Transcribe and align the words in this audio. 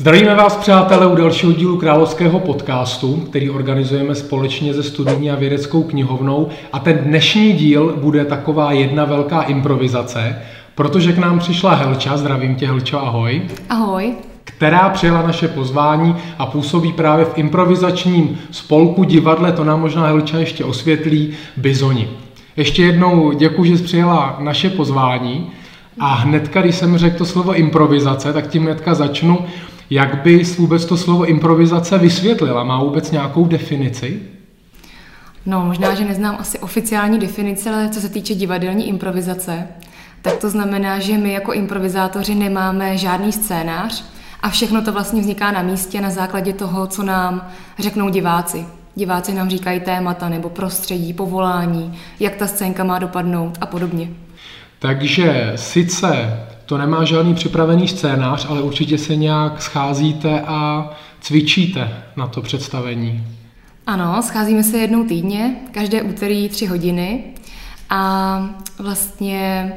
Zdravíme 0.00 0.34
vás, 0.34 0.56
přátelé, 0.56 1.06
u 1.06 1.14
dalšího 1.14 1.52
dílu 1.52 1.76
Královského 1.76 2.40
podcastu, 2.40 3.16
který 3.16 3.50
organizujeme 3.50 4.14
společně 4.14 4.74
se 4.74 4.82
studijní 4.82 5.30
a 5.30 5.34
vědeckou 5.34 5.82
knihovnou. 5.82 6.48
A 6.72 6.78
ten 6.78 6.98
dnešní 6.98 7.52
díl 7.52 7.94
bude 7.96 8.24
taková 8.24 8.72
jedna 8.72 9.04
velká 9.04 9.42
improvizace, 9.42 10.42
protože 10.74 11.12
k 11.12 11.18
nám 11.18 11.38
přišla 11.38 11.74
Helča, 11.74 12.16
zdravím 12.16 12.54
tě 12.54 12.66
Helčo, 12.66 12.98
ahoj. 12.98 13.42
Ahoj. 13.68 14.14
Která 14.44 14.88
přijela 14.88 15.22
naše 15.22 15.48
pozvání 15.48 16.16
a 16.38 16.46
působí 16.46 16.92
právě 16.92 17.24
v 17.24 17.38
improvizačním 17.38 18.38
spolku 18.50 19.04
divadle, 19.04 19.52
to 19.52 19.64
nám 19.64 19.80
možná 19.80 20.06
Helča 20.06 20.38
ještě 20.38 20.64
osvětlí, 20.64 21.34
Bizoni. 21.56 22.08
Ještě 22.56 22.82
jednou 22.82 23.32
děkuji, 23.32 23.64
že 23.64 23.78
jsi 23.78 23.84
přijela 23.84 24.36
naše 24.40 24.70
pozvání. 24.70 25.50
A 26.00 26.14
hnedka, 26.14 26.62
když 26.62 26.76
jsem 26.76 26.98
řekl 26.98 27.18
to 27.18 27.24
slovo 27.24 27.54
improvizace, 27.54 28.32
tak 28.32 28.46
tím 28.46 28.62
hnedka 28.62 28.94
začnu. 28.94 29.38
Jak 29.90 30.22
bys 30.22 30.58
vůbec 30.58 30.84
to 30.84 30.96
slovo 30.96 31.24
improvizace 31.24 31.98
vysvětlila? 31.98 32.64
Má 32.64 32.82
vůbec 32.82 33.10
nějakou 33.10 33.44
definici? 33.44 34.22
No, 35.46 35.64
možná, 35.64 35.94
že 35.94 36.04
neznám 36.04 36.36
asi 36.38 36.58
oficiální 36.58 37.18
definici, 37.18 37.68
ale 37.68 37.88
co 37.88 38.00
se 38.00 38.08
týče 38.08 38.34
divadelní 38.34 38.88
improvizace, 38.88 39.68
tak 40.22 40.36
to 40.36 40.50
znamená, 40.50 40.98
že 40.98 41.18
my 41.18 41.32
jako 41.32 41.52
improvizátoři 41.52 42.34
nemáme 42.34 42.98
žádný 42.98 43.32
scénář 43.32 44.04
a 44.42 44.48
všechno 44.48 44.82
to 44.82 44.92
vlastně 44.92 45.20
vzniká 45.20 45.50
na 45.50 45.62
místě 45.62 46.00
na 46.00 46.10
základě 46.10 46.52
toho, 46.52 46.86
co 46.86 47.02
nám 47.02 47.48
řeknou 47.78 48.08
diváci. 48.08 48.66
Diváci 48.94 49.34
nám 49.34 49.50
říkají 49.50 49.80
témata 49.80 50.28
nebo 50.28 50.48
prostředí, 50.48 51.12
povolání, 51.12 51.98
jak 52.20 52.36
ta 52.36 52.46
scénka 52.46 52.84
má 52.84 52.98
dopadnout 52.98 53.58
a 53.60 53.66
podobně. 53.66 54.08
Takže 54.78 55.52
sice 55.56 56.40
to 56.66 56.78
nemá 56.78 57.04
žádný 57.04 57.34
připravený 57.34 57.88
scénář, 57.88 58.46
ale 58.48 58.62
určitě 58.62 58.98
se 58.98 59.16
nějak 59.16 59.62
scházíte 59.62 60.40
a 60.40 60.90
cvičíte 61.20 62.02
na 62.16 62.26
to 62.26 62.42
představení. 62.42 63.26
Ano, 63.86 64.22
scházíme 64.22 64.62
se 64.62 64.78
jednou 64.78 65.04
týdně, 65.04 65.56
každé 65.70 66.02
úterý 66.02 66.48
tři 66.48 66.66
hodiny 66.66 67.24
a 67.90 68.54
vlastně 68.78 69.72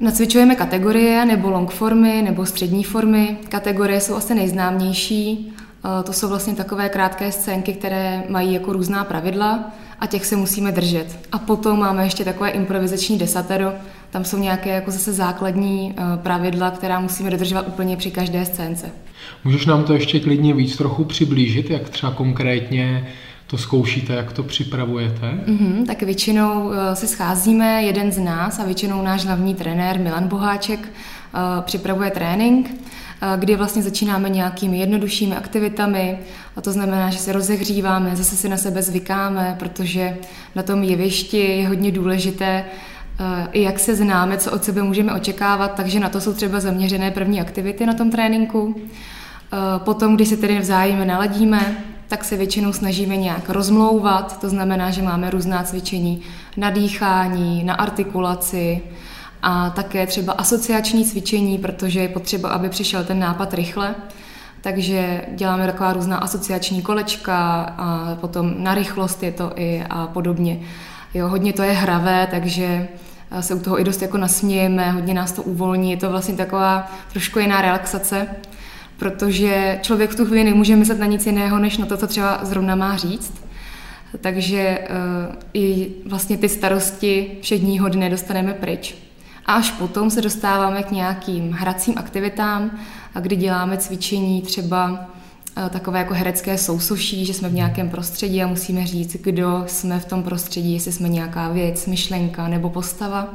nacvičujeme 0.00 0.54
kategorie 0.54 1.24
nebo 1.24 1.50
long 1.50 1.70
formy 1.70 2.22
nebo 2.22 2.46
střední 2.46 2.84
formy. 2.84 3.36
Kategorie 3.48 4.00
jsou 4.00 4.14
asi 4.14 4.34
nejznámější. 4.34 5.52
Eh, 5.84 6.02
to 6.02 6.12
jsou 6.12 6.28
vlastně 6.28 6.54
takové 6.54 6.88
krátké 6.88 7.32
scénky, 7.32 7.72
které 7.72 8.22
mají 8.28 8.54
jako 8.54 8.72
různá 8.72 9.04
pravidla 9.04 9.64
a 10.00 10.06
těch 10.06 10.26
se 10.26 10.36
musíme 10.36 10.72
držet. 10.72 11.28
A 11.32 11.38
potom 11.38 11.78
máme 11.78 12.04
ještě 12.04 12.24
takové 12.24 12.50
improvizační 12.50 13.18
desatero, 13.18 13.72
tam 14.10 14.24
jsou 14.24 14.38
nějaké 14.38 14.70
jako 14.70 14.90
zase 14.90 15.12
základní 15.12 15.94
eh, 15.96 16.02
pravidla, 16.22 16.70
která 16.70 17.00
musíme 17.00 17.30
dodržovat 17.30 17.68
úplně 17.68 17.96
při 17.96 18.10
každé 18.10 18.44
scénce. 18.44 18.90
Můžeš 19.44 19.66
nám 19.66 19.84
to 19.84 19.92
ještě 19.94 20.20
klidně 20.20 20.54
víc 20.54 20.76
trochu 20.76 21.04
přiblížit, 21.04 21.70
jak 21.70 21.88
třeba 21.88 22.12
konkrétně 22.12 23.08
to 23.46 23.58
zkoušíte, 23.58 24.14
jak 24.14 24.32
to 24.32 24.42
připravujete? 24.42 25.38
Mm-hmm, 25.46 25.86
tak 25.86 26.02
většinou 26.02 26.70
eh, 26.72 26.96
se 26.96 27.06
scházíme, 27.06 27.82
jeden 27.82 28.12
z 28.12 28.18
nás 28.18 28.58
a 28.58 28.64
většinou 28.64 29.02
náš 29.02 29.24
hlavní 29.24 29.54
trenér 29.54 30.00
Milan 30.00 30.28
Boháček 30.28 30.80
uh, 30.80 31.64
připravuje 31.64 32.10
trénink, 32.10 32.70
kdy 33.36 33.56
vlastně 33.56 33.82
začínáme 33.82 34.28
nějakými 34.28 34.78
jednoduššími 34.78 35.36
aktivitami 35.36 36.18
a 36.56 36.60
to 36.60 36.72
znamená, 36.72 37.10
že 37.10 37.18
se 37.18 37.32
rozehříváme, 37.32 38.16
zase 38.16 38.36
si 38.36 38.48
na 38.48 38.56
sebe 38.56 38.82
zvykáme, 38.82 39.56
protože 39.58 40.16
na 40.54 40.62
tom 40.62 40.82
jevišti 40.82 41.36
je 41.36 41.68
hodně 41.68 41.92
důležité 41.92 42.64
i 43.52 43.62
jak 43.62 43.78
se 43.78 43.96
známe, 43.96 44.38
co 44.38 44.52
od 44.52 44.64
sebe 44.64 44.82
můžeme 44.82 45.12
očekávat, 45.12 45.74
takže 45.74 46.00
na 46.00 46.08
to 46.08 46.20
jsou 46.20 46.32
třeba 46.32 46.60
zaměřené 46.60 47.10
první 47.10 47.40
aktivity 47.40 47.86
na 47.86 47.94
tom 47.94 48.10
tréninku. 48.10 48.76
Potom, 49.78 50.16
když 50.16 50.28
se 50.28 50.36
tedy 50.36 50.58
vzájemně 50.58 51.04
naladíme, 51.04 51.76
tak 52.08 52.24
se 52.24 52.36
většinou 52.36 52.72
snažíme 52.72 53.16
nějak 53.16 53.50
rozmlouvat, 53.50 54.40
to 54.40 54.48
znamená, 54.48 54.90
že 54.90 55.02
máme 55.02 55.30
různá 55.30 55.62
cvičení 55.62 56.22
na 56.56 56.70
dýchání, 56.70 57.64
na 57.64 57.74
artikulaci 57.74 58.80
a 59.42 59.70
také 59.70 60.06
třeba 60.06 60.32
asociační 60.32 61.04
cvičení, 61.04 61.58
protože 61.58 62.00
je 62.00 62.08
potřeba, 62.08 62.48
aby 62.48 62.68
přišel 62.68 63.04
ten 63.04 63.18
nápad 63.18 63.54
rychle. 63.54 63.94
Takže 64.60 65.24
děláme 65.34 65.66
taková 65.66 65.92
různá 65.92 66.16
asociační 66.16 66.82
kolečka 66.82 67.62
a 67.78 68.16
potom 68.20 68.54
na 68.58 68.74
rychlost 68.74 69.22
je 69.22 69.32
to 69.32 69.52
i 69.56 69.84
a 69.90 70.06
podobně. 70.06 70.60
Jo, 71.14 71.28
hodně 71.28 71.52
to 71.52 71.62
je 71.62 71.72
hravé, 71.72 72.28
takže 72.30 72.88
se 73.40 73.54
u 73.54 73.58
toho 73.58 73.80
i 73.80 73.84
dost 73.84 74.02
jako 74.02 74.18
nasmějeme, 74.18 74.90
hodně 74.90 75.14
nás 75.14 75.32
to 75.32 75.42
uvolní, 75.42 75.90
je 75.90 75.96
to 75.96 76.10
vlastně 76.10 76.34
taková 76.34 76.92
trošku 77.12 77.38
jiná 77.38 77.62
relaxace 77.62 78.26
protože 78.98 79.78
člověk 79.82 80.10
v 80.10 80.16
tu 80.16 80.24
chvíli 80.24 80.44
nemůže 80.44 80.76
myslet 80.76 80.98
na 80.98 81.06
nic 81.06 81.26
jiného, 81.26 81.58
než 81.58 81.78
na 81.78 81.86
to, 81.86 81.96
co 81.96 82.06
třeba 82.06 82.40
zrovna 82.42 82.74
má 82.74 82.96
říct. 82.96 83.32
Takže 84.20 84.78
uh, 84.80 85.34
i 85.54 85.90
vlastně 86.06 86.38
ty 86.38 86.48
starosti 86.48 87.38
všedního 87.40 87.88
dne 87.88 88.10
dostaneme 88.10 88.54
pryč. 88.54 88.94
A 89.46 89.54
až 89.54 89.70
potom 89.70 90.10
se 90.10 90.22
dostáváme 90.22 90.82
k 90.82 90.90
nějakým 90.90 91.52
hracím 91.52 91.94
aktivitám, 91.96 92.70
kdy 93.20 93.36
děláme 93.36 93.76
cvičení 93.76 94.42
třeba 94.42 95.10
takové 95.70 95.98
jako 95.98 96.14
herecké 96.14 96.58
sousuší, 96.58 97.26
že 97.26 97.34
jsme 97.34 97.48
v 97.48 97.54
nějakém 97.54 97.90
prostředí 97.90 98.42
a 98.42 98.46
musíme 98.46 98.86
říct, 98.86 99.16
kdo 99.22 99.64
jsme 99.66 100.00
v 100.00 100.04
tom 100.04 100.22
prostředí, 100.22 100.72
jestli 100.72 100.92
jsme 100.92 101.08
nějaká 101.08 101.48
věc, 101.48 101.86
myšlenka 101.86 102.48
nebo 102.48 102.70
postava. 102.70 103.34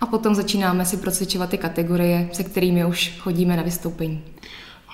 A 0.00 0.06
potom 0.06 0.34
začínáme 0.34 0.84
si 0.84 0.96
procvičovat 0.96 1.50
ty 1.50 1.58
kategorie, 1.58 2.28
se 2.32 2.44
kterými 2.44 2.84
už 2.84 3.12
chodíme 3.18 3.56
na 3.56 3.62
vystoupení. 3.62 4.20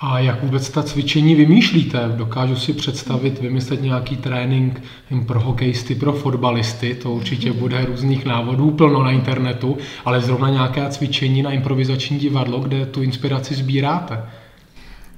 A 0.01 0.19
jak 0.19 0.43
vůbec 0.43 0.69
ta 0.69 0.83
cvičení 0.83 1.35
vymýšlíte? 1.35 2.13
Dokážu 2.15 2.55
si 2.55 2.73
představit, 2.73 3.41
vymyslet 3.41 3.81
nějaký 3.81 4.17
trénink 4.17 4.83
pro 5.27 5.39
hokejisty, 5.39 5.95
pro 5.95 6.13
fotbalisty, 6.13 6.95
to 6.95 7.11
určitě 7.11 7.53
bude 7.53 7.85
různých 7.85 8.25
návodů 8.25 8.71
plno 8.71 9.03
na 9.03 9.11
internetu, 9.11 9.77
ale 10.05 10.21
zrovna 10.21 10.49
nějaké 10.49 10.89
cvičení 10.89 11.41
na 11.41 11.51
improvizační 11.51 12.17
divadlo, 12.17 12.59
kde 12.59 12.85
tu 12.85 13.01
inspiraci 13.01 13.55
sbíráte. 13.55 14.23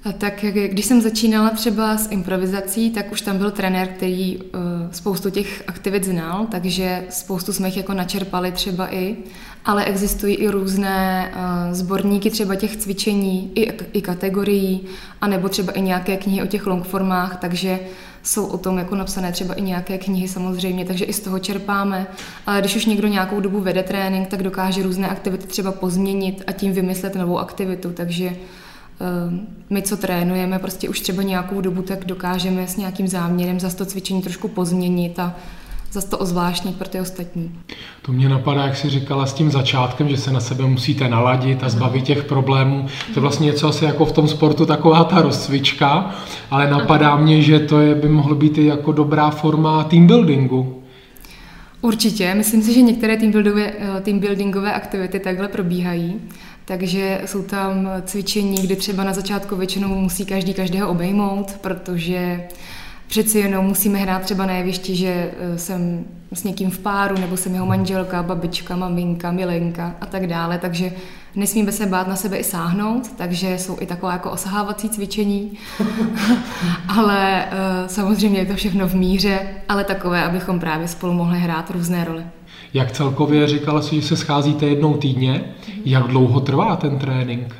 A 0.03 0.11
tak 0.11 0.45
když 0.67 0.85
jsem 0.85 1.01
začínala 1.01 1.49
třeba 1.49 1.97
s 1.97 2.11
improvizací, 2.11 2.91
tak 2.91 3.11
už 3.11 3.21
tam 3.21 3.37
byl 3.37 3.51
trenér, 3.51 3.87
který 3.87 4.37
uh, 4.37 4.43
spoustu 4.91 5.29
těch 5.29 5.63
aktivit 5.67 6.03
znal, 6.03 6.47
takže 6.51 7.03
spoustu 7.09 7.53
jsme 7.53 7.67
jich 7.67 7.77
jako 7.77 7.93
načerpali 7.93 8.51
třeba 8.51 8.93
i, 8.93 9.17
ale 9.65 9.85
existují 9.85 10.35
i 10.35 10.47
různé 10.47 11.31
uh, 11.35 11.73
sborníky 11.73 12.29
třeba 12.29 12.55
těch 12.55 12.77
cvičení, 12.77 13.51
i, 13.55 13.71
i 13.93 14.01
kategorií, 14.01 14.81
anebo 15.21 15.49
třeba 15.49 15.71
i 15.71 15.81
nějaké 15.81 16.17
knihy 16.17 16.43
o 16.43 16.47
těch 16.47 16.67
longformách, 16.67 17.37
takže 17.41 17.79
jsou 18.23 18.45
o 18.45 18.57
tom 18.57 18.77
jako 18.77 18.95
napsané 18.95 19.31
třeba 19.31 19.53
i 19.53 19.61
nějaké 19.61 19.97
knihy 19.97 20.27
samozřejmě, 20.27 20.85
takže 20.85 21.05
i 21.05 21.13
z 21.13 21.19
toho 21.19 21.39
čerpáme. 21.39 22.07
Ale 22.45 22.59
když 22.59 22.75
už 22.75 22.85
někdo 22.85 23.07
nějakou 23.07 23.39
dobu 23.39 23.59
vede 23.59 23.83
trénink, 23.83 24.27
tak 24.27 24.43
dokáže 24.43 24.83
různé 24.83 25.07
aktivity 25.09 25.47
třeba 25.47 25.71
pozměnit 25.71 26.43
a 26.47 26.51
tím 26.51 26.73
vymyslet 26.73 27.15
novou 27.15 27.39
aktivitu, 27.39 27.91
takže 27.91 28.35
my, 29.69 29.81
co 29.81 29.97
trénujeme 29.97 30.59
prostě 30.59 30.89
už 30.89 30.99
třeba 30.99 31.23
nějakou 31.23 31.61
dobu, 31.61 31.81
tak 31.81 32.05
dokážeme 32.05 32.67
s 32.67 32.77
nějakým 32.77 33.07
záměrem 33.07 33.59
zase 33.59 33.77
to 33.77 33.85
cvičení 33.85 34.21
trošku 34.21 34.47
pozměnit 34.47 35.19
a 35.19 35.35
zase 35.91 36.09
to 36.09 36.17
ozvláštnit 36.17 36.75
pro 36.75 36.87
ty 36.87 36.99
ostatní. 36.99 37.51
To 38.01 38.11
mě 38.11 38.29
napadá, 38.29 38.65
jak 38.65 38.77
jsi 38.77 38.89
říkala 38.89 39.25
s 39.25 39.33
tím 39.33 39.51
začátkem, 39.51 40.09
že 40.09 40.17
se 40.17 40.31
na 40.31 40.39
sebe 40.39 40.65
musíte 40.65 41.09
naladit 41.09 41.63
a 41.63 41.69
zbavit 41.69 42.03
těch 42.03 42.23
problémů. 42.23 42.85
To 43.13 43.19
je 43.19 43.21
vlastně 43.21 43.45
něco 43.45 43.67
asi 43.67 43.85
jako 43.85 44.05
v 44.05 44.11
tom 44.11 44.27
sportu, 44.27 44.65
taková 44.65 45.03
ta 45.03 45.21
rozcvička, 45.21 46.11
ale 46.51 46.71
napadá 46.71 47.15
mě, 47.15 47.41
že 47.41 47.59
to 47.59 47.79
je, 47.79 47.95
by 47.95 48.09
mohlo 48.09 48.35
být 48.35 48.57
i 48.57 48.65
jako 48.65 48.91
dobrá 48.91 49.29
forma 49.29 49.83
team 49.83 50.07
buildingu. 50.07 50.83
Určitě, 51.81 52.33
myslím 52.33 52.61
si, 52.61 52.73
že 52.73 52.81
některé 52.81 53.17
teambuildingové, 53.17 53.71
eh, 53.79 54.01
teambuildingové 54.01 54.73
aktivity 54.73 55.19
takhle 55.19 55.47
probíhají. 55.47 56.21
Takže 56.69 57.21
jsou 57.25 57.41
tam 57.43 57.89
cvičení, 58.05 58.57
kdy 58.61 58.75
třeba 58.75 59.03
na 59.03 59.13
začátku 59.13 59.55
většinou 59.55 59.87
musí 59.87 60.25
každý 60.25 60.53
každého 60.53 60.89
obejmout, 60.89 61.51
protože 61.61 62.47
přeci 63.07 63.39
jenom 63.39 63.65
musíme 63.65 63.99
hrát 63.99 64.21
třeba 64.21 64.45
na 64.45 64.53
jevišti, 64.53 64.95
že 64.95 65.31
eh, 65.39 65.57
jsem 65.57 66.05
s 66.33 66.43
někým 66.43 66.71
v 66.71 66.79
páru, 66.79 67.17
nebo 67.17 67.37
jsem 67.37 67.53
jeho 67.53 67.65
manželka, 67.65 68.23
babička, 68.23 68.75
maminka, 68.75 69.31
milenka 69.31 69.95
a 70.01 70.05
tak 70.05 70.27
dále, 70.27 70.57
takže 70.57 70.91
nesmíme 71.35 71.71
se 71.71 71.85
bát 71.85 72.07
na 72.07 72.15
sebe 72.15 72.37
i 72.37 72.43
sáhnout, 72.43 73.11
takže 73.17 73.57
jsou 73.57 73.77
i 73.79 73.85
taková 73.85 74.13
jako 74.13 74.31
osahávací 74.31 74.89
cvičení, 74.89 75.57
ale 76.87 77.45
uh, 77.45 77.87
samozřejmě 77.87 78.39
je 78.39 78.45
to 78.45 78.55
všechno 78.55 78.87
v 78.87 78.95
míře, 78.95 79.39
ale 79.69 79.83
takové, 79.83 80.23
abychom 80.23 80.59
právě 80.59 80.87
spolu 80.87 81.13
mohli 81.13 81.39
hrát 81.39 81.69
různé 81.69 82.05
role. 82.05 82.25
Jak 82.73 82.91
celkově 82.91 83.47
říkala 83.47 83.81
si, 83.81 83.95
že 83.95 84.07
se 84.07 84.17
scházíte 84.17 84.65
jednou 84.65 84.93
týdně, 84.97 85.43
jak 85.85 86.07
dlouho 86.07 86.39
trvá 86.39 86.75
ten 86.75 86.99
trénink? 86.99 87.55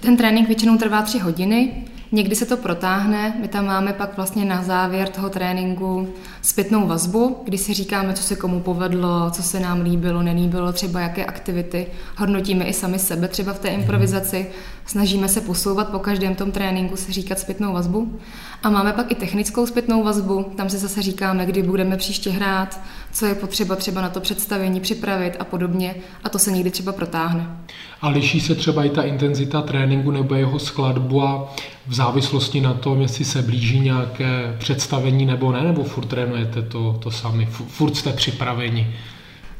Ten 0.00 0.16
trénink 0.16 0.46
většinou 0.46 0.78
trvá 0.78 1.02
tři 1.02 1.18
hodiny. 1.18 1.84
Někdy 2.12 2.36
se 2.36 2.46
to 2.46 2.56
protáhne, 2.56 3.34
my 3.40 3.48
tam 3.48 3.66
máme 3.66 3.92
pak 3.92 4.16
vlastně 4.16 4.44
na 4.44 4.62
závěr 4.62 5.08
toho 5.08 5.30
tréninku 5.30 6.08
zpětnou 6.42 6.86
vazbu, 6.86 7.42
kdy 7.44 7.58
si 7.58 7.74
říkáme, 7.74 8.14
co 8.14 8.22
se 8.22 8.36
komu 8.36 8.60
povedlo, 8.60 9.30
co 9.30 9.42
se 9.42 9.60
nám 9.60 9.80
líbilo, 9.80 10.22
nelíbilo, 10.22 10.72
třeba 10.72 11.00
jaké 11.00 11.24
aktivity. 11.24 11.86
Hodnotíme 12.16 12.64
i 12.64 12.72
sami 12.72 12.98
sebe 12.98 13.28
třeba 13.28 13.52
v 13.52 13.58
té 13.58 13.68
improvizaci. 13.68 14.46
Snažíme 14.86 15.28
se 15.28 15.40
posouvat 15.40 15.88
po 15.88 15.98
každém 15.98 16.34
tom 16.34 16.52
tréninku, 16.52 16.96
si 16.96 17.12
říkat 17.12 17.38
zpětnou 17.38 17.72
vazbu. 17.72 18.18
A 18.62 18.70
máme 18.70 18.92
pak 18.92 19.12
i 19.12 19.14
technickou 19.14 19.66
zpětnou 19.66 20.04
vazbu, 20.04 20.52
tam 20.56 20.70
si 20.70 20.78
zase 20.78 21.02
říkáme, 21.02 21.46
kdy 21.46 21.62
budeme 21.62 21.96
příště 21.96 22.30
hrát, 22.30 22.80
co 23.12 23.26
je 23.26 23.34
potřeba 23.34 23.76
třeba 23.76 24.00
na 24.00 24.08
to 24.08 24.20
představení 24.20 24.80
připravit 24.80 25.36
a 25.40 25.44
podobně. 25.44 25.94
A 26.24 26.28
to 26.28 26.38
se 26.38 26.52
někdy 26.52 26.70
třeba 26.70 26.92
protáhne. 26.92 27.58
A 28.00 28.08
liší 28.08 28.40
se 28.40 28.54
třeba 28.54 28.84
i 28.84 28.90
ta 28.90 29.02
intenzita 29.02 29.62
tréninku 29.62 30.10
nebo 30.10 30.34
jeho 30.34 30.58
skladba 30.58 31.54
v 31.86 31.94
závislosti 31.94 32.60
na 32.60 32.74
tom, 32.74 33.00
jestli 33.00 33.24
se 33.24 33.42
blíží 33.42 33.80
nějaké 33.80 34.56
představení 34.58 35.26
nebo 35.26 35.52
ne, 35.52 35.62
nebo 35.62 35.84
furt 35.84 36.12
trénujete 36.28 36.62
to, 36.62 36.98
to 37.02 37.10
sami, 37.10 37.46
furt 37.46 37.96
jste 37.96 38.12
připraveni? 38.12 38.94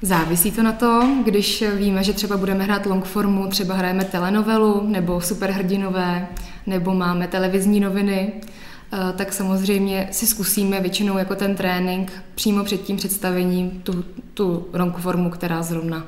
Závisí 0.02 0.52
to 0.52 0.62
na 0.62 0.72
to, 0.72 1.00
když 1.24 1.64
víme, 1.76 2.04
že 2.04 2.12
třeba 2.12 2.36
budeme 2.36 2.64
hrát 2.64 2.86
longformu, 2.86 3.46
třeba 3.46 3.74
hrajeme 3.74 4.04
telenovelu 4.04 4.82
nebo 4.86 5.20
superhrdinové, 5.20 6.28
nebo 6.66 6.94
máme 6.94 7.28
televizní 7.28 7.80
noviny, 7.80 8.32
eh, 8.32 9.12
tak 9.16 9.32
samozřejmě 9.32 10.08
si 10.10 10.26
zkusíme 10.26 10.80
většinou 10.80 11.18
jako 11.18 11.34
ten 11.34 11.54
trénink 11.54 12.12
přímo 12.34 12.64
před 12.64 12.82
tím 12.82 12.96
představením 12.96 13.70
tu, 13.70 14.04
tu 14.34 14.66
longformu, 14.72 15.30
která 15.30 15.62
zrovna 15.62 16.04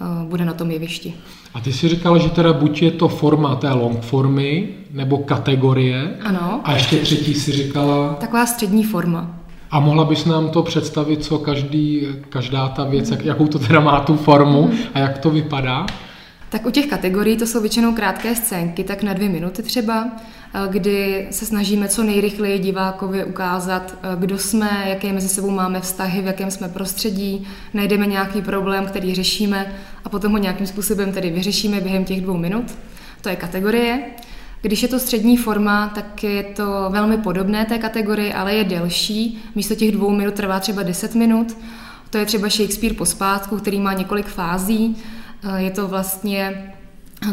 eh, 0.00 0.04
bude 0.28 0.44
na 0.44 0.54
tom 0.54 0.70
jevišti. 0.70 1.14
A 1.54 1.60
ty 1.60 1.72
si 1.72 1.88
říkala, 1.88 2.18
že 2.18 2.28
teda 2.28 2.52
buď 2.52 2.82
je 2.82 2.90
to 2.90 3.08
forma 3.08 3.56
té 3.56 3.70
long 3.70 4.02
formy, 4.02 4.68
nebo 4.90 5.18
kategorie. 5.18 6.16
Ano. 6.24 6.60
A 6.64 6.72
ještě 6.72 6.96
třetí 6.96 7.34
si 7.34 7.52
říkala... 7.52 8.14
Taková 8.14 8.46
střední 8.46 8.84
forma. 8.84 9.45
A 9.70 9.80
mohla 9.80 10.04
bys 10.04 10.24
nám 10.24 10.48
to 10.48 10.62
představit, 10.62 11.24
co 11.24 11.38
každý, 11.38 12.06
každá 12.28 12.68
ta 12.68 12.84
věc, 12.84 13.10
jak, 13.10 13.24
jakou 13.24 13.46
to 13.46 13.58
teda 13.58 13.80
má 13.80 14.00
tu 14.00 14.16
formu 14.16 14.70
a 14.94 14.98
jak 14.98 15.18
to 15.18 15.30
vypadá? 15.30 15.86
Tak 16.48 16.66
u 16.66 16.70
těch 16.70 16.86
kategorií 16.86 17.36
to 17.36 17.46
jsou 17.46 17.60
většinou 17.60 17.94
krátké 17.94 18.34
scénky, 18.34 18.84
tak 18.84 19.02
na 19.02 19.12
dvě 19.12 19.28
minuty 19.28 19.62
třeba, 19.62 20.08
eh, 20.54 20.68
kdy 20.68 21.26
se 21.30 21.46
snažíme 21.46 21.88
co 21.88 22.02
nejrychleji 22.02 22.58
divákovi 22.58 23.24
ukázat, 23.24 23.94
eh, 24.02 24.16
kdo 24.18 24.38
jsme, 24.38 24.84
jaké 24.86 25.12
mezi 25.12 25.28
sebou 25.28 25.50
máme 25.50 25.80
vztahy, 25.80 26.22
v 26.22 26.26
jakém 26.26 26.50
jsme 26.50 26.68
prostředí, 26.68 27.46
najdeme 27.74 28.06
nějaký 28.06 28.42
problém, 28.42 28.86
který 28.86 29.14
řešíme 29.14 29.72
a 30.04 30.08
potom 30.08 30.32
ho 30.32 30.38
nějakým 30.38 30.66
způsobem 30.66 31.12
tedy 31.12 31.30
vyřešíme 31.30 31.80
během 31.80 32.04
těch 32.04 32.20
dvou 32.20 32.36
minut. 32.36 32.74
To 33.20 33.28
je 33.28 33.36
kategorie. 33.36 34.02
Když 34.62 34.82
je 34.82 34.88
to 34.88 34.98
střední 34.98 35.36
forma, 35.36 35.88
tak 35.94 36.24
je 36.24 36.42
to 36.42 36.86
velmi 36.90 37.18
podobné 37.18 37.64
té 37.64 37.78
kategorii, 37.78 38.32
ale 38.32 38.54
je 38.54 38.64
delší. 38.64 39.42
Místo 39.54 39.74
těch 39.74 39.92
dvou 39.92 40.10
minut 40.10 40.34
trvá 40.34 40.60
třeba 40.60 40.82
10 40.82 41.14
minut. 41.14 41.56
To 42.10 42.18
je 42.18 42.26
třeba 42.26 42.48
Shakespeare 42.48 42.94
pospátku, 42.94 43.56
který 43.56 43.80
má 43.80 43.92
několik 43.92 44.26
fází. 44.26 44.96
Eh, 45.44 45.62
je 45.62 45.70
to 45.70 45.88
vlastně 45.88 46.72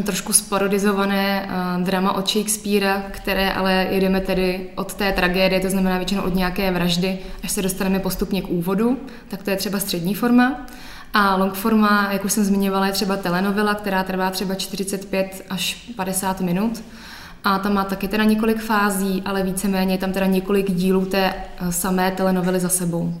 trošku 0.02 0.32
sparodizované 0.32 1.48
eh, 1.48 1.84
drama 1.84 2.12
od 2.12 2.30
Shakespearea, 2.30 3.02
které 3.10 3.52
ale 3.52 3.86
jedeme 3.90 4.20
tedy 4.20 4.70
od 4.76 4.94
té 4.94 5.12
tragédie, 5.12 5.60
to 5.60 5.70
znamená 5.70 5.96
většinou 5.96 6.22
od 6.22 6.34
nějaké 6.34 6.70
vraždy, 6.70 7.18
až 7.44 7.50
se 7.50 7.62
dostaneme 7.62 7.98
postupně 7.98 8.42
k 8.42 8.48
úvodu, 8.48 8.98
tak 9.28 9.42
to 9.42 9.50
je 9.50 9.56
třeba 9.56 9.80
střední 9.80 10.14
forma. 10.14 10.66
A 11.14 11.36
long 11.36 11.54
forma, 11.54 12.08
jak 12.12 12.24
už 12.24 12.32
jsem 12.32 12.44
zmiňovala, 12.44 12.86
je 12.86 12.92
třeba 12.92 13.16
telenovela, 13.16 13.74
která 13.74 14.02
trvá 14.02 14.30
třeba 14.30 14.54
45 14.54 15.46
až 15.50 15.92
50 15.96 16.40
minut. 16.40 16.82
A 17.44 17.58
tam 17.58 17.74
má 17.74 17.84
taky 17.84 18.08
teda 18.08 18.24
několik 18.24 18.60
fází, 18.60 19.22
ale 19.24 19.42
víceméně 19.42 19.94
je 19.94 19.98
tam 19.98 20.12
teda 20.12 20.26
několik 20.26 20.70
dílů 20.70 21.04
té 21.04 21.32
eh, 21.34 21.72
samé 21.72 22.10
telenovely 22.10 22.60
za 22.60 22.68
sebou. 22.68 23.14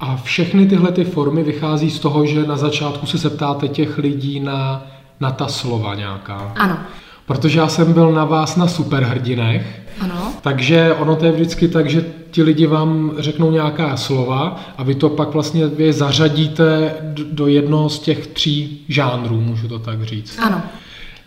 A 0.00 0.16
všechny 0.16 0.66
tyhle 0.66 0.92
ty 0.92 1.04
formy 1.04 1.42
vychází 1.42 1.90
z 1.90 1.98
toho, 1.98 2.26
že 2.26 2.46
na 2.46 2.56
začátku 2.56 3.06
se 3.06 3.18
zeptáte 3.18 3.68
těch 3.68 3.98
lidí 3.98 4.40
na, 4.40 4.86
na 5.20 5.30
ta 5.30 5.48
slova 5.48 5.94
nějaká. 5.94 6.52
Ano. 6.56 6.78
Protože 7.26 7.58
já 7.58 7.68
jsem 7.68 7.92
byl 7.92 8.12
na 8.12 8.24
vás 8.24 8.56
na 8.56 8.68
superhrdinech, 8.68 9.82
ano. 10.00 10.32
takže 10.40 10.94
ono 10.94 11.16
to 11.16 11.24
je 11.24 11.32
vždycky 11.32 11.68
tak, 11.68 11.90
že 11.90 12.04
ti 12.30 12.42
lidi 12.42 12.66
vám 12.66 13.12
řeknou 13.18 13.50
nějaká 13.50 13.96
slova 13.96 14.60
a 14.78 14.82
vy 14.82 14.94
to 14.94 15.08
pak 15.08 15.28
vlastně 15.28 15.66
vy 15.66 15.92
zařadíte 15.92 16.94
do 17.32 17.46
jednoho 17.46 17.88
z 17.88 17.98
těch 17.98 18.26
tří 18.26 18.84
žánrů, 18.88 19.40
můžu 19.40 19.68
to 19.68 19.78
tak 19.78 20.02
říct. 20.02 20.38
Ano. 20.38 20.62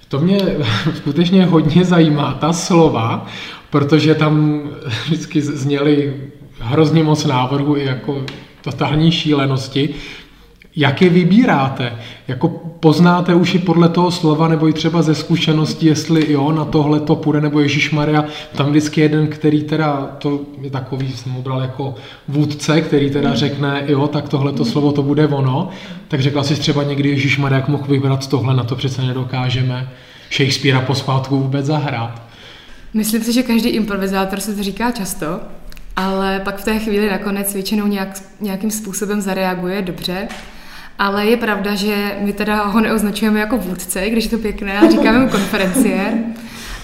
To 0.07 0.19
mě 0.19 0.39
skutečně 0.95 1.45
hodně 1.45 1.85
zajímá, 1.85 2.33
ta 2.33 2.53
slova, 2.53 3.25
protože 3.69 4.15
tam 4.15 4.61
vždycky 5.05 5.41
zněly 5.41 6.15
hrozně 6.59 7.03
moc 7.03 7.25
návrhů 7.25 7.77
i 7.77 7.85
jako 7.85 8.25
totální 8.61 9.11
šílenosti. 9.11 9.95
Jak 10.79 11.01
je 11.01 11.09
vybíráte? 11.09 11.93
Jako 12.27 12.47
poznáte 12.79 13.35
už 13.35 13.55
i 13.55 13.59
podle 13.59 13.89
toho 13.89 14.11
slova 14.11 14.47
nebo 14.47 14.69
i 14.69 14.73
třeba 14.73 15.01
ze 15.01 15.15
zkušenosti, 15.15 15.87
jestli 15.87 16.31
jo, 16.31 16.51
na 16.51 16.65
tohle 16.65 16.99
to 16.99 17.15
půjde, 17.15 17.41
nebo 17.41 17.59
Ježíš 17.59 17.91
Maria, 17.91 18.25
tam 18.55 18.69
vždycky 18.69 19.01
jeden, 19.01 19.27
který 19.27 19.63
teda, 19.63 20.15
to 20.17 20.39
je 20.61 20.69
takový, 20.69 21.11
jsem 21.11 21.31
ho 21.31 21.41
bral 21.41 21.61
jako 21.61 21.95
vůdce, 22.27 22.81
který 22.81 23.09
teda 23.09 23.35
řekne, 23.35 23.83
jo, 23.87 24.07
tak 24.07 24.29
tohle 24.29 24.51
to 24.51 24.65
slovo 24.65 24.91
to 24.91 25.03
bude 25.03 25.27
ono, 25.27 25.69
tak 26.07 26.21
řekla 26.21 26.43
si 26.43 26.55
třeba 26.55 26.83
někdy 26.83 27.09
Ježíš 27.09 27.37
Maria, 27.37 27.59
jak 27.59 27.67
mohl 27.67 27.85
vybrat 27.87 28.27
tohle, 28.27 28.55
na 28.55 28.63
to 28.63 28.75
přece 28.75 29.01
nedokážeme 29.01 29.89
Shakespearea 30.31 30.81
pospátku 30.81 31.39
vůbec 31.39 31.65
zahrát. 31.65 32.21
Myslím 32.93 33.23
si, 33.23 33.33
že 33.33 33.43
každý 33.43 33.69
improvizátor 33.69 34.39
se 34.39 34.55
to 34.55 34.63
říká 34.63 34.91
často, 34.91 35.39
ale 35.95 36.39
pak 36.39 36.57
v 36.57 36.65
té 36.65 36.79
chvíli 36.79 37.09
nakonec 37.09 37.53
většinou 37.53 37.87
nějak, 37.87 38.23
nějakým 38.41 38.71
způsobem 38.71 39.21
zareaguje 39.21 39.81
dobře. 39.81 40.27
Ale 40.99 41.25
je 41.25 41.37
pravda, 41.37 41.75
že 41.75 42.15
my 42.19 42.33
teda 42.33 42.63
ho 42.63 42.81
neoznačujeme 42.81 43.39
jako 43.39 43.57
vůdce, 43.57 44.09
když 44.09 44.23
je 44.23 44.29
to 44.29 44.37
pěkné, 44.37 44.79
a 44.79 44.91
říkáme 44.91 45.19
mu 45.19 45.29
konferenciér. 45.29 46.13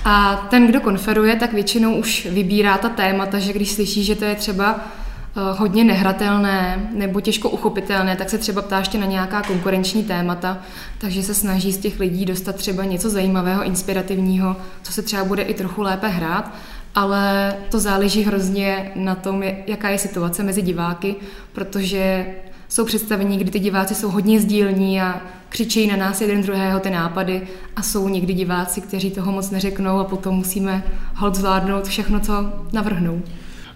A 0.06 0.48
ten, 0.50 0.68
kdo 0.68 0.82
konferuje, 0.82 1.36
tak 1.36 1.54
většinou 1.54 1.96
už 1.96 2.28
vybírá 2.32 2.78
ta 2.78 2.90
témata, 2.90 3.40
že 3.40 3.54
když 3.54 3.72
slyší, 3.72 4.04
že 4.04 4.16
to 4.16 4.26
je 4.26 4.36
třeba 4.36 4.76
eh, 4.80 5.40
hodně 5.58 5.84
nehratelné 5.84 6.90
nebo 6.94 7.22
těžko 7.22 7.50
uchopitelné, 7.50 8.16
tak 8.16 8.30
se 8.30 8.38
třeba 8.38 8.62
ptá 8.62 8.80
ještě 8.80 8.98
na 8.98 9.06
nějaká 9.06 9.42
konkurenční 9.42 10.04
témata, 10.04 10.58
takže 10.98 11.24
se 11.24 11.34
snaží 11.34 11.72
z 11.72 11.78
těch 11.78 12.00
lidí 12.00 12.26
dostat 12.26 12.56
třeba 12.56 12.84
něco 12.84 13.10
zajímavého, 13.10 13.64
inspirativního, 13.64 14.56
co 14.82 14.92
se 14.92 15.02
třeba 15.02 15.24
bude 15.24 15.44
i 15.44 15.54
trochu 15.54 15.82
lépe 15.82 16.08
hrát 16.08 16.54
ale 16.96 17.56
to 17.72 17.80
záleží 17.80 18.24
hrozně 18.24 18.92
na 18.96 19.16
tom, 19.16 19.44
jaká 19.68 19.90
je 19.90 19.98
situace 19.98 20.44
mezi 20.44 20.62
diváky, 20.62 21.16
protože 21.54 22.26
jsou 22.74 22.86
představení, 22.86 23.38
kdy 23.38 23.52
ty 23.52 23.60
diváci 23.60 23.96
jsou 23.96 24.10
hodně 24.10 24.40
sdílní 24.40 25.02
a 25.02 25.22
křičí 25.50 25.88
na 25.88 25.96
nás 25.96 26.22
jeden 26.22 26.42
druhého 26.42 26.80
ty 26.80 26.90
nápady 26.90 27.48
a 27.76 27.82
jsou 27.82 28.10
někdy 28.10 28.34
diváci, 28.34 28.82
kteří 28.82 29.12
toho 29.12 29.32
moc 29.32 29.50
neřeknou 29.52 30.00
a 30.00 30.04
potom 30.04 30.36
musíme 30.36 30.84
hod 31.16 31.36
zvládnout 31.36 31.88
všechno, 31.88 32.20
co 32.20 32.34
navrhnou. 32.74 33.22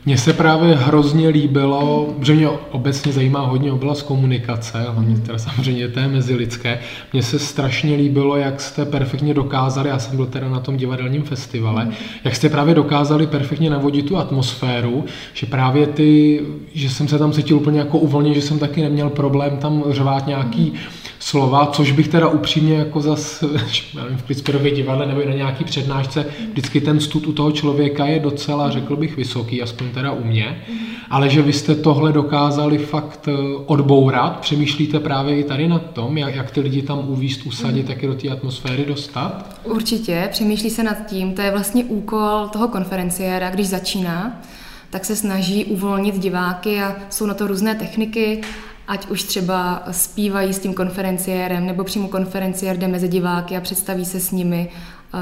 Mně 0.08 0.18
se 0.18 0.34
právě 0.34 0.76
hrozně 0.76 1.30
líbilo, 1.30 2.16
že 2.22 2.34
mě 2.34 2.50
obecně 2.50 3.12
zajímá 3.12 3.40
hodně 3.40 3.72
oblast 3.72 4.02
komunikace, 4.02 4.82
hlavně 4.82 5.18
teda 5.18 5.38
samozřejmě 5.38 5.88
té 5.88 6.08
mezilidské. 6.08 6.80
Mně 7.14 7.24
se 7.24 7.40
strašně 7.40 7.96
líbilo, 7.96 8.38
jak 8.38 8.62
jste 8.62 8.86
perfektně 8.86 9.34
dokázali, 9.34 9.90
já 9.90 10.00
jsem 10.00 10.16
byl 10.16 10.26
teda 10.26 10.50
na 10.50 10.60
tom 10.60 10.78
divadelním 10.78 11.24
festivale, 11.24 11.86
mm. 11.86 11.92
jak 12.24 12.36
jste 12.36 12.50
právě 12.50 12.76
dokázali 12.76 13.28
perfektně 13.28 13.70
navodit 13.70 14.06
tu 14.06 14.18
atmosféru, 14.18 15.06
že 15.34 15.46
právě 15.46 15.88
ty, 15.88 16.42
že 16.74 16.90
jsem 16.90 17.08
se 17.08 17.18
tam 17.18 17.32
cítil 17.32 17.58
úplně 17.58 17.80
jako 17.80 17.98
uvolně, 17.98 18.34
že 18.34 18.42
jsem 18.42 18.60
taky 18.60 18.82
neměl 18.82 19.10
problém 19.10 19.58
tam 19.58 19.84
řvát 19.90 20.28
nějaký 20.28 20.72
mm 20.72 21.07
slova, 21.28 21.66
což 21.66 21.92
bych 21.92 22.08
teda 22.08 22.28
upřímně 22.28 22.76
jako 22.76 23.02
zas, 23.02 23.42
nevím, 23.96 24.18
v 24.18 24.24
Pittsburghově 24.24 24.72
divadle 24.72 25.06
nebo 25.06 25.22
na 25.26 25.34
nějaký 25.34 25.64
přednášce, 25.64 26.26
vždycky 26.50 26.82
ten 26.82 27.00
stud 27.00 27.28
u 27.28 27.34
toho 27.34 27.52
člověka 27.52 28.06
je 28.06 28.20
docela, 28.20 28.70
řekl 28.70 28.96
bych, 28.96 29.18
vysoký, 29.18 29.62
aspoň 29.62 29.90
teda 29.90 30.12
u 30.12 30.24
mě, 30.24 30.62
ale 31.10 31.30
že 31.30 31.42
vy 31.42 31.54
jste 31.54 31.76
tohle 31.76 32.14
dokázali 32.14 32.78
fakt 32.78 33.28
eh, 33.28 33.32
odbourat, 33.66 34.40
přemýšlíte 34.40 35.00
právě 35.00 35.40
i 35.40 35.44
tady 35.44 35.68
na 35.68 35.80
tom, 35.80 36.18
jak, 36.18 36.36
jak 36.36 36.52
ty 36.52 36.62
lidi 36.62 36.82
tam 36.82 37.10
uvíst, 37.10 37.46
usadit, 37.46 37.90
jak 37.90 38.02
je 38.02 38.08
do 38.08 38.16
té 38.16 38.30
atmosféry 38.30 38.86
dostat? 38.86 39.60
Určitě, 39.64 40.28
přemýšlí 40.32 40.70
se 40.70 40.84
nad 40.84 41.06
tím, 41.06 41.34
to 41.34 41.42
je 41.42 41.52
vlastně 41.52 41.84
úkol 41.84 42.50
toho 42.54 42.68
konferenciéra, 42.68 43.50
když 43.50 43.68
začíná, 43.68 44.42
tak 44.90 45.06
se 45.06 45.16
snaží 45.16 45.66
uvolnit 45.66 46.20
diváky 46.20 46.82
a 46.82 46.96
jsou 47.10 47.26
na 47.26 47.34
to 47.34 47.48
různé 47.48 47.76
techniky 47.76 48.42
ať 48.88 49.10
už 49.10 49.24
třeba 49.24 49.84
zpívají 49.92 50.54
s 50.54 50.60
tím 50.60 50.74
konferenciérem, 50.74 51.66
nebo 51.66 51.84
přímo 51.84 52.08
konferenciér 52.08 52.78
jde 52.78 52.88
mezi 52.88 53.08
diváky 53.08 53.58
a 53.58 53.62
představí 53.62 54.06
se 54.06 54.20
s 54.20 54.32
nimi, 54.32 54.70
uh, 55.14 55.20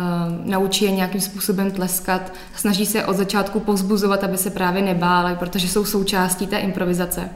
naučí 0.49 0.85
je 0.85 0.91
nějakým 0.91 1.21
způsobem 1.21 1.71
tleskat, 1.71 2.33
snaží 2.55 2.85
se 2.85 3.05
od 3.05 3.15
začátku 3.15 3.59
povzbuzovat, 3.59 4.23
aby 4.23 4.37
se 4.37 4.49
právě 4.49 4.81
nebáli, 4.81 5.35
protože 5.35 5.67
jsou 5.67 5.85
součástí 5.85 6.47
té 6.47 6.57
improvizace. 6.57 7.29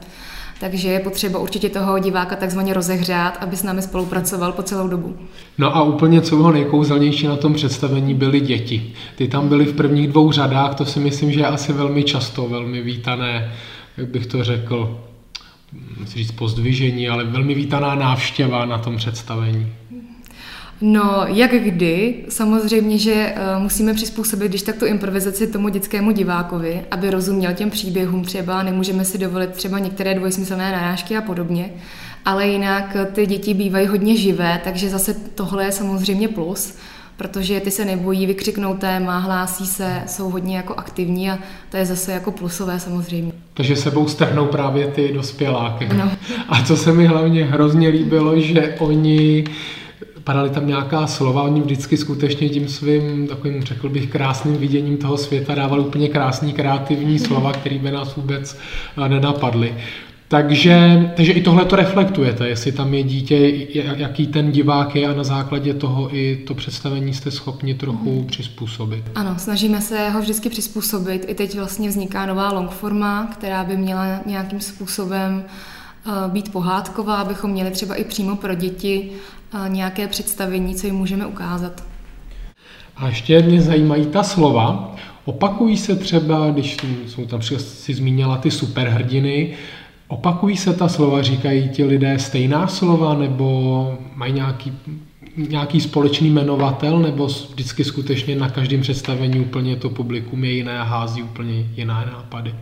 takže 0.60 0.90
je 0.90 1.00
potřeba 1.00 1.40
určitě 1.40 1.70
toho 1.70 2.00
diváka 2.00 2.36
takzvaně 2.36 2.74
rozehřát, 2.74 3.38
aby 3.42 3.56
s 3.56 3.64
námi 3.64 3.82
spolupracoval 3.82 4.52
po 4.52 4.64
celou 4.64 4.88
dobu. 4.88 5.16
No 5.58 5.76
a 5.76 5.84
úplně 5.84 6.22
co 6.22 6.36
bylo 6.36 6.52
nejkouzelnější 6.52 7.28
na 7.28 7.36
tom 7.36 7.54
představení 7.54 8.14
byly 8.14 8.40
děti. 8.40 8.94
Ty 9.16 9.28
tam 9.28 9.48
byly 9.48 9.66
v 9.66 9.76
prvních 9.76 10.08
dvou 10.08 10.32
řadách, 10.32 10.76
to 10.76 10.86
si 10.86 11.00
myslím, 11.00 11.32
že 11.32 11.40
je 11.40 11.48
asi 11.48 11.74
velmi 11.74 12.04
často, 12.04 12.48
velmi 12.48 12.82
vítané, 12.82 13.52
jak 13.98 14.08
bych 14.08 14.26
to 14.26 14.44
řekl, 14.44 15.09
musím 16.00 16.18
říct 16.18 16.32
pozdvižení, 16.32 17.10
ale 17.10 17.24
velmi 17.24 17.54
vítaná 17.54 17.96
návštěva 17.96 18.66
na 18.66 18.78
tom 18.78 18.98
představení. 18.98 19.74
No, 20.82 21.24
jak 21.28 21.52
kdy, 21.52 22.26
samozřejmě, 22.30 22.98
že 22.98 23.36
uh, 23.56 23.64
musíme 23.64 23.94
přizpůsobit, 23.94 24.50
když 24.50 24.62
tak 24.62 24.76
tu 24.76 24.86
improvizaci 24.86 25.48
tomu 25.48 25.70
dětskému 25.70 26.12
divákovi, 26.12 26.82
aby 26.92 27.10
rozuměl 27.10 27.54
těm 27.54 27.70
příběhům 27.70 28.24
třeba, 28.24 28.64
nemůžeme 28.64 29.06
si 29.06 29.18
dovolit 29.18 29.50
třeba 29.50 29.80
některé 29.80 30.16
dvojsmyslné 30.16 30.72
narážky 30.72 31.18
a 31.18 31.22
podobně, 31.22 31.74
ale 32.26 32.48
jinak 32.48 32.98
ty 33.14 33.26
děti 33.26 33.54
bývají 33.54 33.88
hodně 33.88 34.18
živé, 34.18 34.62
takže 34.64 34.90
zase 34.90 35.14
tohle 35.14 35.66
je 35.66 35.72
samozřejmě 35.72 36.28
plus, 36.28 36.74
protože 37.20 37.60
ty 37.60 37.72
se 37.72 37.86
nebojí 37.86 38.26
vykřiknout 38.26 38.80
téma, 38.80 39.18
hlásí 39.18 39.66
se, 39.66 40.04
jsou 40.08 40.30
hodně 40.30 40.58
jako 40.58 40.74
aktivní 40.74 41.32
a 41.32 41.40
to 41.72 41.78
je 41.78 41.86
zase 41.86 42.12
jako 42.12 42.32
plusové 42.32 42.80
samozřejmě. 42.80 43.32
Takže 43.54 43.76
sebou 43.76 44.08
strhnou 44.08 44.46
právě 44.46 44.88
ty 44.88 45.14
dospěláky. 45.14 45.90
No. 45.98 46.12
A 46.50 46.64
co 46.64 46.78
se 46.78 46.94
mi 46.94 47.06
hlavně 47.06 47.46
hrozně 47.46 47.90
líbilo, 47.90 48.40
že 48.40 48.76
oni 48.80 49.44
padaly 50.24 50.50
tam 50.50 50.68
nějaká 50.68 51.08
slova, 51.08 51.44
oni 51.44 51.62
vždycky 51.62 51.98
skutečně 51.98 52.50
tím 52.50 52.68
svým 52.68 53.28
takovým, 53.28 53.64
řekl 53.64 53.90
bych, 53.90 54.10
krásným 54.10 54.58
viděním 54.58 54.98
toho 54.98 55.18
světa 55.18 55.56
dávali 55.56 55.82
úplně 55.82 56.10
krásný, 56.10 56.54
kreativní 56.54 57.20
slova, 57.20 57.52
které 57.52 57.80
by 57.80 57.92
nás 57.92 58.16
vůbec 58.16 58.58
eh, 59.06 59.10
nenapadly. 59.10 59.76
Takže, 60.32 61.12
takže 61.16 61.32
i 61.32 61.42
tohle 61.42 61.66
to 61.66 61.76
reflektujete, 61.76 62.48
jestli 62.48 62.72
tam 62.72 62.94
je 62.94 63.04
dítě, 63.04 63.38
jaký 63.74 64.28
ten 64.28 64.52
divák 64.52 64.96
je 64.96 65.08
a 65.08 65.14
na 65.14 65.24
základě 65.24 65.74
toho 65.74 66.16
i 66.16 66.36
to 66.48 66.54
představení 66.54 67.14
jste 67.14 67.32
schopni 67.32 67.74
trochu 67.74 68.22
mm. 68.22 68.28
přizpůsobit. 68.28 69.04
Ano, 69.16 69.36
snažíme 69.38 69.82
se 69.82 70.10
ho 70.10 70.22
vždycky 70.22 70.50
přizpůsobit. 70.50 71.26
I 71.28 71.36
teď 71.36 71.56
vlastně 71.56 71.90
vzniká 71.90 72.26
nová 72.26 72.54
longforma, 72.54 73.30
která 73.34 73.64
by 73.64 73.78
měla 73.78 74.06
nějakým 74.26 74.60
způsobem 74.60 75.44
eh, 75.46 76.12
být 76.28 76.52
pohádková, 76.52 77.16
abychom 77.16 77.52
měli 77.52 77.72
třeba 77.72 77.96
i 77.96 78.04
přímo 78.04 78.36
pro 78.36 78.56
děti 78.56 79.10
eh, 79.54 79.70
nějaké 79.70 80.08
představení, 80.08 80.76
co 80.76 80.88
jim 80.88 80.96
můžeme 80.96 81.26
ukázat. 81.26 81.84
A 82.96 83.08
ještě 83.08 83.42
mě 83.42 83.62
zajímají 83.62 84.06
ta 84.06 84.24
slova. 84.24 84.96
Opakují 85.26 85.78
se 85.78 85.96
třeba, 85.96 86.50
když 86.50 86.78
jsou 87.08 87.26
tam 87.26 87.42
si 87.42 87.94
zmínila 87.94 88.38
ty 88.38 88.52
superhrdiny, 88.52 89.58
Opakují 90.10 90.58
se 90.58 90.74
ta 90.74 90.88
slova, 90.88 91.22
říkají 91.22 91.70
ti 91.70 91.84
lidé 91.84 92.20
stejná 92.20 92.68
slova, 92.68 93.14
nebo 93.14 93.98
mají 94.16 94.34
nějaký, 94.34 94.74
nějaký 95.36 95.82
společný 95.82 96.30
jmenovatel, 96.30 97.00
nebo 97.00 97.26
vždycky 97.28 97.84
skutečně 97.84 98.36
na 98.36 98.50
každém 98.50 98.82
představení 98.82 99.40
úplně 99.40 99.76
to 99.76 99.90
publikum 99.90 100.44
je 100.44 100.52
jiné 100.52 100.80
a 100.80 100.84
hází 100.84 101.24
úplně 101.24 101.54
jiné 101.76 101.94
nápady? 101.94 102.56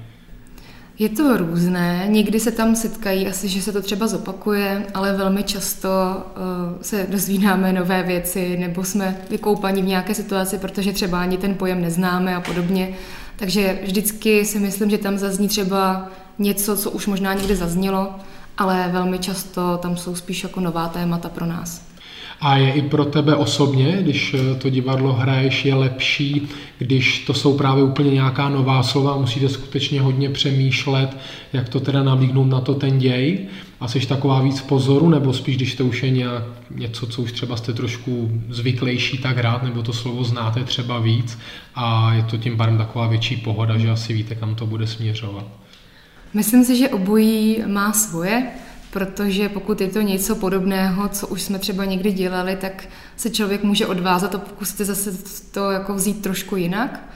Je 0.99 1.09
to 1.09 1.37
různé, 1.37 2.05
někdy 2.09 2.39
se 2.39 2.51
tam 2.51 2.75
setkají, 2.75 3.27
asi, 3.27 3.47
že 3.47 3.61
se 3.61 3.71
to 3.71 3.81
třeba 3.81 4.07
zopakuje, 4.07 4.85
ale 4.93 5.17
velmi 5.17 5.43
často 5.43 5.89
uh, 5.89 6.81
se 6.81 7.07
dozvídáme 7.09 7.73
nové 7.73 8.03
věci, 8.03 8.57
nebo 8.57 8.83
jsme 8.83 9.17
vykoupaní 9.29 9.81
v 9.81 9.85
nějaké 9.85 10.13
situaci, 10.13 10.57
protože 10.57 10.93
třeba 10.93 11.21
ani 11.21 11.37
ten 11.37 11.55
pojem 11.55 11.81
neznáme 11.81 12.35
a 12.35 12.41
podobně. 12.41 12.93
Takže 13.37 13.79
vždycky 13.83 14.45
si 14.45 14.59
myslím, 14.59 14.89
že 14.89 14.97
tam 14.97 15.17
zazní 15.17 15.47
třeba 15.47 16.09
něco, 16.39 16.77
co 16.77 16.91
už 16.91 17.07
možná 17.07 17.33
někde 17.33 17.55
zaznělo, 17.55 18.15
ale 18.57 18.89
velmi 18.91 19.19
často 19.19 19.77
tam 19.81 19.97
jsou 19.97 20.15
spíš 20.15 20.43
jako 20.43 20.59
nová 20.59 20.87
témata 20.87 21.29
pro 21.29 21.45
nás. 21.45 21.87
A 22.41 22.57
je 22.57 22.73
i 22.73 22.81
pro 22.81 23.05
tebe 23.05 23.35
osobně, 23.35 23.97
když 24.01 24.35
to 24.61 24.69
divadlo 24.69 25.13
hraješ, 25.13 25.65
je 25.65 25.75
lepší, 25.75 26.47
když 26.77 27.25
to 27.25 27.33
jsou 27.33 27.57
právě 27.57 27.83
úplně 27.83 28.11
nějaká 28.11 28.49
nová 28.49 28.83
slova, 28.83 29.17
musíte 29.17 29.49
skutečně 29.49 30.01
hodně 30.01 30.29
přemýšlet, 30.29 31.17
jak 31.53 31.69
to 31.69 31.79
teda 31.79 32.03
nabídnout 32.03 32.45
na 32.45 32.61
to 32.61 32.73
ten 32.73 32.99
děj. 32.99 33.47
A 33.79 33.87
jsi 33.87 34.07
taková 34.07 34.41
víc 34.41 34.61
pozoru, 34.61 35.09
nebo 35.09 35.33
spíš, 35.33 35.55
když 35.55 35.75
to 35.75 35.85
už 35.85 36.03
je 36.03 36.09
nějak 36.09 36.43
něco, 36.75 37.07
co 37.07 37.21
už 37.21 37.31
třeba 37.31 37.57
jste 37.57 37.73
trošku 37.73 38.31
zvyklejší 38.49 39.17
tak 39.17 39.37
rád, 39.37 39.63
nebo 39.63 39.83
to 39.83 39.93
slovo 39.93 40.23
znáte 40.23 40.63
třeba 40.63 40.99
víc 40.99 41.37
a 41.75 42.13
je 42.13 42.23
to 42.23 42.37
tím 42.37 42.57
pádem 42.57 42.77
taková 42.77 43.07
větší 43.07 43.37
pohoda, 43.37 43.77
že 43.77 43.89
asi 43.89 44.13
víte, 44.13 44.35
kam 44.35 44.55
to 44.55 44.65
bude 44.65 44.87
směřovat. 44.87 45.45
Myslím 46.33 46.63
si, 46.65 46.75
že 46.75 46.89
obojí 46.89 47.63
má 47.67 47.93
svoje, 47.93 48.47
protože 48.91 49.49
pokud 49.49 49.81
je 49.81 49.87
to 49.87 50.01
něco 50.01 50.35
podobného, 50.35 51.09
co 51.09 51.27
už 51.27 51.41
jsme 51.41 51.59
třeba 51.59 51.85
někdy 51.85 52.11
dělali, 52.11 52.55
tak 52.55 52.89
se 53.15 53.29
člověk 53.29 53.63
může 53.63 53.85
odvázat 53.85 54.35
a 54.35 54.37
pokusit 54.37 54.77
zase 54.77 55.11
to 55.51 55.71
jako 55.71 55.93
vzít 55.93 56.21
trošku 56.21 56.55
jinak. 56.55 57.06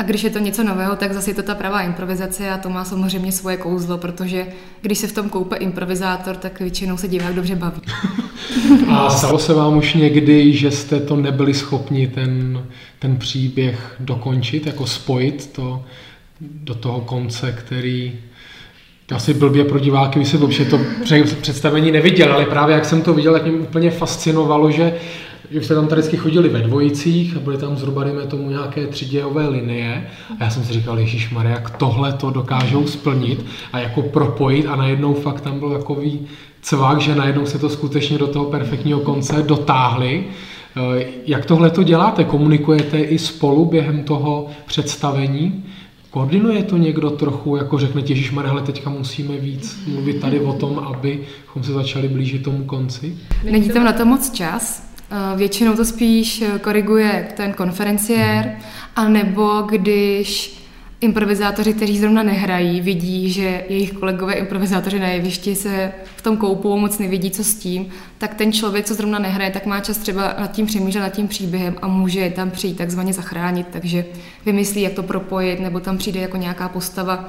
A 0.00 0.02
když 0.02 0.24
je 0.24 0.30
to 0.30 0.38
něco 0.38 0.64
nového, 0.64 0.96
tak 0.96 1.12
zase 1.12 1.30
je 1.30 1.34
to 1.34 1.42
ta 1.42 1.54
pravá 1.54 1.82
improvizace 1.82 2.50
a 2.50 2.58
to 2.58 2.70
má 2.70 2.84
samozřejmě 2.84 3.32
svoje 3.32 3.56
kouzlo, 3.56 3.98
protože 3.98 4.46
když 4.80 4.98
se 4.98 5.06
v 5.06 5.12
tom 5.12 5.28
koupe 5.28 5.56
improvizátor, 5.56 6.36
tak 6.36 6.60
většinou 6.60 6.96
se 6.96 7.08
divák 7.08 7.34
dobře 7.34 7.56
baví. 7.56 7.80
A 8.88 9.10
stalo 9.10 9.38
se 9.38 9.54
vám 9.54 9.76
už 9.76 9.94
někdy, 9.94 10.52
že 10.52 10.70
jste 10.70 11.00
to 11.00 11.16
nebyli 11.16 11.54
schopni 11.54 12.06
ten, 12.06 12.62
ten 12.98 13.16
příběh 13.16 13.96
dokončit, 14.00 14.66
jako 14.66 14.86
spojit 14.86 15.52
to 15.52 15.84
do 16.40 16.74
toho 16.74 17.00
konce, 17.00 17.52
který 17.52 18.12
asi 19.14 19.34
blbě 19.34 19.64
pro 19.64 19.78
diváky 19.78 20.18
vysvětlu, 20.18 20.50
že 20.50 20.64
to 20.64 20.80
představení 21.40 21.92
neviděl, 21.92 22.32
ale 22.32 22.46
právě 22.46 22.74
jak 22.74 22.84
jsem 22.84 23.02
to 23.02 23.14
viděl, 23.14 23.32
tak 23.32 23.46
mě 23.46 23.52
úplně 23.52 23.90
fascinovalo, 23.90 24.70
že 24.70 24.94
že 25.50 25.62
jste 25.62 25.74
tam 25.74 25.86
tady 25.86 26.00
vždycky 26.00 26.16
chodili 26.16 26.48
ve 26.48 26.60
dvojicích 26.60 27.36
a 27.36 27.40
byly 27.40 27.58
tam 27.58 27.76
zhruba, 27.76 28.04
dejme 28.04 28.26
tomu, 28.26 28.50
nějaké 28.50 28.86
třidějové 28.86 29.48
linie. 29.48 30.06
A 30.40 30.44
já 30.44 30.50
jsem 30.50 30.64
si 30.64 30.72
říkal, 30.72 30.98
Ježíš 30.98 31.30
Maria, 31.30 31.54
jak 31.54 31.70
tohle 31.70 32.12
to 32.12 32.30
dokážou 32.30 32.86
splnit 32.86 33.46
a 33.72 33.78
jako 33.78 34.02
propojit 34.02 34.66
a 34.66 34.76
najednou 34.76 35.14
fakt 35.14 35.40
tam 35.40 35.58
byl 35.58 35.70
takový 35.70 36.20
cvak, 36.62 37.00
že 37.00 37.14
najednou 37.14 37.46
se 37.46 37.58
to 37.58 37.68
skutečně 37.68 38.18
do 38.18 38.26
toho 38.26 38.44
perfektního 38.44 39.00
konce 39.00 39.42
dotáhli. 39.42 40.24
Eh, 40.76 41.06
jak 41.26 41.46
tohle 41.46 41.70
to 41.70 41.82
děláte? 41.82 42.24
Komunikujete 42.24 43.00
i 43.00 43.18
spolu 43.18 43.64
během 43.64 44.02
toho 44.02 44.46
představení? 44.66 45.64
Koordinuje 46.10 46.62
to 46.62 46.76
někdo 46.76 47.10
trochu, 47.10 47.56
jako 47.56 47.78
řekne 47.78 48.02
Ježíš 48.06 48.32
ale 48.32 48.62
teďka 48.62 48.90
musíme 48.90 49.36
víc 49.36 49.82
mluvit 49.86 50.20
tady 50.20 50.40
o 50.40 50.52
tom, 50.52 50.78
abychom 50.78 51.64
se 51.64 51.72
začali 51.72 52.08
blížit 52.08 52.42
tomu 52.42 52.64
konci? 52.64 53.18
Není 53.50 53.68
tam 53.68 53.84
na 53.84 53.92
to 53.92 54.04
moc 54.04 54.30
čas. 54.30 54.89
Eh, 55.12 55.36
většinou 55.36 55.76
to 55.76 55.84
spíš 55.84 56.42
eh, 56.42 56.58
koriguje 56.58 57.28
ten 57.36 57.52
konferenciér, 57.52 58.56
anebo 58.96 59.62
když 59.62 60.60
improvizátoři, 61.00 61.72
kteří 61.72 61.98
zrovna 61.98 62.22
nehrají, 62.22 62.80
vidí, 62.80 63.30
že 63.30 63.64
jejich 63.68 63.92
kolegové 63.92 64.34
improvizátoři 64.34 65.00
na 65.00 65.08
jevišti 65.08 65.54
se 65.54 65.92
v 66.16 66.22
tom 66.22 66.36
koupou, 66.36 66.78
moc 66.78 66.98
nevidí, 66.98 67.30
co 67.30 67.44
s 67.44 67.54
tím, 67.54 67.88
tak 68.18 68.34
ten 68.34 68.52
člověk, 68.52 68.84
co 68.84 68.94
zrovna 68.94 69.18
nehraje, 69.18 69.50
tak 69.50 69.66
má 69.66 69.80
čas 69.80 69.98
třeba 69.98 70.34
nad 70.40 70.52
tím 70.52 70.66
přemýšlet, 70.66 71.00
nad 71.00 71.12
tím 71.12 71.28
příběhem 71.28 71.76
a 71.82 71.88
může 71.88 72.30
tam 72.30 72.50
přijít 72.50 72.76
takzvaně 72.76 73.12
zachránit, 73.12 73.66
takže 73.70 74.04
vymyslí, 74.46 74.82
jak 74.82 74.92
to 74.92 75.02
propojit, 75.02 75.60
nebo 75.60 75.80
tam 75.80 75.98
přijde 75.98 76.20
jako 76.20 76.36
nějaká 76.36 76.68
postava, 76.68 77.28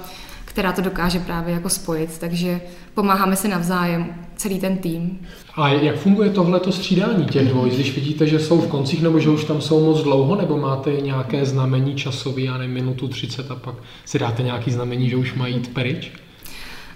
která 0.52 0.72
to 0.72 0.82
dokáže 0.82 1.20
právě 1.20 1.54
jako 1.54 1.70
spojit, 1.70 2.18
takže 2.20 2.62
pomáháme 2.94 3.36
si 3.36 3.48
navzájem, 3.48 4.08
celý 4.36 4.60
ten 4.60 4.78
tým. 4.78 5.20
A 5.56 5.70
jak 5.70 5.96
funguje 5.96 6.30
tohleto 6.30 6.72
střídání 6.72 7.26
těch 7.26 7.48
dvojic, 7.48 7.76
když 7.76 7.96
vidíte, 7.96 8.28
že 8.28 8.40
jsou 8.40 8.62
v 8.62 8.68
koncích 8.68 9.02
nebo 9.02 9.20
že 9.20 9.30
už 9.30 9.44
tam 9.44 9.62
jsou 9.62 9.86
moc 9.86 10.04
dlouho, 10.04 10.36
nebo 10.36 10.58
máte 10.58 10.92
nějaké 10.92 11.46
znamení 11.46 11.96
časové, 11.96 12.42
já 12.42 12.58
nevím, 12.58 12.74
minutu 12.74 13.08
30 13.08 13.52
a 13.52 13.56
pak 13.56 13.76
si 14.06 14.20
dáte 14.20 14.44
nějaký 14.44 14.72
znamení, 14.72 15.10
že 15.10 15.16
už 15.16 15.34
mají 15.34 15.56
jít 15.56 15.74
pryč? 15.74 16.12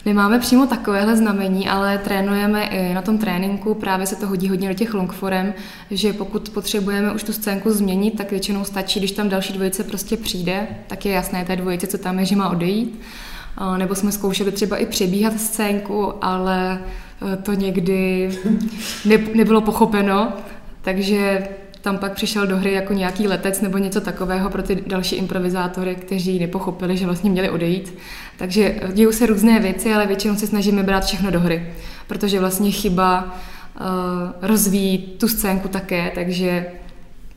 Nemáme 0.05 0.39
přímo 0.39 0.67
takovéhle 0.67 1.17
znamení, 1.17 1.69
ale 1.69 1.97
trénujeme 1.97 2.63
i 2.63 2.93
na 2.93 3.01
tom 3.01 3.17
tréninku, 3.17 3.73
právě 3.73 4.07
se 4.07 4.15
to 4.15 4.27
hodí 4.27 4.49
hodně 4.49 4.69
do 4.69 4.75
těch 4.75 4.93
longforem, 4.93 5.53
že 5.91 6.13
pokud 6.13 6.49
potřebujeme 6.49 7.13
už 7.13 7.23
tu 7.23 7.33
scénku 7.33 7.71
změnit, 7.71 8.17
tak 8.17 8.31
většinou 8.31 8.63
stačí, 8.63 8.99
když 8.99 9.11
tam 9.11 9.29
další 9.29 9.53
dvojice 9.53 9.83
prostě 9.83 10.17
přijde, 10.17 10.67
tak 10.87 11.05
je 11.05 11.11
jasné 11.11 11.45
té 11.45 11.55
dvojice, 11.55 11.87
co 11.87 11.97
tam 11.97 12.19
je, 12.19 12.25
že 12.25 12.35
má 12.35 12.49
odejít 12.49 13.01
nebo 13.77 13.95
jsme 13.95 14.11
zkoušeli 14.11 14.51
třeba 14.51 14.77
i 14.77 14.85
přebíhat 14.85 15.39
scénku, 15.39 16.13
ale 16.21 16.79
e, 17.33 17.37
to 17.37 17.53
někdy 17.53 18.29
ne, 19.05 19.17
nebylo 19.17 19.61
pochopeno, 19.61 20.33
takže 20.81 21.47
tam 21.81 21.97
pak 21.97 22.13
přišel 22.13 22.47
do 22.47 22.57
hry 22.57 22.73
jako 22.73 22.93
nějaký 22.93 23.27
letec 23.27 23.61
nebo 23.61 23.77
něco 23.77 24.01
takového 24.01 24.49
pro 24.49 24.63
ty 24.63 24.83
další 24.87 25.15
improvizátory, 25.15 25.95
kteří 25.95 26.39
nepochopili, 26.39 26.97
že 26.97 27.05
vlastně 27.05 27.29
měli 27.29 27.49
odejít. 27.49 27.97
Takže 28.37 28.75
dějou 28.93 29.11
se 29.11 29.25
různé 29.25 29.59
věci, 29.59 29.93
ale 29.93 30.07
většinou 30.07 30.35
se 30.35 30.47
snažíme 30.47 30.83
brát 30.83 31.05
všechno 31.05 31.31
do 31.31 31.39
hry, 31.39 31.73
protože 32.07 32.39
vlastně 32.39 32.71
chyba 32.71 33.23
uh, 33.23 33.87
rozvíjí 34.41 34.97
tu 34.97 35.27
scénku 35.27 35.67
také, 35.67 36.11
takže 36.15 36.65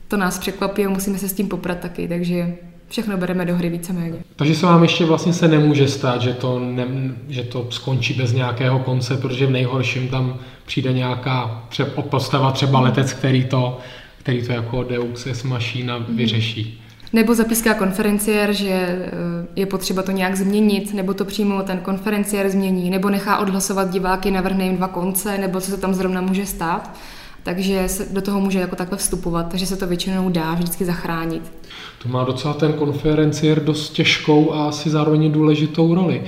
to 0.07 0.17
nás 0.17 0.39
překvapí 0.39 0.85
a 0.85 0.89
musíme 0.89 1.17
se 1.17 1.29
s 1.29 1.33
tím 1.33 1.47
poprat 1.47 1.79
taky, 1.79 2.07
takže 2.07 2.55
všechno 2.89 3.17
bereme 3.17 3.45
do 3.45 3.55
hry 3.55 3.69
víceméně. 3.69 4.19
Takže 4.35 4.55
se 4.55 4.65
vám 4.65 4.83
ještě 4.83 5.05
vlastně 5.05 5.33
se 5.33 5.47
nemůže 5.47 5.87
stát, 5.87 6.21
že 6.21 6.33
to, 6.33 6.59
ne, 6.59 6.85
že 7.27 7.43
to 7.43 7.67
skončí 7.69 8.13
bez 8.13 8.33
nějakého 8.33 8.79
konce, 8.79 9.17
protože 9.17 9.45
v 9.45 9.51
nejhorším 9.51 10.07
tam 10.07 10.39
přijde 10.65 10.93
nějaká 10.93 11.63
třeba, 11.69 11.89
postava, 12.01 12.51
třeba 12.51 12.79
letec, 12.79 13.13
který 13.13 13.45
to, 13.45 13.79
který 14.17 14.47
to 14.47 14.51
jako 14.51 14.83
Deux 14.83 15.27
Ex 15.27 15.43
Machina 15.43 15.97
mhm. 15.97 16.15
vyřeší. 16.15 16.81
Nebo 17.13 17.35
zapíská 17.35 17.73
konferenciér, 17.73 18.53
že 18.53 18.69
eh, 18.69 19.07
je 19.55 19.65
potřeba 19.65 20.01
to 20.01 20.11
nějak 20.11 20.35
změnit, 20.35 20.93
nebo 20.93 21.13
to 21.13 21.25
přímo 21.25 21.63
ten 21.63 21.77
konferenciér 21.77 22.49
změní, 22.49 22.89
nebo 22.89 23.09
nechá 23.09 23.37
odhlasovat 23.37 23.89
diváky, 23.89 24.31
navrhne 24.31 24.63
jim 24.63 24.77
dva 24.77 24.87
konce, 24.87 25.37
nebo 25.37 25.61
co 25.61 25.71
se 25.71 25.77
tam 25.77 25.93
zrovna 25.93 26.21
může 26.21 26.45
stát. 26.45 26.95
Takže 27.43 27.83
se 27.87 28.07
do 28.13 28.21
toho 28.21 28.39
může 28.39 28.59
jako 28.59 28.75
takhle 28.75 28.97
vstupovat, 28.97 29.49
takže 29.49 29.65
se 29.65 29.75
to 29.77 29.87
většinou 29.87 30.29
dá 30.29 30.53
vždycky 30.53 30.85
zachránit. 30.85 31.51
To 32.03 32.09
má 32.09 32.23
docela 32.23 32.53
ten 32.53 32.73
konferenciér 32.73 33.63
dost 33.63 33.89
těžkou 33.89 34.53
a 34.53 34.67
asi 34.67 34.89
zároveň 34.89 35.31
důležitou 35.31 35.95
roli. 35.95 36.23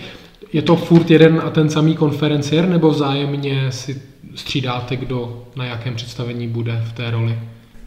Je 0.53 0.61
to 0.61 0.75
furt 0.75 1.11
jeden 1.11 1.41
a 1.45 1.49
ten 1.49 1.69
samý 1.69 1.95
konferenciér, 1.95 2.67
nebo 2.67 2.89
vzájemně 2.89 3.71
si 3.71 4.01
střídáte, 4.35 4.95
kdo 4.95 5.43
na 5.55 5.65
jakém 5.65 5.95
představení 5.95 6.47
bude 6.47 6.83
v 6.87 6.93
té 6.93 7.11
roli? 7.11 7.39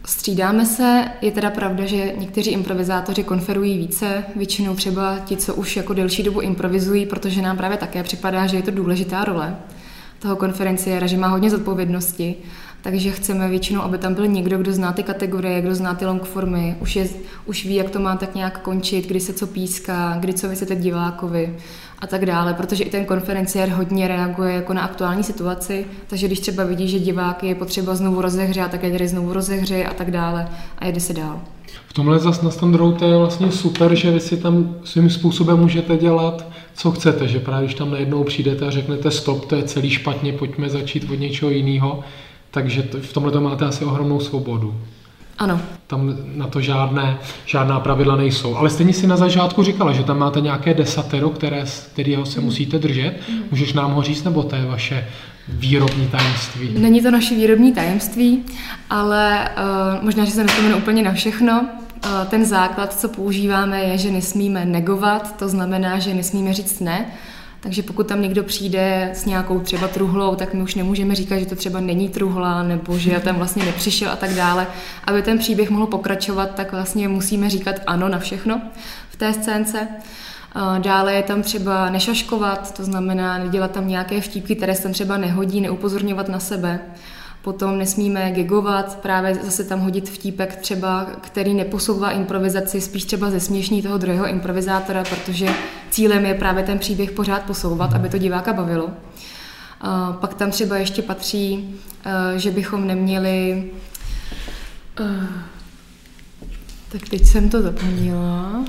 Střídáme 0.05 0.65
se, 0.65 1.05
je 1.21 1.31
teda 1.31 1.49
pravda, 1.49 1.85
že 1.85 2.13
někteří 2.17 2.51
improvizátoři 2.51 3.23
konferují 3.23 3.77
více, 3.77 4.23
většinou 4.35 4.75
třeba 4.75 5.19
ti, 5.19 5.37
co 5.37 5.55
už 5.55 5.77
jako 5.77 5.93
delší 5.93 6.23
dobu 6.23 6.41
improvizují, 6.41 7.05
protože 7.05 7.41
nám 7.41 7.57
právě 7.57 7.77
také 7.77 8.03
připadá, 8.03 8.47
že 8.47 8.57
je 8.57 8.63
to 8.63 8.71
důležitá 8.71 9.23
role 9.23 9.55
toho 10.19 10.35
konferenciéra, 10.35 11.07
že 11.07 11.17
má 11.17 11.27
hodně 11.27 11.49
zodpovědnosti, 11.49 12.35
takže 12.85 13.11
chceme 13.11 13.49
většinou, 13.49 13.81
aby 13.81 13.97
tam 13.97 14.13
byl 14.13 14.27
někdo, 14.27 14.57
kdo 14.57 14.73
zná 14.73 14.93
ty 14.93 15.03
kategorie, 15.03 15.61
kdo 15.61 15.75
zná 15.75 15.93
ty 15.93 16.05
longformy, 16.05 16.75
už, 16.79 16.95
je, 16.95 17.09
už 17.45 17.65
ví, 17.65 17.75
jak 17.75 17.89
to 17.89 17.99
má 17.99 18.15
tak 18.15 18.35
nějak 18.35 18.61
končit, 18.61 19.07
kdy 19.07 19.19
se 19.19 19.33
co 19.33 19.47
píská, 19.47 20.17
kdy 20.19 20.33
co 20.33 20.49
vysvětlit 20.49 20.79
divákovi 20.79 21.55
a 21.99 22.07
tak 22.07 22.25
dále, 22.25 22.53
protože 22.53 22.83
i 22.83 22.89
ten 22.89 23.05
konferenciér 23.05 23.69
hodně 23.69 24.07
reaguje 24.07 24.53
jako 24.53 24.73
na 24.73 24.81
aktuální 24.81 25.23
situaci, 25.23 25.85
takže 26.07 26.27
když 26.27 26.39
třeba 26.39 26.63
vidí, 26.63 26.87
že 26.87 26.99
divák 26.99 27.43
je 27.43 27.55
potřeba 27.55 27.95
znovu 27.95 28.21
rozehřát, 28.21 28.71
tak 28.71 28.83
je 28.83 28.91
tady 28.91 29.07
znovu 29.07 29.33
rozehře 29.33 29.85
a 29.85 29.93
tak 29.93 30.11
dále 30.11 30.47
a 30.79 30.85
jede 30.85 30.99
se 30.99 31.13
dál. 31.13 31.41
V 31.87 31.93
tomhle 31.93 32.19
zas 32.19 32.41
na 32.41 32.51
Standrou 32.51 32.91
to 32.91 33.05
je 33.05 33.17
vlastně 33.17 33.51
super, 33.51 33.95
že 33.95 34.11
vy 34.11 34.19
si 34.19 34.37
tam 34.37 34.75
svým 34.83 35.09
způsobem 35.09 35.59
můžete 35.59 35.97
dělat, 35.97 36.45
co 36.75 36.91
chcete, 36.91 37.27
že 37.27 37.39
právě 37.39 37.65
když 37.65 37.75
tam 37.75 37.91
najednou 37.91 38.23
přijdete 38.23 38.67
a 38.67 38.71
řeknete 38.71 39.11
stop, 39.11 39.45
to 39.45 39.55
je 39.55 39.63
celý 39.63 39.89
špatně, 39.89 40.33
pojďme 40.33 40.69
začít 40.69 41.11
od 41.11 41.19
něčeho 41.19 41.51
jiného, 41.51 42.03
takže 42.55 42.83
to, 42.83 42.97
v 42.99 43.13
tomhle 43.13 43.31
to 43.31 43.41
máte 43.41 43.65
asi 43.65 43.85
ohromnou 43.85 44.19
svobodu. 44.19 44.75
Ano. 45.37 45.61
Tam 45.87 46.15
na 46.35 46.47
to 46.47 46.61
žádné, 46.61 47.17
žádná 47.45 47.79
pravidla 47.79 48.15
nejsou. 48.15 48.55
Ale 48.55 48.69
stejně 48.69 48.93
si 48.93 49.07
na 49.07 49.17
začátku 49.17 49.63
říkala, 49.63 49.93
že 49.93 50.03
tam 50.03 50.19
máte 50.19 50.41
nějaké 50.41 50.73
desatero, 50.73 51.29
které, 51.29 51.65
kterého 51.93 52.25
se 52.25 52.39
mm. 52.39 52.45
musíte 52.45 52.79
držet. 52.79 53.19
Mm. 53.29 53.39
Můžeš 53.51 53.73
nám 53.73 53.91
ho 53.91 54.01
říct, 54.01 54.23
nebo 54.23 54.43
to 54.43 54.55
je 54.55 54.65
vaše 54.65 55.07
výrobní 55.47 56.07
tajemství? 56.07 56.69
Není 56.77 57.01
to 57.01 57.11
naše 57.11 57.35
výrobní 57.35 57.71
tajemství, 57.71 58.43
ale 58.89 59.49
uh, 59.97 60.03
možná, 60.03 60.25
že 60.25 60.31
se 60.31 60.43
nespomenu 60.43 60.77
úplně 60.77 61.03
na 61.03 61.13
všechno. 61.13 61.61
Uh, 61.61 62.27
ten 62.27 62.45
základ, 62.45 62.99
co 62.99 63.09
používáme, 63.09 63.83
je, 63.83 63.97
že 63.97 64.11
nesmíme 64.11 64.65
negovat, 64.65 65.37
to 65.39 65.49
znamená, 65.49 65.99
že 65.99 66.13
nesmíme 66.13 66.53
říct 66.53 66.79
ne, 66.79 67.05
takže 67.65 67.83
pokud 67.83 68.07
tam 68.07 68.21
někdo 68.21 68.43
přijde 68.43 69.09
s 69.13 69.25
nějakou 69.25 69.59
třeba 69.59 69.87
truhlou, 69.87 70.35
tak 70.35 70.53
my 70.53 70.61
už 70.61 70.75
nemůžeme 70.75 71.15
říkat, 71.15 71.37
že 71.37 71.45
to 71.45 71.55
třeba 71.55 71.79
není 71.79 72.09
truhla, 72.09 72.63
nebo 72.63 72.97
že 72.97 73.19
tam 73.19 73.35
vlastně 73.35 73.65
nepřišel 73.65 74.11
a 74.11 74.15
tak 74.15 74.33
dále. 74.33 74.67
Aby 75.03 75.21
ten 75.21 75.37
příběh 75.37 75.69
mohl 75.69 75.87
pokračovat, 75.87 76.55
tak 76.55 76.71
vlastně 76.71 77.07
musíme 77.07 77.49
říkat 77.49 77.75
ano 77.87 78.09
na 78.09 78.19
všechno 78.19 78.61
v 79.09 79.15
té 79.15 79.33
scénce. 79.33 79.87
Dále 80.77 81.13
je 81.13 81.23
tam 81.23 81.41
třeba 81.41 81.89
nešaškovat, 81.89 82.77
to 82.77 82.83
znamená 82.83 83.37
nedělat 83.37 83.71
tam 83.71 83.87
nějaké 83.87 84.21
vtípky, 84.21 84.55
které 84.55 84.75
se 84.75 84.83
tam 84.83 84.91
třeba 84.91 85.17
nehodí, 85.17 85.61
neupozorňovat 85.61 86.29
na 86.29 86.39
sebe. 86.39 86.79
Potom 87.45 87.77
nesmíme 87.77 88.31
gigovat, 88.31 88.99
právě 89.01 89.35
zase 89.35 89.63
tam 89.63 89.79
hodit 89.79 90.09
vtípek 90.09 90.55
třeba, 90.55 91.07
který 91.21 91.53
neposouvá 91.53 92.11
improvizaci, 92.11 92.81
spíš 92.81 93.05
třeba 93.05 93.31
ze 93.31 93.39
směšní 93.39 93.81
toho 93.81 93.97
druhého 93.97 94.27
improvizátora, 94.27 95.03
protože 95.03 95.47
cílem 95.89 96.25
je 96.25 96.33
právě 96.33 96.63
ten 96.63 96.79
příběh 96.79 97.11
pořád 97.11 97.43
posouvat, 97.43 97.93
aby 97.93 98.09
to 98.09 98.17
diváka 98.17 98.53
bavilo. 98.53 98.89
A 99.81 100.13
pak 100.13 100.33
tam 100.33 100.51
třeba 100.51 100.77
ještě 100.77 101.01
patří, 101.01 101.75
eh, 102.05 102.39
že 102.39 102.51
bychom 102.51 102.87
neměli... 102.87 103.63
Eh, 104.99 105.27
tak 106.91 107.09
teď 107.09 107.25
jsem 107.25 107.49
to 107.49 107.61
zapomněla. 107.61 108.65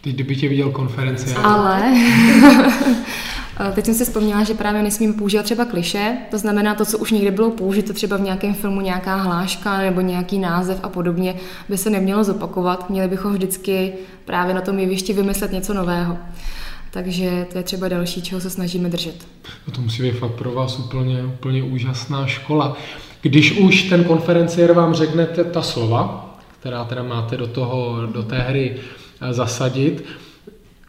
Teď, 0.00 0.14
kdyby 0.14 0.36
tě 0.36 0.48
viděl 0.48 0.70
konferenci. 0.70 1.34
Ale 1.34 1.82
Teď 3.74 3.84
jsem 3.84 3.94
si 3.94 4.04
vzpomněla, 4.04 4.44
že 4.44 4.54
právě 4.54 4.82
nesmíme 4.82 5.12
používat 5.12 5.42
třeba 5.42 5.64
kliše, 5.64 6.16
to 6.30 6.38
znamená 6.38 6.74
to, 6.74 6.84
co 6.84 6.98
už 6.98 7.10
někde 7.10 7.30
bylo 7.30 7.50
použito, 7.50 7.92
třeba 7.92 8.16
v 8.16 8.20
nějakém 8.20 8.54
filmu 8.54 8.80
nějaká 8.80 9.16
hláška 9.16 9.78
nebo 9.78 10.00
nějaký 10.00 10.38
název 10.38 10.80
a 10.82 10.88
podobně, 10.88 11.34
by 11.68 11.78
se 11.78 11.90
nemělo 11.90 12.24
zopakovat. 12.24 12.90
Měli 12.90 13.08
bychom 13.08 13.32
vždycky 13.32 13.92
právě 14.24 14.54
na 14.54 14.60
tom 14.60 14.78
jevišti 14.78 15.12
vymyslet 15.12 15.52
něco 15.52 15.74
nového. 15.74 16.18
Takže 16.90 17.46
to 17.52 17.58
je 17.58 17.64
třeba 17.64 17.88
další, 17.88 18.22
čeho 18.22 18.40
se 18.40 18.50
snažíme 18.50 18.88
držet. 18.88 19.26
No 19.66 19.72
to 19.72 19.80
musí 19.80 20.02
být 20.02 20.18
fakt 20.18 20.32
pro 20.32 20.52
vás 20.52 20.78
úplně, 20.78 21.24
úplně 21.24 21.62
úžasná 21.62 22.26
škola. 22.26 22.76
Když 23.20 23.58
už 23.58 23.82
ten 23.82 24.04
konferenciér 24.04 24.72
vám 24.72 24.94
řeknete 24.94 25.44
ta 25.44 25.62
slova, 25.62 26.36
která 26.60 26.84
teda 26.84 27.02
máte 27.02 27.36
do, 27.36 27.46
toho, 27.46 28.06
do 28.06 28.22
té 28.22 28.38
hry 28.38 28.76
eh, 29.20 29.32
zasadit, 29.32 30.04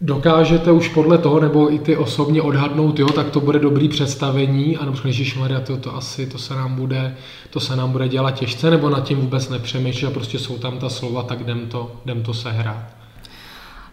dokážete 0.03 0.71
už 0.71 0.89
podle 0.89 1.17
toho, 1.17 1.39
nebo 1.39 1.73
i 1.73 1.79
ty 1.79 1.97
osobně 1.97 2.41
odhadnout, 2.41 2.99
jo, 2.99 3.09
tak 3.09 3.29
to 3.29 3.39
bude 3.39 3.59
dobrý 3.59 3.89
představení, 3.89 4.77
a 4.77 4.85
nebo 4.85 4.97
Maria, 5.39 5.59
to, 5.59 5.77
to 5.77 5.95
asi, 5.95 6.25
to 6.27 6.37
se 6.37 6.55
nám 6.55 6.75
bude, 6.75 7.15
to 7.49 7.59
se 7.59 7.75
nám 7.75 7.91
bude 7.91 8.07
dělat 8.07 8.31
těžce, 8.31 8.69
nebo 8.69 8.89
nad 8.89 9.03
tím 9.03 9.17
vůbec 9.17 9.49
nepřemýšlíš 9.49 10.03
a 10.03 10.11
prostě 10.11 10.39
jsou 10.39 10.57
tam 10.57 10.79
ta 10.79 10.89
slova, 10.89 11.23
tak 11.23 11.39
jdem 11.39 11.67
to, 11.67 11.95
jdem 12.05 12.23
to 12.23 12.33
sehrát. 12.33 12.85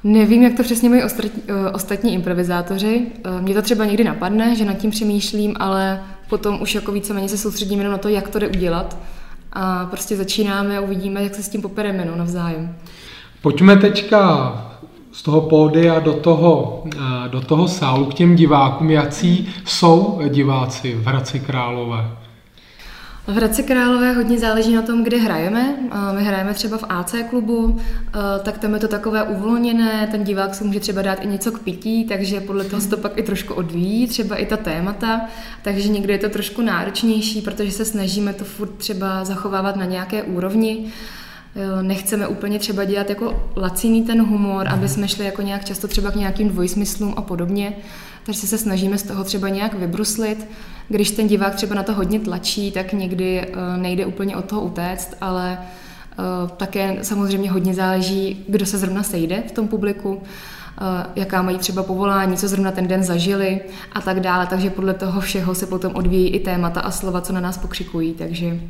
Nevím, 0.04 0.42
jak 0.42 0.56
to 0.56 0.62
přesně 0.62 0.88
mají 0.88 1.02
ostatní, 1.02 1.42
eh, 1.48 1.70
ostatní 1.70 2.14
improvizátoři. 2.14 3.06
Eh, 3.24 3.42
Mně 3.42 3.54
to 3.54 3.62
třeba 3.62 3.84
někdy 3.84 4.04
napadne, 4.04 4.56
že 4.56 4.64
nad 4.64 4.74
tím 4.74 4.90
přemýšlím, 4.90 5.56
ale 5.60 6.02
potom 6.28 6.62
už 6.62 6.74
jako 6.74 6.92
víceméně 6.92 7.28
se 7.28 7.38
soustředím 7.38 7.78
jenom 7.78 7.92
na 7.92 7.98
to, 7.98 8.08
jak 8.08 8.28
to 8.28 8.38
jde 8.38 8.48
udělat. 8.48 8.96
A 9.52 9.86
prostě 9.86 10.16
začínáme 10.16 10.78
a 10.78 10.80
uvidíme, 10.80 11.22
jak 11.22 11.34
se 11.34 11.42
s 11.42 11.48
tím 11.48 11.62
popereme 11.62 12.04
no, 12.04 12.16
navzájem. 12.16 12.76
Pojďme 13.42 13.76
teďka 13.76 14.69
z 15.20 15.22
toho 15.22 15.40
pódia 15.40 16.00
do 16.00 16.12
toho, 16.12 16.82
eh, 16.96 17.28
do 17.28 17.40
toho 17.40 17.68
sálu 17.68 18.04
k 18.04 18.14
těm 18.14 18.36
divákům, 18.36 18.90
jací 18.90 19.48
jsou 19.64 20.20
diváci 20.28 20.94
v 20.94 21.06
Hradci 21.06 21.40
Králové? 21.40 22.10
V 23.26 23.32
Hradci 23.32 23.62
Králové 23.62 24.12
hodně 24.12 24.38
záleží 24.38 24.74
na 24.74 24.82
tom, 24.82 25.04
kde 25.04 25.16
hrajeme. 25.16 25.76
My 26.16 26.24
hrajeme 26.24 26.54
třeba 26.54 26.78
v 26.78 26.84
AC 26.88 27.14
klubu, 27.30 27.76
eh, 27.78 28.18
tak 28.42 28.58
tam 28.58 28.74
je 28.74 28.80
to 28.80 28.88
takové 28.88 29.22
uvolněné, 29.22 30.08
ten 30.10 30.24
divák 30.24 30.54
si 30.54 30.64
může 30.64 30.80
třeba 30.80 31.02
dát 31.02 31.24
i 31.24 31.26
něco 31.26 31.52
k 31.52 31.58
pití, 31.58 32.04
takže 32.04 32.40
podle 32.40 32.64
toho 32.64 32.80
se 32.80 32.88
to 32.88 32.96
pak 32.96 33.18
i 33.18 33.22
trošku 33.22 33.54
odvíjí, 33.54 34.06
třeba 34.06 34.36
i 34.36 34.46
ta 34.46 34.56
témata, 34.56 35.20
takže 35.62 35.88
někdy 35.88 36.12
je 36.12 36.18
to 36.18 36.28
trošku 36.28 36.62
náročnější, 36.62 37.40
protože 37.40 37.70
se 37.70 37.84
snažíme 37.84 38.32
to 38.32 38.44
furt 38.44 38.70
třeba 38.70 39.24
zachovávat 39.24 39.76
na 39.76 39.84
nějaké 39.84 40.22
úrovni. 40.22 40.92
Nechceme 41.82 42.26
úplně 42.26 42.58
třeba 42.58 42.84
dělat 42.84 43.10
jako 43.10 43.50
laciný 43.56 44.02
ten 44.02 44.22
humor, 44.26 44.68
aby 44.68 44.88
jsme 44.88 45.08
šli 45.08 45.24
jako 45.24 45.42
nějak 45.42 45.64
často 45.64 45.88
třeba 45.88 46.10
k 46.10 46.14
nějakým 46.14 46.48
dvojsmyslům 46.48 47.14
a 47.16 47.22
podobně. 47.22 47.76
Takže 48.26 48.40
se 48.40 48.58
snažíme 48.58 48.98
z 48.98 49.02
toho 49.02 49.24
třeba 49.24 49.48
nějak 49.48 49.74
vybruslit. 49.74 50.48
Když 50.88 51.10
ten 51.10 51.28
divák 51.28 51.54
třeba 51.54 51.74
na 51.74 51.82
to 51.82 51.94
hodně 51.94 52.20
tlačí, 52.20 52.70
tak 52.70 52.92
někdy 52.92 53.40
eh, 53.40 53.76
nejde 53.76 54.06
úplně 54.06 54.36
od 54.36 54.44
toho 54.44 54.62
utéct, 54.62 55.16
ale 55.20 55.58
eh, 55.58 56.16
také 56.56 56.98
samozřejmě 57.02 57.50
hodně 57.50 57.74
záleží, 57.74 58.44
kdo 58.48 58.66
se 58.66 58.78
zrovna 58.78 59.02
sejde 59.02 59.42
v 59.48 59.52
tom 59.52 59.68
publiku. 59.68 60.22
Eh, 60.82 61.06
jaká 61.16 61.42
mají 61.42 61.58
třeba 61.58 61.82
povolání, 61.82 62.36
co 62.36 62.48
zrovna 62.48 62.70
ten 62.70 62.88
den 62.88 63.02
zažili 63.02 63.60
a 63.92 64.00
tak 64.00 64.20
dále. 64.20 64.46
Takže 64.46 64.70
podle 64.70 64.94
toho 64.94 65.20
všeho 65.20 65.54
se 65.54 65.66
potom 65.66 65.94
odvíjí 65.94 66.28
i 66.28 66.40
témata 66.40 66.80
a 66.80 66.90
slova, 66.90 67.20
co 67.20 67.32
na 67.32 67.40
nás 67.40 67.58
pokřikují. 67.58 68.14
Takže... 68.14 68.60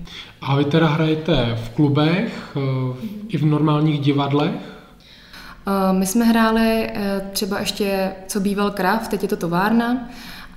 A 0.42 0.56
vy 0.56 0.64
teda 0.64 0.88
hrajete 0.88 1.58
v 1.64 1.68
klubech, 1.68 2.56
eh, 2.56 3.06
i 3.28 3.36
v 3.36 3.44
normálních 3.44 4.00
divadlech? 4.00 4.50
Eh, 5.66 5.92
my 5.92 6.06
jsme 6.06 6.24
hráli 6.24 6.90
třeba 7.32 7.60
ještě, 7.60 8.12
co 8.26 8.40
býval 8.40 8.70
Krav, 8.70 9.08
teď 9.08 9.22
je 9.22 9.28
to 9.28 9.36
továrna. 9.36 10.08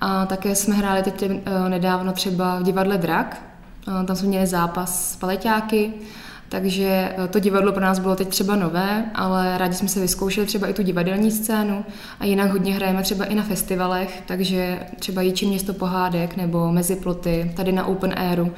A 0.01 0.25
také 0.25 0.55
jsme 0.55 0.75
hráli 0.75 1.03
teď 1.03 1.23
nedávno 1.67 2.11
třeba 2.11 2.59
v 2.59 2.63
divadle 2.63 2.97
Drak. 2.97 3.41
Tam 4.05 4.15
jsme 4.15 4.27
měli 4.27 4.47
zápas 4.47 5.11
s 5.11 5.15
paleťáky. 5.15 5.93
Takže 6.53 7.13
eh, 7.17 7.27
to 7.27 7.39
divadlo 7.39 7.71
pro 7.71 7.81
nás 7.81 7.99
bylo 7.99 8.15
teď 8.15 8.27
třeba 8.27 8.55
nové, 8.55 9.05
ale 9.15 9.57
rádi 9.57 9.73
jsme 9.73 9.87
se 9.87 9.99
vyzkoušeli 9.99 10.47
třeba 10.47 10.67
i 10.67 10.73
tu 10.73 10.83
divadelní 10.83 11.31
scénu 11.31 11.85
a 12.19 12.25
jinak 12.25 12.51
hodně 12.51 12.73
hrajeme 12.73 13.03
třeba 13.03 13.25
i 13.25 13.35
na 13.35 13.43
festivalech, 13.43 14.23
takže 14.25 14.79
třeba 14.99 15.21
Jičí 15.21 15.45
město 15.45 15.73
pohádek 15.73 16.37
nebo 16.37 16.71
Mezi 16.71 16.95
ploty, 16.95 17.51
tady 17.55 17.71
na 17.71 17.85
Open 17.85 18.13
Airu. 18.17 18.51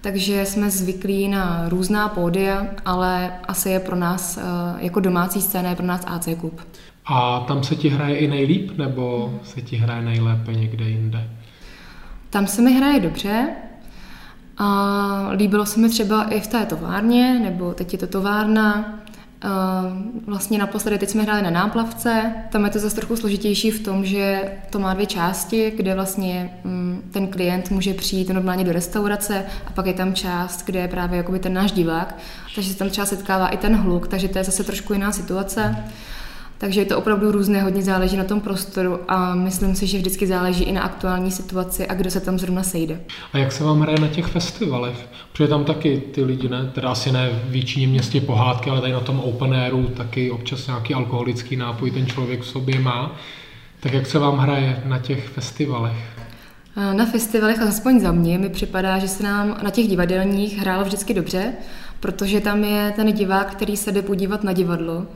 takže 0.00 0.44
jsme 0.44 0.70
zvyklí 0.70 1.28
na 1.28 1.68
různá 1.68 2.08
pódia, 2.08 2.66
ale 2.84 3.32
asi 3.48 3.70
je 3.70 3.80
pro 3.80 3.96
nás 3.96 4.38
jako 4.78 5.00
domácí 5.00 5.42
scéna, 5.42 5.70
je 5.70 5.76
pro 5.76 5.86
nás 5.86 6.04
AC 6.06 6.28
Klub. 6.40 6.60
A 7.06 7.40
tam 7.40 7.62
se 7.62 7.76
ti 7.76 7.88
hraje 7.88 8.16
i 8.16 8.28
nejlíp, 8.28 8.78
nebo 8.78 9.34
se 9.44 9.62
ti 9.62 9.76
hraje 9.76 10.02
nejlépe 10.02 10.52
někde 10.52 10.84
jinde? 10.84 11.30
Tam 12.30 12.46
se 12.46 12.62
mi 12.62 12.72
hraje 12.72 13.00
dobře. 13.00 13.48
A 14.58 15.30
líbilo 15.32 15.66
se 15.66 15.80
mi 15.80 15.88
třeba 15.88 16.24
i 16.24 16.40
v 16.40 16.46
té 16.46 16.66
továrně, 16.66 17.40
nebo 17.40 17.74
teď 17.74 17.92
je 17.92 17.98
to 17.98 18.06
továrna. 18.06 18.98
Vlastně 20.26 20.58
naposledy 20.58 20.98
teď 20.98 21.08
jsme 21.08 21.22
hráli 21.22 21.42
na 21.42 21.50
náplavce, 21.50 22.32
tam 22.52 22.64
je 22.64 22.70
to 22.70 22.78
zase 22.78 22.96
trochu 22.96 23.16
složitější 23.16 23.70
v 23.70 23.84
tom, 23.84 24.04
že 24.04 24.52
to 24.70 24.78
má 24.78 24.94
dvě 24.94 25.06
části, 25.06 25.72
kde 25.76 25.94
vlastně 25.94 26.50
mm, 26.64 27.10
ten 27.10 27.26
klient 27.26 27.70
může 27.70 27.94
přijít 27.94 28.28
normálně 28.28 28.64
do 28.64 28.72
restaurace 28.72 29.44
a 29.66 29.70
pak 29.70 29.86
je 29.86 29.92
tam 29.92 30.14
část, 30.14 30.64
kde 30.66 30.80
je 30.80 30.88
právě 30.88 31.16
jakoby 31.16 31.38
ten 31.38 31.54
náš 31.54 31.72
divák, 31.72 32.16
takže 32.54 32.70
se 32.70 32.76
tam 32.76 32.90
třeba 32.90 33.06
setkává 33.06 33.48
i 33.48 33.56
ten 33.56 33.76
hluk, 33.76 34.08
takže 34.08 34.28
to 34.28 34.38
je 34.38 34.44
zase 34.44 34.64
trošku 34.64 34.92
jiná 34.92 35.12
situace. 35.12 35.84
Takže 36.58 36.80
je 36.80 36.84
to 36.84 36.98
opravdu 36.98 37.32
různé, 37.32 37.62
hodně 37.62 37.82
záleží 37.82 38.16
na 38.16 38.24
tom 38.24 38.40
prostoru 38.40 38.98
a 39.08 39.34
myslím 39.34 39.74
si, 39.74 39.86
že 39.86 39.98
vždycky 39.98 40.26
záleží 40.26 40.64
i 40.64 40.72
na 40.72 40.82
aktuální 40.82 41.30
situaci 41.30 41.86
a 41.86 41.94
kdo 41.94 42.10
se 42.10 42.20
tam 42.20 42.38
zrovna 42.38 42.62
sejde. 42.62 43.00
A 43.32 43.38
jak 43.38 43.52
se 43.52 43.64
vám 43.64 43.80
hraje 43.80 44.00
na 44.00 44.08
těch 44.08 44.26
festivalech? 44.26 45.08
Protože 45.32 45.48
tam 45.48 45.64
taky 45.64 46.02
ty 46.14 46.24
lidi, 46.24 46.48
ne, 46.48 46.70
teda 46.74 46.88
asi 46.88 47.12
ne 47.12 47.30
v 47.44 47.50
většině 47.50 47.86
městě 47.86 48.20
pohádky, 48.20 48.70
ale 48.70 48.80
tady 48.80 48.92
na 48.92 49.00
tom 49.00 49.20
open 49.20 49.54
airu 49.54 49.86
taky 49.86 50.30
občas 50.30 50.66
nějaký 50.66 50.94
alkoholický 50.94 51.56
nápoj 51.56 51.90
ten 51.90 52.06
člověk 52.06 52.40
v 52.40 52.46
sobě 52.46 52.80
má. 52.80 53.16
Tak 53.80 53.92
jak 53.92 54.06
se 54.06 54.18
vám 54.18 54.38
hraje 54.38 54.82
na 54.84 54.98
těch 54.98 55.28
festivalech? 55.28 55.96
Na 56.92 57.06
festivalech, 57.06 57.62
aspoň 57.62 58.00
za 58.00 58.12
mě, 58.12 58.38
mi 58.38 58.48
připadá, 58.48 58.98
že 58.98 59.08
se 59.08 59.22
nám 59.22 59.56
na 59.62 59.70
těch 59.70 59.88
divadelních 59.88 60.58
hrálo 60.58 60.84
vždycky 60.84 61.14
dobře, 61.14 61.52
protože 62.00 62.40
tam 62.40 62.64
je 62.64 62.92
ten 62.96 63.12
divák, 63.12 63.50
který 63.50 63.76
se 63.76 63.92
jde 63.92 64.02
podívat 64.02 64.44
na 64.44 64.52
divadlo 64.52 65.06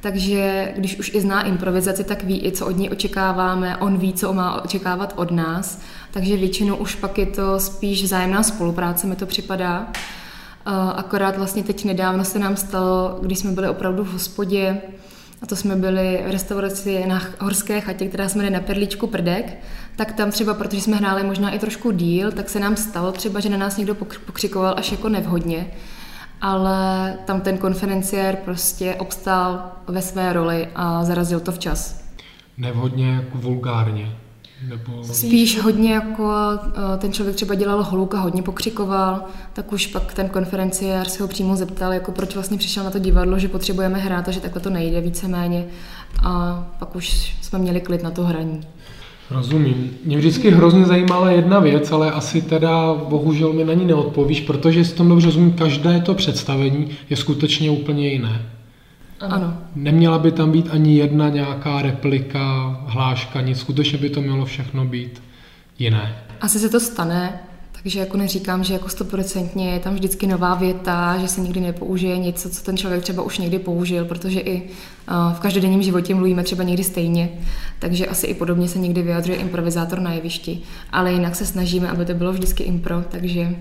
takže 0.00 0.72
když 0.76 0.98
už 0.98 1.14
i 1.14 1.20
zná 1.20 1.42
improvizaci, 1.42 2.04
tak 2.04 2.24
ví 2.24 2.46
i, 2.46 2.52
co 2.52 2.66
od 2.66 2.76
ní 2.76 2.90
očekáváme, 2.90 3.76
on 3.76 3.98
ví, 3.98 4.12
co 4.12 4.32
má 4.32 4.64
očekávat 4.64 5.12
od 5.16 5.30
nás, 5.30 5.80
takže 6.10 6.36
většinou 6.36 6.76
už 6.76 6.94
pak 6.94 7.18
je 7.18 7.26
to 7.26 7.60
spíš 7.60 8.02
vzájemná 8.02 8.42
spolupráce, 8.42 9.06
mi 9.06 9.16
to 9.16 9.26
připadá. 9.26 9.88
Akorát 10.94 11.36
vlastně 11.36 11.62
teď 11.62 11.84
nedávno 11.84 12.24
se 12.24 12.38
nám 12.38 12.56
stalo, 12.56 13.18
když 13.22 13.38
jsme 13.38 13.50
byli 13.50 13.68
opravdu 13.68 14.04
v 14.04 14.12
hospodě, 14.12 14.80
a 15.42 15.46
to 15.46 15.56
jsme 15.56 15.76
byli 15.76 16.24
v 16.28 16.30
restauraci 16.30 17.06
na 17.06 17.22
Horské 17.40 17.80
chatě, 17.80 18.08
která 18.08 18.28
jsme 18.28 18.42
jmenuje 18.42 18.60
na 18.60 18.66
Perličku 18.66 19.06
Prdek, 19.06 19.58
tak 19.96 20.12
tam 20.12 20.30
třeba, 20.30 20.54
protože 20.54 20.80
jsme 20.80 20.96
hráli 20.96 21.24
možná 21.24 21.50
i 21.50 21.58
trošku 21.58 21.90
díl, 21.90 22.32
tak 22.32 22.48
se 22.48 22.60
nám 22.60 22.76
stalo 22.76 23.12
třeba, 23.12 23.40
že 23.40 23.48
na 23.48 23.56
nás 23.56 23.76
někdo 23.76 23.94
pokřikoval 24.26 24.74
až 24.76 24.92
jako 24.92 25.08
nevhodně 25.08 25.70
ale 26.40 27.14
tam 27.24 27.40
ten 27.40 27.58
konferenciér 27.58 28.36
prostě 28.36 28.94
obstál 28.94 29.72
ve 29.86 30.02
své 30.02 30.32
roli 30.32 30.68
a 30.74 31.04
zarazil 31.04 31.40
to 31.40 31.52
včas. 31.52 32.04
Nevhodně 32.56 33.10
jako 33.10 33.38
vulgárně? 33.38 34.16
Nebo... 34.68 35.04
Spíš 35.04 35.60
hodně 35.60 35.92
jako 35.92 36.32
eh, 36.94 36.98
ten 36.98 37.12
člověk 37.12 37.36
třeba 37.36 37.54
dělal 37.54 37.82
holuka, 37.82 38.20
hodně 38.20 38.42
pokřikoval, 38.42 39.24
tak 39.52 39.72
už 39.72 39.86
pak 39.86 40.14
ten 40.14 40.28
konferenciér 40.28 41.08
se 41.08 41.22
ho 41.22 41.28
přímo 41.28 41.56
zeptal, 41.56 41.92
jako 41.92 42.12
proč 42.12 42.34
vlastně 42.34 42.58
přišel 42.58 42.84
na 42.84 42.90
to 42.90 42.98
divadlo, 42.98 43.38
že 43.38 43.48
potřebujeme 43.48 43.98
hrát 43.98 44.28
a 44.28 44.30
že 44.30 44.40
takhle 44.40 44.60
to 44.60 44.70
nejde 44.70 45.00
víceméně. 45.00 45.66
A 46.24 46.64
pak 46.78 46.96
už 46.96 47.36
jsme 47.42 47.58
měli 47.58 47.80
klid 47.80 48.02
na 48.02 48.10
to 48.10 48.24
hraní. 48.24 48.60
Rozumím. 49.30 49.90
Mě 50.04 50.18
vždycky 50.18 50.50
hrozně 50.50 50.84
zajímala 50.84 51.30
jedna 51.30 51.58
věc, 51.58 51.92
ale 51.92 52.10
asi 52.10 52.42
teda 52.42 52.94
bohužel 52.94 53.52
mi 53.52 53.64
na 53.64 53.74
ní 53.74 53.86
neodpovíš, 53.86 54.40
protože 54.40 54.84
s 54.84 54.92
tom 54.92 55.08
dobře 55.08 55.26
rozumím, 55.26 55.52
každé 55.52 56.00
to 56.00 56.14
představení 56.14 56.88
je 57.10 57.16
skutečně 57.16 57.70
úplně 57.70 58.08
jiné. 58.08 58.50
Ano. 59.20 59.58
Neměla 59.74 60.18
by 60.18 60.32
tam 60.32 60.52
být 60.52 60.68
ani 60.70 60.96
jedna 60.96 61.28
nějaká 61.28 61.82
replika, 61.82 62.76
hláška, 62.86 63.40
nic, 63.40 63.58
skutečně 63.58 63.98
by 63.98 64.10
to 64.10 64.20
mělo 64.20 64.44
všechno 64.44 64.84
být 64.84 65.22
jiné. 65.78 66.16
Asi 66.40 66.58
se 66.58 66.68
to 66.68 66.80
stane, 66.80 67.40
takže 67.82 68.00
jako 68.00 68.16
neříkám, 68.16 68.64
že 68.64 68.72
jako 68.72 68.88
stoprocentně 68.88 69.70
je 69.70 69.78
tam 69.78 69.94
vždycky 69.94 70.26
nová 70.26 70.54
věta, 70.54 71.18
že 71.18 71.28
se 71.28 71.40
nikdy 71.40 71.60
nepoužije 71.60 72.18
něco, 72.18 72.50
co 72.50 72.64
ten 72.64 72.76
člověk 72.76 73.02
třeba 73.02 73.22
už 73.22 73.38
někdy 73.38 73.58
použil, 73.58 74.04
protože 74.04 74.40
i 74.40 74.62
v 75.32 75.40
každodenním 75.40 75.82
životě 75.82 76.14
mluvíme 76.14 76.42
třeba 76.42 76.62
někdy 76.62 76.84
stejně, 76.84 77.28
takže 77.78 78.06
asi 78.06 78.26
i 78.26 78.34
podobně 78.34 78.68
se 78.68 78.78
někdy 78.78 79.02
vyjadřuje 79.02 79.38
improvizátor 79.38 80.00
na 80.00 80.12
jevišti, 80.12 80.60
ale 80.92 81.12
jinak 81.12 81.36
se 81.36 81.46
snažíme, 81.46 81.88
aby 81.88 82.04
to 82.04 82.14
bylo 82.14 82.32
vždycky 82.32 82.62
impro, 82.62 83.02
takže 83.08 83.56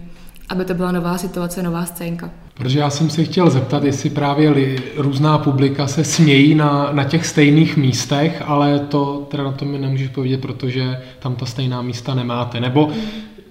aby 0.50 0.66
to 0.66 0.74
byla 0.74 0.92
nová 0.92 1.18
situace, 1.18 1.64
nová 1.64 1.86
scénka. 1.86 2.30
Protože 2.54 2.80
já 2.80 2.90
jsem 2.90 3.10
se 3.10 3.24
chtěl 3.24 3.50
zeptat, 3.50 3.84
jestli 3.84 4.10
právě 4.10 4.50
li, 4.50 4.80
různá 4.96 5.38
publika 5.38 5.88
se 5.88 6.04
smějí 6.04 6.56
na, 6.56 6.90
na 6.92 7.04
těch 7.04 7.26
stejných 7.26 7.78
místech, 7.78 8.44
ale 8.46 8.80
to 8.80 9.28
teda 9.32 9.44
na 9.44 9.52
to 9.52 9.66
mi 9.66 9.78
nemůžeš 9.78 10.10
povědět, 10.10 10.42
protože 10.42 11.02
tam 11.20 11.36
ta 11.36 11.46
stejná 11.46 11.82
místa 11.82 12.14
nemáte. 12.14 12.60
Nebo 12.60 12.92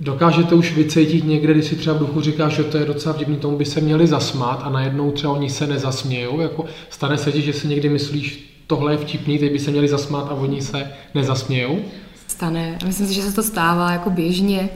dokážete 0.00 0.54
už 0.54 0.74
vycítit 0.76 1.24
někde, 1.24 1.54
když 1.54 1.64
si 1.64 1.76
třeba 1.76 1.96
v 1.96 1.98
duchu 1.98 2.20
říkáš, 2.20 2.52
že 2.52 2.64
to 2.64 2.76
je 2.76 2.85
docela 2.85 3.14
vtipný, 3.14 3.37
tomu 3.37 3.56
by 3.56 3.64
se 3.64 3.80
měli 3.80 4.06
zasmát 4.06 4.61
a 4.64 4.70
najednou 4.70 5.11
třeba 5.11 5.32
oni 5.32 5.50
se 5.50 5.66
nezasmějou, 5.66 6.40
jako 6.40 6.64
stane 6.90 7.18
se 7.18 7.32
ti, 7.32 7.42
že 7.42 7.52
si 7.52 7.68
někdy 7.68 7.88
myslíš, 7.88 8.54
tohle 8.66 8.92
je 8.92 8.98
vtipný, 8.98 9.38
teď 9.38 9.52
by 9.52 9.59
se 9.59 9.70
měli 9.70 9.88
zasmát 9.88 10.28
a 10.30 10.35
oni 10.35 10.62
se 10.62 10.92
nezasmějou? 11.14 11.78
Stane. 12.26 12.78
Myslím 12.87 13.06
si, 13.06 13.14
že 13.14 13.22
se 13.22 13.35
to 13.35 13.42
stává 13.42 13.92
jako 13.92 14.11
běžně 14.11 14.68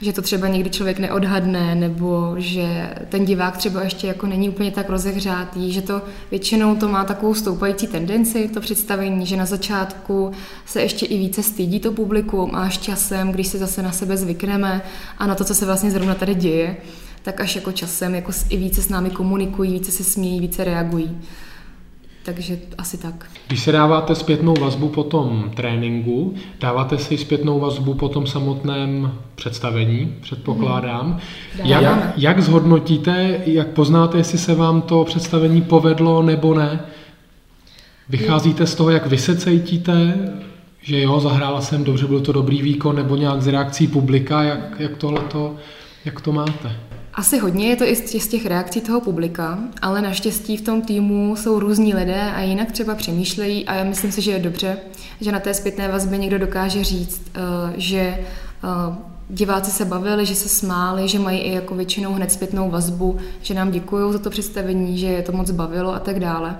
že 0.00 0.12
to 0.12 0.22
třeba 0.22 0.48
někdy 0.48 0.70
člověk 0.70 0.98
neodhadne, 0.98 1.74
nebo 1.74 2.34
že 2.38 2.94
ten 3.08 3.24
divák 3.24 3.56
třeba 3.56 3.82
ještě 3.82 4.06
jako 4.06 4.26
není 4.26 4.48
úplně 4.48 4.70
tak 4.70 4.88
rozehřátý, 4.88 5.72
že 5.72 5.82
to 5.82 6.02
většinou 6.30 6.76
to 6.76 6.88
má 6.88 7.04
takovou 7.04 7.34
stoupající 7.34 7.86
tendenci, 7.86 8.48
to 8.48 8.60
představení, 8.60 9.26
že 9.26 9.36
na 9.36 9.46
začátku 9.46 10.32
se 10.66 10.82
ještě 10.82 11.06
i 11.06 11.18
více 11.18 11.42
stydí 11.42 11.80
to 11.80 11.92
publikum 11.92 12.54
a 12.54 12.62
až 12.62 12.78
časem, 12.78 13.32
když 13.32 13.46
si 13.46 13.58
zase 13.58 13.82
na 13.82 13.92
sebe 13.92 14.16
zvykneme 14.16 14.82
a 15.18 15.26
na 15.26 15.34
to, 15.34 15.44
co 15.44 15.54
se 15.54 15.66
vlastně 15.66 15.90
zrovna 15.90 16.14
tady 16.14 16.34
děje, 16.34 16.76
tak 17.22 17.40
až 17.40 17.56
jako 17.56 17.72
časem 17.72 18.14
jako 18.14 18.32
i 18.50 18.56
více 18.56 18.82
s 18.82 18.88
námi 18.88 19.10
komunikují, 19.10 19.72
více 19.72 19.92
se 19.92 20.04
smějí, 20.04 20.40
více 20.40 20.64
reagují. 20.64 21.20
Takže 22.26 22.58
asi 22.78 22.98
tak. 22.98 23.30
Když 23.46 23.60
se 23.60 23.72
dáváte 23.72 24.14
zpětnou 24.14 24.54
vazbu 24.60 24.88
po 24.88 25.04
tom 25.04 25.50
tréninku, 25.56 26.34
dáváte 26.60 26.98
si 26.98 27.18
zpětnou 27.18 27.60
vazbu 27.60 27.94
po 27.94 28.08
tom 28.08 28.26
samotném 28.26 29.12
představení, 29.34 30.14
předpokládám. 30.20 31.06
Hmm. 31.06 31.66
Jak, 31.66 32.12
jak 32.16 32.42
zhodnotíte, 32.42 33.40
jak 33.46 33.68
poznáte, 33.68 34.18
jestli 34.18 34.38
se 34.38 34.54
vám 34.54 34.82
to 34.82 35.04
představení 35.04 35.62
povedlo 35.62 36.22
nebo 36.22 36.54
ne? 36.54 36.80
Vycházíte 38.08 38.66
z 38.66 38.74
toho, 38.74 38.90
jak 38.90 39.06
vy 39.06 39.18
se 39.18 39.36
cítíte, 39.36 40.14
že 40.82 41.02
jo, 41.02 41.20
zahrála 41.20 41.60
jsem 41.60 41.84
dobře, 41.84 42.06
byl 42.06 42.20
to 42.20 42.32
dobrý 42.32 42.62
výkon, 42.62 42.96
nebo 42.96 43.16
nějak 43.16 43.42
z 43.42 43.48
reakcí 43.48 43.86
publika, 43.86 44.42
jak, 44.42 44.80
jak 44.80 44.96
tohleto, 44.96 45.56
jak 46.04 46.20
to 46.20 46.32
máte? 46.32 46.76
Asi 47.16 47.38
hodně 47.38 47.68
je 47.68 47.76
to 47.76 47.84
i 47.84 47.96
z 47.96 48.28
těch 48.28 48.46
reakcí 48.46 48.80
toho 48.80 49.00
publika, 49.00 49.58
ale 49.82 50.02
naštěstí 50.02 50.56
v 50.56 50.60
tom 50.60 50.82
týmu 50.82 51.36
jsou 51.36 51.58
různí 51.58 51.94
lidé 51.94 52.20
a 52.20 52.40
jinak 52.40 52.72
třeba 52.72 52.94
přemýšlejí 52.94 53.66
a 53.66 53.74
já 53.74 53.84
myslím 53.84 54.12
si, 54.12 54.22
že 54.22 54.30
je 54.30 54.38
dobře, 54.38 54.78
že 55.20 55.32
na 55.32 55.40
té 55.40 55.54
zpětné 55.54 55.88
vazbě 55.88 56.18
někdo 56.18 56.38
dokáže 56.38 56.84
říct, 56.84 57.22
eh, 57.34 57.40
že 57.76 57.98
eh, 57.98 58.96
diváci 59.28 59.70
se 59.70 59.84
bavili, 59.84 60.26
že 60.26 60.34
se 60.34 60.48
smáli, 60.48 61.08
že 61.08 61.18
mají 61.18 61.38
i 61.38 61.54
jako 61.54 61.74
většinou 61.74 62.12
hned 62.12 62.32
zpětnou 62.32 62.70
vazbu, 62.70 63.16
že 63.42 63.54
nám 63.54 63.70
děkují 63.70 64.12
za 64.12 64.18
to 64.18 64.30
představení, 64.30 64.98
že 64.98 65.06
je 65.06 65.22
to 65.22 65.32
moc 65.32 65.50
bavilo 65.50 65.94
a 65.94 65.98
tak 65.98 66.20
dále. 66.20 66.56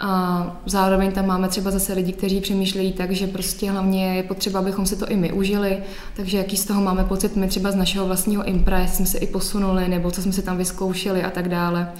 A 0.00 0.60
zároveň 0.66 1.12
tam 1.12 1.26
máme 1.26 1.48
třeba 1.48 1.70
zase 1.70 1.92
lidi, 1.92 2.12
kteří 2.12 2.40
přemýšlejí 2.40 2.92
tak, 2.92 3.10
že 3.10 3.26
prostě 3.26 3.70
hlavně 3.70 4.16
je 4.16 4.22
potřeba, 4.22 4.58
abychom 4.58 4.86
si 4.86 4.96
to 4.96 5.06
i 5.06 5.16
my 5.16 5.32
užili, 5.32 5.78
takže 6.16 6.38
jaký 6.38 6.56
z 6.56 6.64
toho 6.64 6.82
máme 6.82 7.04
pocit 7.04 7.36
my 7.36 7.48
třeba 7.48 7.70
z 7.70 7.74
našeho 7.74 8.06
vlastního 8.06 8.44
impra, 8.44 8.78
jestli 8.78 8.96
jsme 8.96 9.06
se 9.06 9.18
i 9.18 9.26
posunuli, 9.26 9.88
nebo 9.88 10.10
co 10.10 10.22
jsme 10.22 10.32
si 10.32 10.42
tam 10.42 10.56
vyzkoušeli 10.56 11.22
a 11.22 11.30
tak 11.30 11.48
dále. 11.48 11.92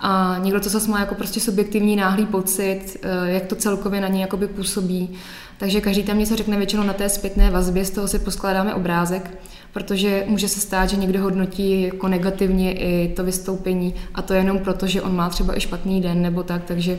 A 0.00 0.36
někdo 0.42 0.60
to 0.60 0.68
zase 0.68 0.90
má 0.90 1.00
jako 1.00 1.14
prostě 1.14 1.40
subjektivní 1.40 1.96
náhlý 1.96 2.26
pocit, 2.26 2.96
eh, 3.02 3.32
jak 3.32 3.46
to 3.46 3.56
celkově 3.56 4.00
na 4.00 4.08
něj 4.08 4.20
jakoby 4.20 4.48
působí. 4.48 5.10
Takže 5.58 5.80
každý 5.80 6.02
tam 6.02 6.18
něco 6.18 6.36
řekne 6.36 6.56
většinou 6.56 6.82
na 6.82 6.92
té 6.92 7.08
zpětné 7.08 7.50
vazbě, 7.50 7.84
z 7.84 7.90
toho 7.90 8.08
si 8.08 8.18
poskládáme 8.18 8.74
obrázek, 8.74 9.38
protože 9.72 10.24
může 10.26 10.48
se 10.48 10.60
stát, 10.60 10.90
že 10.90 10.96
někdo 10.96 11.22
hodnotí 11.22 11.82
jako 11.82 12.08
negativně 12.08 12.72
i 12.72 13.12
to 13.16 13.24
vystoupení 13.24 13.94
a 14.14 14.22
to 14.22 14.34
jenom 14.34 14.58
proto, 14.58 14.86
že 14.86 15.02
on 15.02 15.16
má 15.16 15.28
třeba 15.28 15.56
i 15.56 15.60
špatný 15.60 16.00
den 16.00 16.22
nebo 16.22 16.42
tak, 16.42 16.64
takže 16.64 16.98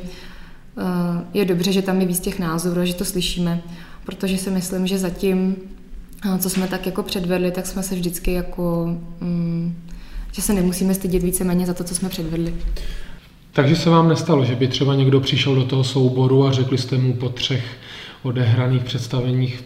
je 1.34 1.46
dobře, 1.46 1.72
že 1.72 1.82
tam 1.82 2.02
je 2.02 2.08
víc 2.08 2.20
těch 2.20 2.40
názorů, 2.40 2.86
že 2.86 2.94
to 2.94 3.06
slyšíme, 3.06 3.62
protože 4.06 4.38
si 4.38 4.50
myslím, 4.50 4.88
že 4.88 4.98
zatím, 4.98 5.56
eh, 6.26 6.38
co 6.38 6.50
jsme 6.50 6.68
tak 6.68 6.86
jako 6.86 7.04
předvedli, 7.04 7.52
tak 7.52 7.68
jsme 7.68 7.84
se 7.84 7.96
vždycky 7.96 8.34
jako, 8.34 8.98
mm, 9.22 9.76
že 10.32 10.42
se 10.42 10.54
nemusíme 10.54 10.94
stydět 10.94 11.24
víceméně 11.24 11.66
za 11.66 11.74
to, 11.74 11.84
co 11.84 11.96
jsme 11.96 12.10
předvedli. 12.10 12.54
Takže 13.52 13.76
se 13.76 13.90
vám 13.90 14.10
nestalo, 14.10 14.46
že 14.46 14.56
by 14.56 14.68
třeba 14.68 14.96
někdo 14.96 15.20
přišel 15.20 15.56
do 15.56 15.66
toho 15.66 15.84
souboru 15.84 16.48
a 16.48 16.52
řekli 16.52 16.78
jste 16.78 16.98
mu 16.98 17.14
po 17.14 17.30
třech 17.30 17.64
odehraných 18.24 18.84
představeních, 18.84 19.64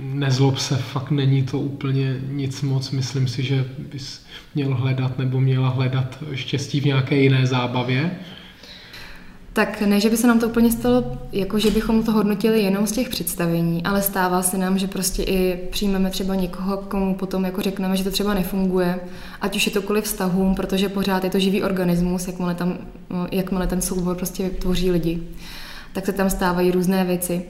nezlob 0.00 0.58
se, 0.58 0.76
fakt 0.76 1.10
není 1.10 1.42
to 1.42 1.58
úplně 1.58 2.16
nic 2.28 2.62
moc. 2.62 2.90
Myslím 2.90 3.28
si, 3.28 3.42
že 3.42 3.64
bys 3.92 4.24
měl 4.54 4.74
hledat 4.74 5.18
nebo 5.18 5.40
měla 5.40 5.68
hledat 5.68 6.18
štěstí 6.34 6.80
v 6.80 6.84
nějaké 6.84 7.16
jiné 7.16 7.46
zábavě. 7.46 8.10
Tak 9.52 9.80
ne, 9.82 10.00
že 10.00 10.10
by 10.10 10.16
se 10.16 10.26
nám 10.26 10.38
to 10.40 10.48
úplně 10.48 10.72
stalo, 10.72 11.18
jako 11.32 11.58
že 11.58 11.70
bychom 11.70 12.02
to 12.02 12.12
hodnotili 12.12 12.62
jenom 12.62 12.86
z 12.86 12.92
těch 12.92 13.08
představení, 13.08 13.82
ale 13.84 14.02
stává 14.02 14.42
se 14.42 14.58
nám, 14.58 14.78
že 14.78 14.86
prostě 14.86 15.22
i 15.22 15.68
přijmeme 15.70 16.10
třeba 16.10 16.34
někoho, 16.34 16.76
komu 16.76 17.14
potom 17.14 17.44
jako 17.44 17.62
řekneme, 17.62 17.96
že 17.96 18.04
to 18.04 18.10
třeba 18.10 18.34
nefunguje, 18.34 19.00
ať 19.40 19.56
už 19.56 19.66
je 19.66 19.72
to 19.72 19.82
kvůli 19.82 20.02
vztahům, 20.02 20.54
protože 20.54 20.88
pořád 20.88 21.24
je 21.24 21.30
to 21.30 21.38
živý 21.38 21.62
organismus, 21.62 22.26
jakmile, 22.26 22.54
tam, 22.54 22.78
jakmile 23.30 23.66
ten 23.66 23.80
soubor 23.80 24.16
prostě 24.16 24.50
tvoří 24.50 24.90
lidi, 24.90 25.22
tak 25.92 26.06
se 26.06 26.12
tam 26.12 26.30
stávají 26.30 26.70
různé 26.70 27.04
věci. 27.04 27.42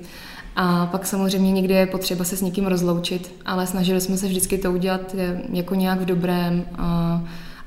A 0.56 0.86
pak 0.86 1.06
samozřejmě 1.06 1.52
někdy 1.52 1.74
je 1.74 1.86
potřeba 1.86 2.24
se 2.24 2.36
s 2.36 2.42
někým 2.42 2.66
rozloučit, 2.66 3.34
ale 3.46 3.66
snažili 3.66 4.00
jsme 4.00 4.16
se 4.16 4.26
vždycky 4.26 4.58
to 4.58 4.72
udělat 4.72 5.14
jako 5.52 5.74
nějak 5.74 6.00
v 6.00 6.04
dobrém. 6.04 6.64
A 6.78 7.22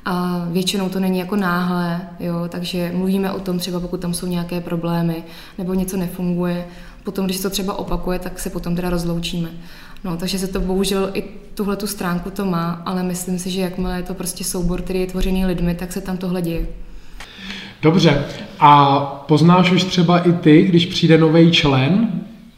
a 0.05 0.45
většinou 0.51 0.89
to 0.89 0.99
není 0.99 1.19
jako 1.19 1.35
náhle, 1.35 2.01
jo, 2.19 2.35
takže 2.49 2.91
mluvíme 2.95 3.31
o 3.31 3.39
tom 3.39 3.59
třeba, 3.59 3.79
pokud 3.79 3.99
tam 3.99 4.13
jsou 4.13 4.27
nějaké 4.27 4.61
problémy 4.61 5.23
nebo 5.57 5.73
něco 5.73 5.97
nefunguje. 5.97 6.65
Potom, 7.03 7.25
když 7.25 7.39
to 7.39 7.49
třeba 7.49 7.79
opakuje, 7.79 8.19
tak 8.19 8.39
se 8.39 8.49
potom 8.49 8.75
teda 8.75 8.89
rozloučíme. 8.89 9.49
No, 10.03 10.17
takže 10.17 10.39
se 10.39 10.47
to 10.47 10.59
bohužel 10.59 11.09
i 11.13 11.23
tuhle 11.53 11.75
tu 11.75 11.87
stránku 11.87 12.29
to 12.29 12.45
má, 12.45 12.81
ale 12.85 13.03
myslím 13.03 13.39
si, 13.39 13.49
že 13.49 13.61
jakmile 13.61 13.97
je 13.97 14.03
to 14.03 14.13
prostě 14.13 14.43
soubor, 14.43 14.81
který 14.81 14.99
je 14.99 15.07
tvořený 15.07 15.45
lidmi, 15.45 15.75
tak 15.75 15.93
se 15.93 16.01
tam 16.01 16.17
tohle 16.17 16.41
děje. 16.41 16.67
Dobře. 17.81 18.25
A 18.59 18.99
poznáš 19.27 19.71
už 19.71 19.83
třeba 19.83 20.19
i 20.19 20.31
ty, 20.31 20.63
když 20.63 20.85
přijde 20.85 21.17
nový 21.17 21.51
člen, 21.51 22.09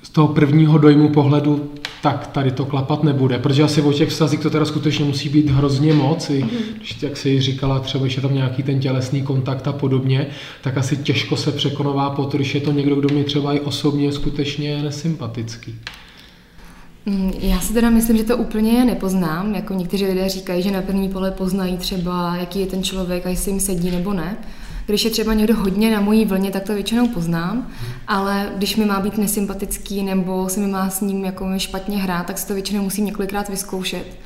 z 0.04 0.10
toho 0.10 0.28
prvního 0.28 0.78
dojmu 0.78 1.10
pohledu, 1.10 1.72
tak 2.02 2.28
tady 2.28 2.52
to 2.52 2.66
klapat 2.66 3.04
nebude, 3.04 3.40
protože 3.40 3.64
asi 3.64 3.82
o 3.82 3.94
těch 3.94 4.10
vztazích 4.10 4.40
to 4.40 4.50
teda 4.50 4.66
skutečně 4.66 5.06
musí 5.06 5.30
být 5.30 5.50
hrozně 5.50 5.94
moc, 5.94 6.30
i 6.30 6.46
když 6.76 7.02
jak 7.02 7.18
si 7.18 7.42
říkala, 7.42 7.80
třeba 7.80 8.04
když 8.04 8.16
je 8.16 8.22
tam 8.22 8.34
nějaký 8.34 8.64
ten 8.64 8.80
tělesný 8.80 9.22
kontakt 9.22 9.68
a 9.68 9.74
podobně, 9.74 10.28
tak 10.62 10.78
asi 10.78 10.98
těžko 10.98 11.38
se 11.38 11.52
překonová 11.52 12.10
po 12.10 12.26
to, 12.26 12.38
když 12.38 12.56
je 12.56 12.62
to 12.62 12.72
někdo, 12.72 12.96
kdo 12.96 13.16
mi 13.16 13.24
třeba 13.24 13.54
i 13.54 13.60
osobně 13.60 14.12
skutečně 14.12 14.84
nesympatický. 14.84 15.76
Mm, 17.06 17.34
já 17.40 17.60
si 17.60 17.74
teda 17.74 17.90
myslím, 17.90 18.18
že 18.18 18.24
to 18.24 18.38
úplně 18.38 18.86
nepoznám. 18.86 19.56
Jako 19.56 19.74
někteří 19.74 20.06
lidé 20.06 20.30
říkají, 20.30 20.64
že 20.64 20.72
na 20.72 20.82
první 20.82 21.10
pole 21.10 21.32
poznají 21.32 21.78
třeba, 21.78 22.36
jaký 22.36 22.60
je 22.60 22.66
ten 22.66 22.84
člověk 22.84 23.26
a 23.26 23.30
jestli 23.30 23.52
jim 23.52 23.60
sedí 23.60 23.92
nebo 23.92 24.14
ne. 24.14 24.38
Když 24.88 25.06
je 25.06 25.12
třeba 25.12 25.34
někdo 25.34 25.56
hodně 25.56 25.92
na 25.92 26.02
mojí 26.02 26.26
vlně, 26.26 26.52
tak 26.52 26.64
to 26.64 26.74
většinou 26.74 27.08
poznám, 27.08 27.68
ale 28.08 28.50
když 28.56 28.76
mi 28.76 28.86
má 28.86 29.00
být 29.00 29.18
nesympatický 29.18 30.04
nebo 30.04 30.50
se 30.50 30.60
mi 30.60 30.68
má 30.68 30.90
s 30.90 31.02
ním 31.02 31.26
jako 31.26 31.46
špatně 31.58 31.98
hrát, 31.98 32.26
tak 32.26 32.38
si 32.38 32.48
to 32.48 32.54
většinou 32.54 32.84
musím 32.84 33.06
několikrát 33.06 33.50
vyzkoušet. 33.50 34.18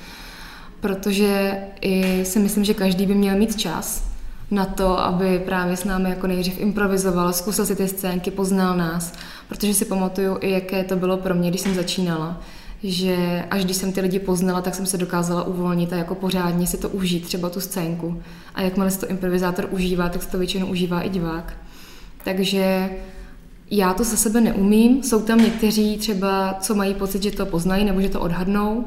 Protože 0.80 1.58
i 1.82 2.26
si 2.26 2.40
myslím, 2.40 2.64
že 2.64 2.74
každý 2.74 3.06
by 3.06 3.16
měl 3.16 3.38
mít 3.38 3.56
čas 3.56 4.04
na 4.52 4.66
to, 4.66 5.00
aby 5.00 5.40
právě 5.40 5.78
s 5.78 5.84
námi 5.84 6.10
jako 6.10 6.28
nejdřív 6.28 6.60
improvizoval, 6.60 7.34
zkusil 7.34 7.66
si 7.66 7.76
ty 7.76 7.88
scénky, 7.88 8.32
poznal 8.32 8.78
nás, 8.78 9.14
protože 9.50 9.74
si 9.74 9.86
pamatuju 9.86 10.38
i, 10.42 10.52
jaké 10.52 10.84
to 10.84 10.96
bylo 10.96 11.18
pro 11.18 11.36
mě, 11.36 11.50
když 11.50 11.62
jsem 11.62 11.76
začínala 11.76 12.42
že 12.84 13.46
až 13.50 13.66
když 13.66 13.78
jsem 13.78 13.92
ty 13.92 14.02
lidi 14.02 14.20
poznala, 14.20 14.62
tak 14.62 14.76
jsem 14.76 14.86
se 14.86 14.98
dokázala 14.98 15.44
uvolnit 15.44 15.94
a 15.94 15.96
jako 15.96 16.16
pořádně 16.16 16.68
si 16.68 16.78
to 16.78 16.90
užít, 16.90 17.26
třeba 17.26 17.50
tu 17.50 17.60
scénku. 17.60 18.22
A 18.56 18.62
jakmile 18.62 18.92
se 18.92 19.00
to 19.00 19.08
improvizátor 19.08 19.68
užívá, 19.72 20.10
tak 20.10 20.24
se 20.24 20.30
to 20.30 20.38
většinou 20.38 20.68
užívá 20.68 21.02
i 21.02 21.10
divák. 21.10 21.54
Takže 22.24 22.90
já 23.72 23.94
to 23.94 24.04
za 24.04 24.18
sebe 24.18 24.42
neumím. 24.42 25.04
Jsou 25.04 25.22
tam 25.22 25.38
někteří 25.38 25.98
třeba, 25.98 26.58
co 26.62 26.76
mají 26.76 26.94
pocit, 26.94 27.24
že 27.24 27.32
to 27.32 27.46
poznají 27.46 27.86
nebo 27.86 28.02
že 28.02 28.10
to 28.10 28.22
odhadnou, 28.22 28.86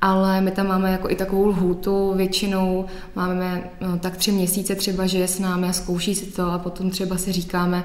ale 0.00 0.40
my 0.40 0.50
tam 0.50 0.66
máme 0.66 0.92
jako 0.92 1.10
i 1.10 1.14
takovou 1.14 1.46
lhůtu, 1.46 2.12
většinou 2.16 2.84
máme 3.14 3.70
no, 3.80 3.98
tak 3.98 4.16
tři 4.16 4.32
měsíce 4.32 4.74
třeba, 4.74 5.06
že 5.06 5.18
je 5.18 5.28
s 5.28 5.38
námi 5.38 5.68
a 5.68 5.72
zkouší 5.72 6.14
si 6.14 6.26
to 6.26 6.52
a 6.52 6.58
potom 6.58 6.90
třeba 6.90 7.16
si 7.16 7.32
říkáme, 7.32 7.84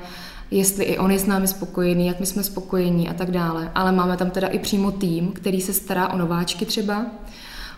jestli 0.52 0.84
i 0.84 0.98
on 0.98 1.12
je 1.12 1.20
s 1.20 1.26
námi 1.26 1.48
spokojený, 1.48 2.08
jak 2.08 2.20
my 2.20 2.26
jsme 2.26 2.44
spokojení 2.44 3.10
a 3.10 3.14
tak 3.14 3.32
dále. 3.32 3.72
Ale 3.76 3.92
máme 3.92 4.18
tam 4.18 4.30
teda 4.30 4.48
i 4.48 4.60
přímo 4.60 4.92
tým, 4.92 5.32
který 5.32 5.62
se 5.62 5.74
stará 5.74 6.08
o 6.08 6.18
nováčky 6.18 6.66
třeba, 6.66 7.06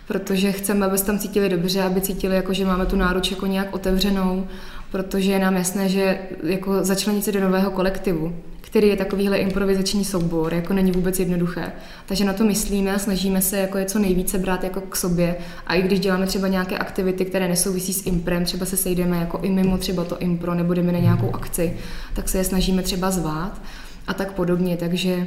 protože 0.08 0.52
chceme, 0.52 0.86
aby 0.86 0.98
se 0.98 1.04
tam 1.04 1.18
cítili 1.18 1.48
dobře, 1.48 1.82
aby 1.82 2.00
cítili, 2.00 2.36
jako, 2.36 2.52
že 2.52 2.64
máme 2.64 2.86
tu 2.86 2.96
náruč 2.96 3.30
jako 3.30 3.46
nějak 3.46 3.74
otevřenou, 3.74 4.46
protože 4.90 5.32
je 5.32 5.38
nám 5.38 5.56
jasné, 5.56 5.88
že 5.88 6.18
jako 6.42 6.84
začlenit 6.84 7.24
se 7.24 7.32
do 7.32 7.40
nového 7.40 7.70
kolektivu, 7.70 8.36
který 8.74 8.88
je 8.88 8.96
takovýhle 8.96 9.36
improvizační 9.36 10.04
soubor, 10.04 10.54
jako 10.54 10.72
není 10.74 10.92
vůbec 10.92 11.18
jednoduché. 11.18 11.72
Takže 12.06 12.24
na 12.24 12.32
to 12.32 12.44
myslíme 12.44 12.94
a 12.94 12.98
snažíme 12.98 13.42
se 13.42 13.58
jako 13.58 13.78
je 13.78 13.84
co 13.84 13.98
nejvíce 13.98 14.38
brát 14.38 14.64
jako 14.64 14.80
k 14.80 14.96
sobě. 14.96 15.36
A 15.66 15.74
i 15.74 15.82
když 15.82 16.00
děláme 16.00 16.26
třeba 16.26 16.48
nějaké 16.48 16.78
aktivity, 16.78 17.24
které 17.24 17.48
nesouvisí 17.48 17.92
s 17.92 18.06
imprem, 18.06 18.44
třeba 18.44 18.66
se 18.66 18.76
sejdeme 18.76 19.16
jako 19.16 19.38
i 19.42 19.50
mimo 19.50 19.78
třeba 19.78 20.04
to 20.04 20.18
impro, 20.18 20.54
nebo 20.54 20.74
na 20.74 20.82
nějakou 20.82 21.34
akci, 21.34 21.76
tak 22.14 22.28
se 22.28 22.38
je 22.38 22.44
snažíme 22.44 22.82
třeba 22.82 23.10
zvát 23.10 23.62
a 24.06 24.14
tak 24.14 24.32
podobně. 24.32 24.76
Takže 24.76 25.26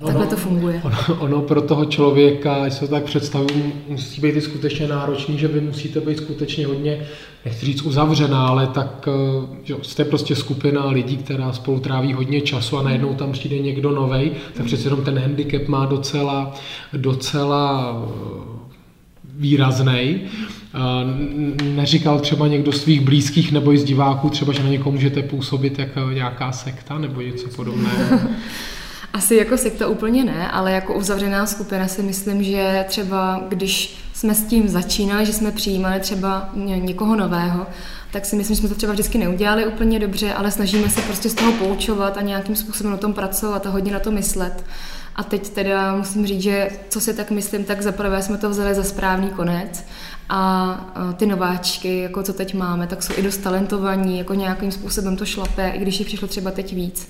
Ono, 0.00 0.06
Takhle 0.06 0.26
to 0.26 0.36
funguje. 0.36 0.82
Ono, 0.84 1.20
ono 1.20 1.42
pro 1.42 1.62
toho 1.62 1.84
člověka, 1.84 2.62
když 2.62 2.74
se 2.74 2.80
to 2.80 2.86
tak 2.86 3.04
představuji, 3.04 3.84
musí 3.88 4.20
být 4.20 4.36
i 4.36 4.40
skutečně 4.40 4.88
náročný, 4.88 5.38
že 5.38 5.48
vy 5.48 5.60
musíte 5.60 6.00
být 6.00 6.18
skutečně 6.18 6.66
hodně, 6.66 7.06
nechci 7.44 7.66
říct 7.66 7.82
uzavřená, 7.82 8.46
ale 8.46 8.66
tak 8.66 9.08
eh, 9.08 9.46
že 9.64 9.74
jste 9.82 10.04
prostě 10.04 10.36
skupina 10.36 10.90
lidí, 10.90 11.16
která 11.16 11.52
spolu 11.52 11.80
tráví 11.80 12.12
hodně 12.12 12.40
času 12.40 12.78
a 12.78 12.82
najednou 12.82 13.14
tam 13.14 13.32
přijde 13.32 13.58
někdo 13.58 13.90
novej, 13.90 14.30
tak 14.54 14.66
přece 14.66 14.86
jenom 14.86 15.04
ten 15.04 15.18
handicap 15.18 15.68
má 15.68 15.86
docela, 15.86 16.54
docela 16.92 17.96
eh, 18.04 18.66
výrazný. 19.38 20.20
Neříkal 21.62 22.20
třeba 22.20 22.46
někdo 22.46 22.72
svých 22.72 23.00
blízkých 23.00 23.52
nebo 23.52 23.72
i 23.72 23.78
z 23.78 23.84
diváků, 23.84 24.30
třeba, 24.30 24.52
že 24.52 24.62
na 24.62 24.68
někoho 24.68 24.92
můžete 24.92 25.22
působit 25.22 25.78
jako 25.78 26.00
nějaká 26.00 26.52
sekta 26.52 26.98
nebo 26.98 27.20
něco 27.20 27.48
podobného? 27.48 28.20
Asi 29.16 29.36
jako 29.36 29.58
sekta 29.58 29.88
úplně 29.88 30.24
ne, 30.24 30.50
ale 30.50 30.72
jako 30.72 30.94
uzavřená 30.94 31.46
skupina 31.46 31.88
si 31.88 32.02
myslím, 32.02 32.42
že 32.42 32.84
třeba 32.88 33.44
když 33.48 33.98
jsme 34.14 34.34
s 34.34 34.44
tím 34.44 34.68
začínali, 34.68 35.26
že 35.26 35.32
jsme 35.32 35.50
přijímali 35.50 36.00
třeba 36.00 36.50
někoho 36.54 37.16
nového, 37.16 37.66
tak 38.12 38.24
si 38.24 38.36
myslím, 38.36 38.56
že 38.56 38.60
jsme 38.60 38.68
to 38.68 38.74
třeba 38.74 38.92
vždycky 38.92 39.18
neudělali 39.18 39.66
úplně 39.66 39.98
dobře, 39.98 40.34
ale 40.34 40.50
snažíme 40.50 40.90
se 40.90 41.00
prostě 41.00 41.28
z 41.28 41.34
toho 41.34 41.52
poučovat 41.52 42.16
a 42.16 42.22
nějakým 42.22 42.56
způsobem 42.56 42.92
na 42.92 42.98
tom 42.98 43.12
pracovat 43.12 43.66
a 43.66 43.70
hodně 43.70 43.92
na 43.92 44.00
to 44.00 44.10
myslet. 44.10 44.64
A 45.16 45.22
teď 45.22 45.48
teda 45.48 45.96
musím 45.96 46.26
říct, 46.26 46.42
že 46.42 46.70
co 46.88 47.00
si 47.00 47.14
tak 47.14 47.30
myslím, 47.30 47.64
tak 47.64 47.82
zaprvé 47.82 48.22
jsme 48.22 48.38
to 48.38 48.50
vzali 48.50 48.74
za 48.74 48.84
správný 48.84 49.30
konec 49.30 49.84
a 50.28 50.94
ty 51.16 51.26
nováčky, 51.26 51.98
jako 51.98 52.22
co 52.22 52.32
teď 52.32 52.54
máme, 52.54 52.86
tak 52.86 53.02
jsou 53.02 53.12
i 53.16 53.22
dost 53.22 53.36
talentovaní, 53.36 54.18
jako 54.18 54.34
nějakým 54.34 54.72
způsobem 54.72 55.16
to 55.16 55.26
šlape, 55.26 55.68
i 55.68 55.78
když 55.78 55.98
jich 55.98 56.08
přišlo 56.08 56.28
třeba 56.28 56.50
teď 56.50 56.74
víc. 56.74 57.08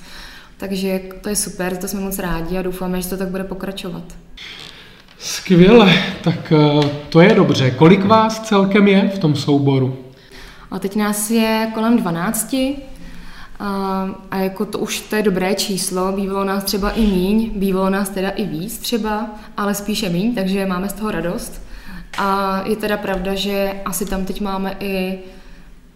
Takže 0.57 1.01
to 1.21 1.29
je 1.29 1.37
super, 1.37 1.77
to 1.77 1.89
jsme 1.89 2.01
moc 2.01 2.19
rádi 2.19 2.59
a 2.59 2.63
doufáme, 2.63 3.03
že 3.03 3.09
to 3.09 3.17
tak 3.17 3.29
bude 3.29 3.45
pokračovat. 3.45 4.03
Skvěle, 5.19 5.95
tak 6.25 6.53
eh, 6.53 6.89
to 7.09 7.21
je 7.21 7.35
dobře. 7.35 7.71
Kolik 7.71 8.05
vás 8.05 8.41
celkem 8.41 8.89
je 8.89 9.09
v 9.09 9.19
tom 9.19 9.37
souboru? 9.37 9.99
A 10.71 10.79
teď 10.79 10.97
nás 10.97 11.31
je 11.31 11.71
kolem 11.75 11.97
12 11.97 12.55
a, 13.59 14.11
a 14.31 14.39
jako 14.39 14.67
to 14.67 14.79
už 14.79 15.01
to 15.01 15.17
je 15.17 15.23
dobré 15.23 15.55
číslo, 15.55 16.13
bývalo 16.13 16.45
nás 16.45 16.65
třeba 16.65 16.91
i 16.91 17.01
míň, 17.01 17.51
bývalo 17.55 17.91
nás 17.91 18.09
teda 18.09 18.31
i 18.31 18.45
víc 18.45 18.79
třeba, 18.79 19.31
ale 19.57 19.75
spíše 19.75 20.09
míň, 20.09 20.35
takže 20.35 20.67
máme 20.67 20.89
z 20.89 20.93
toho 20.93 21.11
radost. 21.11 21.63
A 22.19 22.63
je 22.67 22.77
teda 22.77 22.97
pravda, 22.97 23.35
že 23.35 23.73
asi 23.85 24.07
tam 24.07 24.25
teď 24.25 24.41
máme 24.41 24.77
i 24.81 25.19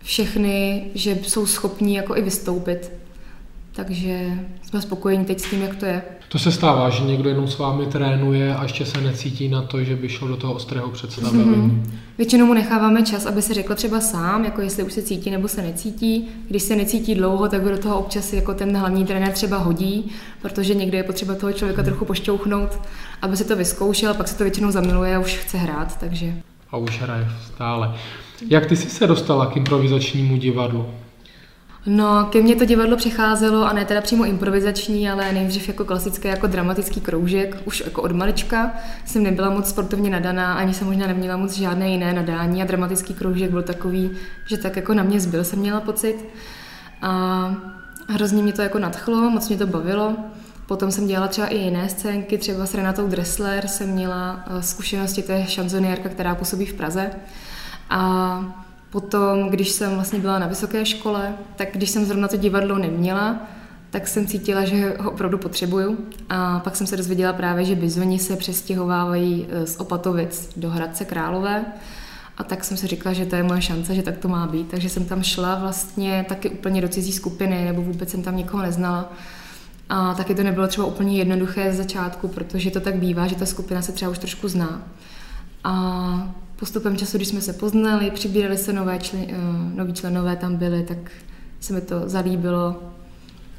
všechny, 0.02 0.84
že 0.94 1.18
jsou 1.22 1.46
schopní 1.46 1.94
jako 1.94 2.16
i 2.16 2.22
vystoupit 2.22 2.92
takže 3.84 4.38
jsme 4.62 4.82
spokojení 4.82 5.24
teď 5.24 5.40
s 5.40 5.50
tím, 5.50 5.62
jak 5.62 5.76
to 5.76 5.86
je. 5.86 6.02
To 6.28 6.38
se 6.38 6.52
stává, 6.52 6.90
že 6.90 7.04
někdo 7.04 7.28
jenom 7.28 7.48
s 7.48 7.58
vámi 7.58 7.86
trénuje 7.86 8.54
a 8.54 8.62
ještě 8.62 8.86
se 8.86 9.00
necítí 9.00 9.48
na 9.48 9.62
to, 9.62 9.84
že 9.84 9.96
by 9.96 10.08
šel 10.08 10.28
do 10.28 10.36
toho 10.36 10.52
ostrého 10.52 10.88
představení. 10.88 11.44
Mm-hmm. 11.44 11.90
Většinou 12.18 12.46
mu 12.46 12.54
necháváme 12.54 13.02
čas, 13.02 13.26
aby 13.26 13.42
si 13.42 13.54
řekl 13.54 13.74
třeba 13.74 14.00
sám, 14.00 14.44
jako 14.44 14.60
jestli 14.60 14.82
už 14.82 14.92
se 14.92 15.02
cítí 15.02 15.30
nebo 15.30 15.48
se 15.48 15.62
necítí. 15.62 16.28
Když 16.48 16.62
se 16.62 16.76
necítí 16.76 17.14
dlouho, 17.14 17.48
tak 17.48 17.64
do 17.64 17.78
toho 17.78 17.98
občas 17.98 18.32
jako 18.32 18.54
ten 18.54 18.76
hlavní 18.76 19.04
trenér 19.04 19.32
třeba 19.32 19.58
hodí, 19.58 20.10
protože 20.42 20.74
někdy 20.74 20.96
je 20.96 21.02
potřeba 21.02 21.34
toho 21.34 21.52
člověka 21.52 21.82
trochu 21.82 22.04
pošťouchnout, 22.04 22.78
aby 23.22 23.36
se 23.36 23.44
to 23.44 23.56
vyzkoušel, 23.56 24.14
pak 24.14 24.28
se 24.28 24.38
to 24.38 24.44
většinou 24.44 24.70
zamiluje 24.70 25.16
a 25.16 25.18
už 25.18 25.34
chce 25.36 25.58
hrát, 25.58 25.98
takže... 26.00 26.34
A 26.70 26.76
už 26.76 27.00
hraje 27.00 27.28
stále. 27.54 27.94
Jak 28.48 28.66
ty 28.66 28.76
jsi 28.76 28.90
se 28.90 29.06
dostala 29.06 29.46
k 29.46 29.56
improvizačnímu 29.56 30.36
divadlu? 30.36 30.86
No, 31.86 32.24
ke 32.24 32.42
mně 32.42 32.56
to 32.56 32.64
divadlo 32.64 32.96
přicházelo, 32.96 33.64
a 33.64 33.72
ne 33.72 33.84
teda 33.84 34.00
přímo 34.00 34.24
improvizační, 34.24 35.10
ale 35.10 35.32
nejdřív 35.32 35.68
jako 35.68 35.84
klasické, 35.84 36.28
jako 36.28 36.46
dramatický 36.46 37.00
kroužek. 37.00 37.56
Už 37.64 37.80
jako 37.80 38.02
od 38.02 38.12
malička 38.12 38.74
jsem 39.04 39.22
nebyla 39.22 39.50
moc 39.50 39.68
sportovně 39.68 40.10
nadaná, 40.10 40.54
ani 40.54 40.74
jsem 40.74 40.86
možná 40.86 41.06
neměla 41.06 41.36
moc 41.36 41.52
žádné 41.52 41.90
jiné 41.90 42.12
nadání 42.12 42.62
a 42.62 42.64
dramatický 42.64 43.14
kroužek 43.14 43.50
byl 43.50 43.62
takový, 43.62 44.10
že 44.46 44.58
tak 44.58 44.76
jako 44.76 44.94
na 44.94 45.02
mě 45.02 45.20
zbyl, 45.20 45.44
jsem 45.44 45.58
měla 45.58 45.80
pocit. 45.80 46.28
A 47.02 47.54
hrozně 48.08 48.42
mě 48.42 48.52
to 48.52 48.62
jako 48.62 48.78
nadchlo, 48.78 49.30
moc 49.30 49.48
mě 49.48 49.58
to 49.58 49.66
bavilo. 49.66 50.16
Potom 50.66 50.90
jsem 50.90 51.06
dělala 51.06 51.28
třeba 51.28 51.46
i 51.46 51.56
jiné 51.56 51.88
scénky, 51.88 52.38
třeba 52.38 52.66
s 52.66 52.74
Renatou 52.74 53.08
Dressler 53.08 53.68
jsem 53.68 53.88
měla 53.88 54.44
eh, 54.46 54.62
zkušenosti, 54.62 55.22
to 55.22 55.32
je 55.32 55.46
šanzoniérka, 55.46 56.08
která 56.08 56.34
působí 56.34 56.66
v 56.66 56.74
Praze. 56.74 57.10
A 57.90 58.69
potom, 58.90 59.48
když 59.48 59.70
jsem 59.70 59.94
vlastně 59.94 60.18
byla 60.18 60.38
na 60.38 60.46
vysoké 60.46 60.86
škole, 60.86 61.34
tak 61.56 61.68
když 61.72 61.90
jsem 61.90 62.04
zrovna 62.04 62.28
to 62.28 62.36
divadlo 62.36 62.78
neměla, 62.78 63.40
tak 63.90 64.08
jsem 64.08 64.26
cítila, 64.26 64.64
že 64.64 64.96
ho 64.98 65.10
opravdu 65.10 65.38
potřebuju. 65.38 65.98
A 66.28 66.60
pak 66.60 66.76
jsem 66.76 66.86
se 66.86 66.96
dozvěděla 66.96 67.32
právě, 67.32 67.64
že 67.64 67.74
bizoni 67.74 68.18
se 68.18 68.36
přestěhovávají 68.36 69.46
eh, 69.50 69.66
z 69.66 69.76
Opatovic 69.80 70.50
do 70.56 70.70
Hradce 70.70 71.04
Králové. 71.04 71.64
A 72.38 72.44
tak 72.44 72.64
jsem 72.64 72.76
si 72.76 72.86
říkala, 72.86 73.12
že 73.12 73.26
to 73.26 73.36
je 73.36 73.42
moje 73.42 73.62
šance, 73.62 73.94
že 73.94 74.02
tak 74.02 74.18
to 74.18 74.28
má 74.28 74.46
být. 74.46 74.68
Takže 74.70 74.88
jsem 74.88 75.04
tam 75.04 75.22
šla 75.22 75.54
vlastně 75.54 76.24
taky 76.28 76.50
úplně 76.50 76.80
do 76.80 76.88
cizí 76.88 77.12
skupiny, 77.12 77.64
nebo 77.64 77.82
vůbec 77.82 78.10
jsem 78.10 78.22
tam 78.22 78.36
nikoho 78.36 78.62
neznala. 78.62 79.12
A 79.88 80.14
taky 80.14 80.34
to 80.34 80.42
nebylo 80.42 80.68
třeba 80.68 80.86
úplně 80.86 81.18
jednoduché 81.18 81.72
z 81.72 81.76
začátku, 81.76 82.28
protože 82.28 82.70
to 82.70 82.80
tak 82.80 82.94
bývá, 82.94 83.26
že 83.26 83.34
ta 83.34 83.46
skupina 83.46 83.82
se 83.82 83.92
třeba 83.92 84.10
už 84.10 84.18
trošku 84.18 84.48
zná. 84.48 84.82
A 85.64 86.34
postupem 86.60 86.96
času, 86.96 87.16
když 87.16 87.28
jsme 87.28 87.40
se 87.40 87.52
poznali, 87.52 88.10
přibírali 88.10 88.58
se 88.58 88.72
nové 88.72 88.98
člen, 88.98 89.22
uh, 89.22 89.76
noví 89.76 89.92
členové 89.92 90.36
tam 90.36 90.56
byli, 90.56 90.82
tak 90.82 90.98
se 91.60 91.72
mi 91.72 91.80
to 91.80 92.08
zalíbilo 92.08 92.82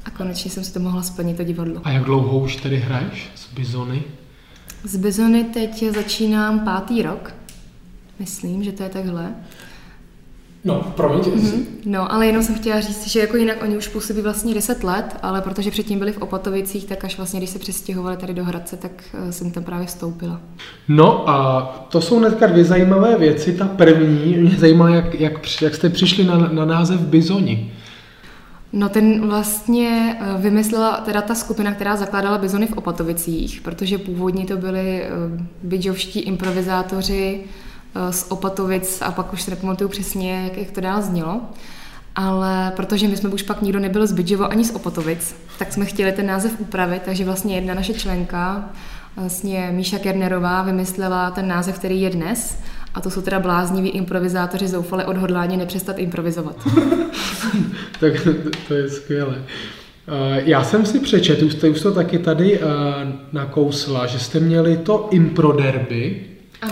a 0.04 0.10
konečně 0.10 0.50
jsem 0.50 0.64
si 0.64 0.72
to 0.72 0.80
mohla 0.80 1.02
splnit, 1.02 1.36
to 1.36 1.44
divadlo. 1.44 1.80
A 1.84 1.90
jak 1.90 2.04
dlouho 2.04 2.38
už 2.38 2.56
tedy 2.56 2.76
hraješ 2.76 3.30
z 3.34 3.54
Bizony? 3.54 4.02
Z 4.84 4.96
Bizony 4.96 5.44
teď 5.44 5.84
začínám 5.94 6.60
pátý 6.60 7.02
rok. 7.02 7.34
Myslím, 8.18 8.64
že 8.64 8.72
to 8.72 8.82
je 8.82 8.88
takhle. 8.88 9.34
No, 10.64 10.92
promiň. 10.96 11.20
Mm-hmm. 11.20 11.64
No, 11.86 12.12
ale 12.12 12.26
jenom 12.26 12.42
jsem 12.42 12.54
chtěla 12.54 12.80
říct, 12.80 13.06
že 13.06 13.20
jako 13.20 13.36
jinak 13.36 13.62
oni 13.62 13.76
už 13.76 13.88
působí 13.88 14.22
vlastně 14.22 14.54
10 14.54 14.84
let, 14.84 15.16
ale 15.22 15.40
protože 15.40 15.70
předtím 15.70 15.98
byli 15.98 16.12
v 16.12 16.18
Opatovicích, 16.18 16.84
tak 16.84 17.04
až 17.04 17.16
vlastně, 17.16 17.40
když 17.40 17.50
se 17.50 17.58
přestěhovali 17.58 18.16
tady 18.16 18.34
do 18.34 18.44
Hradce, 18.44 18.76
tak 18.76 18.92
eh, 19.14 19.32
jsem 19.32 19.50
tam 19.50 19.64
právě 19.64 19.86
vstoupila. 19.86 20.40
No 20.88 21.30
a 21.30 21.62
to 21.88 22.00
jsou 22.00 22.18
hnedka 22.18 22.46
dvě 22.46 22.64
zajímavé 22.64 23.18
věci. 23.18 23.52
Ta 23.52 23.68
první, 23.68 24.36
mě 24.36 24.56
zajímá, 24.58 24.90
jak, 24.90 25.20
jak, 25.20 25.62
jak 25.62 25.74
jste 25.74 25.88
přišli 25.88 26.24
na, 26.24 26.38
na 26.38 26.64
název 26.64 27.00
Bizoni. 27.00 27.72
No 28.72 28.88
ten 28.88 29.28
vlastně 29.28 30.16
eh, 30.20 30.38
vymyslela 30.38 30.96
teda 30.96 31.22
ta 31.22 31.34
skupina, 31.34 31.72
která 31.72 31.96
zakládala 31.96 32.38
Bizony 32.38 32.66
v 32.66 32.72
Opatovicích, 32.72 33.60
protože 33.60 33.98
původně 33.98 34.46
to 34.46 34.56
byli 34.56 35.02
eh, 35.02 35.08
bydžovští 35.62 36.20
improvizátoři, 36.20 37.40
z 38.10 38.26
Opatovic 38.28 39.02
a 39.02 39.12
pak 39.12 39.32
už 39.32 39.46
nepamatuju 39.46 39.88
přesně, 39.88 40.44
jak, 40.44 40.56
jak 40.56 40.70
to 40.70 40.80
dál 40.80 41.02
znělo. 41.02 41.40
Ale 42.14 42.72
protože 42.76 43.08
my 43.08 43.16
jsme 43.16 43.28
už 43.28 43.42
pak 43.42 43.62
nikdo 43.62 43.80
nebyl 43.80 44.06
z 44.06 44.12
Bydžovo 44.12 44.52
ani 44.52 44.64
z 44.64 44.74
Opatovic, 44.74 45.36
tak 45.58 45.72
jsme 45.72 45.84
chtěli 45.84 46.12
ten 46.12 46.26
název 46.26 46.60
upravit, 46.60 47.02
takže 47.02 47.24
vlastně 47.24 47.54
jedna 47.54 47.74
naše 47.74 47.94
členka, 47.94 48.70
vlastně 49.16 49.70
Míša 49.72 49.98
Kernerová, 49.98 50.62
vymyslela 50.62 51.30
ten 51.30 51.48
název, 51.48 51.78
který 51.78 52.00
je 52.00 52.10
dnes. 52.10 52.58
A 52.94 53.00
to 53.00 53.10
jsou 53.10 53.22
teda 53.22 53.40
blázniví 53.40 53.88
improvizátoři 53.88 54.68
zoufale 54.68 55.04
odhodlání 55.04 55.56
nepřestat 55.56 55.98
improvizovat. 55.98 56.56
tak 58.00 58.12
to 58.68 58.74
je 58.74 58.88
skvělé. 58.88 59.42
Eh, 60.08 60.42
já 60.44 60.64
jsem 60.64 60.86
si 60.86 61.00
přečetl, 61.00 61.44
už 61.44 61.52
jste 61.52 61.68
už 61.68 61.80
to 61.80 61.92
taky 61.92 62.18
tady 62.18 62.58
eh, 62.58 62.62
nakousla, 63.32 64.06
že 64.06 64.18
jste 64.18 64.40
měli 64.40 64.76
to 64.76 65.08
impro 65.10 65.52
derby, 65.52 66.20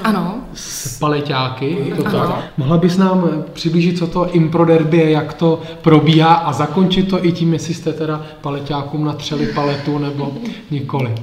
ano. 0.04 0.44
S 0.54 0.98
paleťáky, 0.98 1.92
to 1.96 2.06
ano. 2.06 2.18
tak. 2.18 2.44
Mohla 2.56 2.76
bys 2.76 2.96
nám 2.96 3.44
přiblížit, 3.52 3.98
co 3.98 4.06
to 4.06 4.32
impro 4.32 4.64
derby 4.64 4.96
je, 4.96 5.10
jak 5.10 5.32
to 5.32 5.62
probíhá 5.82 6.34
a 6.34 6.52
zakončit 6.52 7.08
to 7.08 7.24
i 7.26 7.32
tím, 7.32 7.52
jestli 7.52 7.74
jste 7.74 7.92
teda 7.92 8.22
paleťákům 8.40 9.04
natřeli 9.04 9.46
paletu 9.46 9.98
nebo 9.98 10.32
nikoli. 10.70 11.14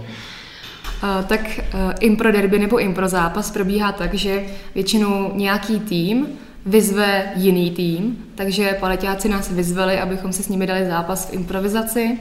Uh, 1.04 1.26
tak 1.26 1.42
uh, 1.60 1.80
impro 2.00 2.32
derby 2.32 2.60
nebo 2.60 2.80
impro 2.80 3.08
zápas 3.08 3.52
probíhá 3.52 3.92
tak, 3.92 4.14
že 4.14 4.44
většinou 4.76 5.32
nějaký 5.34 5.80
tým 5.80 6.28
vyzve 6.66 7.24
jiný 7.36 7.72
tým, 7.72 8.18
takže 8.36 8.78
paleťáci 8.80 9.30
nás 9.30 9.52
vyzvali, 9.52 10.00
abychom 10.00 10.34
se 10.34 10.44
s 10.44 10.48
nimi 10.48 10.68
dali 10.68 10.86
zápas 10.86 11.30
v 11.30 11.34
improvizaci 11.34 12.18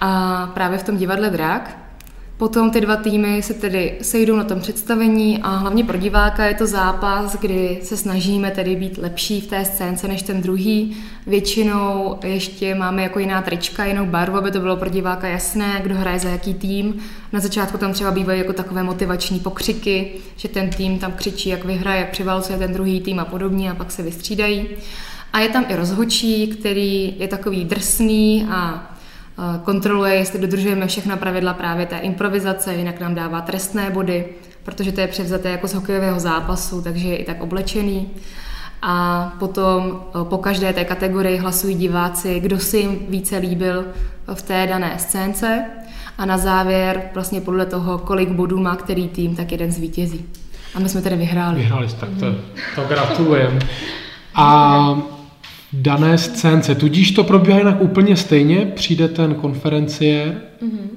a 0.00 0.46
právě 0.54 0.78
v 0.78 0.82
tom 0.82 0.96
divadle 0.96 1.30
Drak. 1.30 1.81
Potom 2.42 2.70
ty 2.70 2.80
dva 2.80 2.96
týmy 2.96 3.42
se 3.42 3.54
tedy 3.54 3.98
sejdou 4.02 4.36
na 4.36 4.44
tom 4.44 4.60
představení 4.60 5.42
a 5.42 5.48
hlavně 5.48 5.84
pro 5.84 5.98
diváka 5.98 6.44
je 6.44 6.54
to 6.54 6.66
zápas, 6.66 7.36
kdy 7.36 7.78
se 7.82 7.96
snažíme 7.96 8.50
tedy 8.50 8.76
být 8.76 8.98
lepší 8.98 9.40
v 9.40 9.46
té 9.46 9.64
scénce 9.64 10.08
než 10.08 10.22
ten 10.22 10.42
druhý. 10.42 10.96
Většinou 11.26 12.18
ještě 12.24 12.74
máme 12.74 13.02
jako 13.02 13.18
jiná 13.18 13.42
trička, 13.42 13.84
jinou 13.84 14.06
barvu, 14.06 14.36
aby 14.36 14.50
to 14.50 14.60
bylo 14.60 14.76
pro 14.76 14.90
diváka 14.90 15.28
jasné, 15.28 15.80
kdo 15.82 15.94
hraje 15.94 16.18
za 16.18 16.28
jaký 16.28 16.54
tým. 16.54 16.94
Na 17.32 17.40
začátku 17.40 17.78
tam 17.78 17.92
třeba 17.92 18.10
bývají 18.10 18.38
jako 18.38 18.52
takové 18.52 18.82
motivační 18.82 19.40
pokřiky, 19.40 20.12
že 20.36 20.48
ten 20.48 20.70
tým 20.70 20.98
tam 20.98 21.12
křičí, 21.12 21.48
jak 21.48 21.64
vyhraje, 21.64 22.00
jak 22.00 22.10
přiválcuje 22.10 22.58
ten 22.58 22.72
druhý 22.72 23.00
tým 23.00 23.20
a 23.20 23.24
podobně 23.24 23.70
a 23.70 23.74
pak 23.74 23.90
se 23.90 24.02
vystřídají. 24.02 24.68
A 25.32 25.40
je 25.40 25.48
tam 25.48 25.64
i 25.68 25.76
rozhočí, 25.76 26.46
který 26.46 27.14
je 27.18 27.28
takový 27.28 27.64
drsný 27.64 28.46
a 28.50 28.91
kontroluje, 29.64 30.14
jestli 30.14 30.38
dodržujeme 30.38 30.86
všechna 30.86 31.16
pravidla 31.16 31.54
právě 31.54 31.86
té 31.86 31.98
improvizace, 31.98 32.74
jinak 32.74 33.00
nám 33.00 33.14
dává 33.14 33.40
trestné 33.40 33.90
body, 33.90 34.24
protože 34.62 34.92
to 34.92 35.00
je 35.00 35.08
převzaté 35.08 35.50
jako 35.50 35.68
z 35.68 35.74
hokejového 35.74 36.20
zápasu, 36.20 36.82
takže 36.82 37.08
je 37.08 37.16
i 37.16 37.24
tak 37.24 37.42
oblečený. 37.42 38.10
A 38.82 39.32
potom 39.38 40.00
po 40.24 40.38
každé 40.38 40.72
té 40.72 40.84
kategorii 40.84 41.38
hlasují 41.38 41.74
diváci, 41.74 42.40
kdo 42.40 42.58
si 42.58 42.78
jim 42.78 42.98
více 43.08 43.36
líbil 43.36 43.84
v 44.34 44.42
té 44.42 44.66
dané 44.66 44.98
scénce 44.98 45.64
a 46.18 46.26
na 46.26 46.38
závěr 46.38 47.02
vlastně 47.14 47.40
podle 47.40 47.66
toho, 47.66 47.98
kolik 47.98 48.28
bodů 48.28 48.60
má 48.60 48.76
který 48.76 49.08
tým, 49.08 49.36
tak 49.36 49.52
jeden 49.52 49.72
zvítězí. 49.72 50.24
A 50.74 50.78
my 50.78 50.88
jsme 50.88 51.02
tedy 51.02 51.16
vyhráli. 51.16 51.56
Vyhráli, 51.60 51.88
tak 52.00 52.08
to, 52.20 52.26
to 52.74 52.88
gratulujeme. 52.88 53.58
A 54.34 54.98
dané 55.72 56.18
scénce. 56.18 56.74
Tudíž 56.74 57.10
to 57.10 57.24
probíhá 57.24 57.58
jinak 57.58 57.80
úplně 57.80 58.16
stejně, 58.16 58.72
přijde 58.74 59.08
ten 59.08 59.34
konferenciér, 59.34 60.40
mm-hmm. 60.62 60.88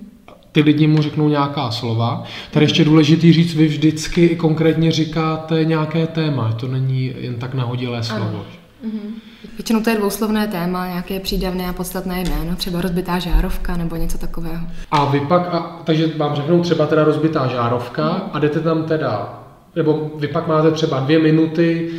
ty 0.51 0.61
lidi 0.61 0.87
mu 0.87 1.01
řeknou 1.01 1.29
nějaká 1.29 1.71
slova. 1.71 2.23
Tady 2.51 2.65
ještě 2.65 2.85
důležitý 2.85 3.33
říct, 3.33 3.55
vy 3.55 3.67
vždycky 3.67 4.25
i 4.25 4.35
konkrétně 4.35 4.91
říkáte 4.91 5.65
nějaké 5.65 6.07
téma, 6.07 6.51
to 6.51 6.67
není 6.67 7.13
jen 7.19 7.35
tak 7.35 7.53
nahodilé 7.53 8.03
slovo. 8.03 8.25
Ano. 8.25 8.45
Mm-hmm. 8.85 9.35
Většinou 9.57 9.81
to 9.81 9.89
je 9.89 9.95
dvouslovné 9.95 10.47
téma, 10.47 10.87
nějaké 10.87 11.19
přídavné 11.19 11.69
a 11.69 11.73
podstatné 11.73 12.21
jméno, 12.21 12.55
třeba 12.55 12.81
rozbitá 12.81 13.19
žárovka 13.19 13.77
nebo 13.77 13.95
něco 13.95 14.17
takového. 14.17 14.65
A 14.91 15.05
vy 15.05 15.19
pak, 15.19 15.53
a, 15.53 15.81
takže 15.83 16.07
vám 16.17 16.35
řeknou 16.35 16.61
třeba 16.61 16.85
teda 16.85 17.03
rozbitá 17.03 17.47
žárovka 17.47 18.09
mm. 18.09 18.21
a 18.33 18.39
jdete 18.39 18.59
tam 18.59 18.83
teda, 18.83 19.43
nebo 19.75 20.11
vy 20.19 20.27
pak 20.27 20.47
máte 20.47 20.71
třeba 20.71 20.99
dvě 20.99 21.19
minuty, 21.19 21.91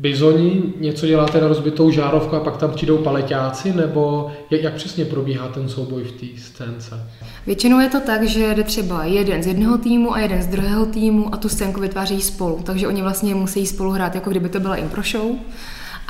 bizoni, 0.00 0.62
něco 0.80 1.06
děláte 1.06 1.40
na 1.40 1.48
rozbitou 1.48 1.90
žárovku 1.90 2.36
a 2.36 2.40
pak 2.40 2.56
tam 2.56 2.70
přijdou 2.70 2.98
paleťáci, 2.98 3.72
nebo 3.72 4.30
jak, 4.50 4.62
jak 4.62 4.74
přesně 4.74 5.04
probíhá 5.04 5.48
ten 5.48 5.68
souboj 5.68 6.02
v 6.02 6.12
té 6.12 6.26
scénce? 6.42 7.06
Většinou 7.46 7.80
je 7.80 7.88
to 7.88 8.00
tak, 8.00 8.28
že 8.28 8.54
jde 8.54 8.62
třeba 8.62 9.04
jeden 9.04 9.42
z 9.42 9.46
jednoho 9.46 9.78
týmu 9.78 10.14
a 10.14 10.20
jeden 10.20 10.42
z 10.42 10.46
druhého 10.46 10.86
týmu 10.86 11.34
a 11.34 11.36
tu 11.36 11.48
scénku 11.48 11.80
vytváří 11.80 12.20
spolu, 12.20 12.60
takže 12.64 12.88
oni 12.88 13.02
vlastně 13.02 13.34
musí 13.34 13.66
spolu 13.66 13.90
hrát, 13.90 14.14
jako 14.14 14.30
kdyby 14.30 14.48
to 14.48 14.60
byla 14.60 14.76
impro 14.76 15.02
show 15.02 15.30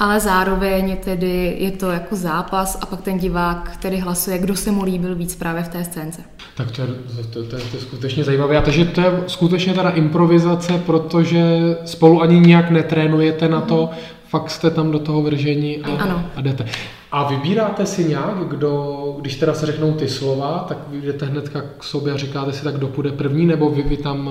ale 0.01 0.21
zároveň 0.21 0.97
tedy 0.97 1.57
je 1.59 1.71
to 1.71 1.91
jako 1.91 2.17
zápas 2.17 2.79
a 2.81 2.87
pak 2.87 3.01
ten 3.01 3.19
divák 3.19 3.77
tedy 3.77 3.99
hlasuje, 3.99 4.39
kdo 4.39 4.57
se 4.57 4.71
mu 4.71 4.85
líbil 4.85 5.15
víc 5.15 5.37
právě 5.37 5.63
v 5.63 5.69
té 5.69 5.85
scénce. 5.85 6.23
Tak 6.57 6.71
to 6.71 6.83
je, 6.83 6.89
to, 6.89 7.23
to, 7.23 7.45
to, 7.45 7.57
je, 7.57 7.63
to 7.63 7.77
je 7.77 7.83
skutečně 7.83 8.25
zajímavé. 8.25 8.59
A 8.59 8.63
takže 8.63 8.85
to 8.85 9.01
je 9.01 9.25
skutečně 9.27 9.75
teda 9.75 9.91
improvizace, 9.91 10.83
protože 10.87 11.43
spolu 11.85 12.23
ani 12.23 12.41
nijak 12.41 12.71
netrénujete 12.71 13.49
na 13.49 13.61
to, 13.61 13.91
fakt 14.29 14.51
jste 14.51 14.71
tam 14.71 14.91
do 14.91 14.99
toho 14.99 15.23
vržení 15.23 15.79
a, 15.79 16.03
ano. 16.03 16.25
a 16.37 16.41
jdete. 16.41 16.67
A 17.13 17.29
vybíráte 17.29 17.87
si 17.87 18.05
nějak, 18.05 18.49
kdo, 18.49 19.17
když 19.21 19.37
teda 19.37 19.55
se 19.55 19.67
řeknou 19.67 19.93
ty 19.93 20.09
slova, 20.09 20.65
tak 20.69 20.79
vy 20.89 21.01
jdete 21.01 21.27
hnedka 21.27 21.63
k 21.79 21.85
sobě 21.85 22.13
a 22.13 22.17
říkáte 22.17 22.53
si, 22.53 22.65
tak 22.65 22.75
kdo 22.75 22.89
půjde 22.89 23.13
první, 23.13 23.47
nebo 23.47 23.71
vy, 23.71 23.83
vy 23.83 23.97
tam 23.97 24.31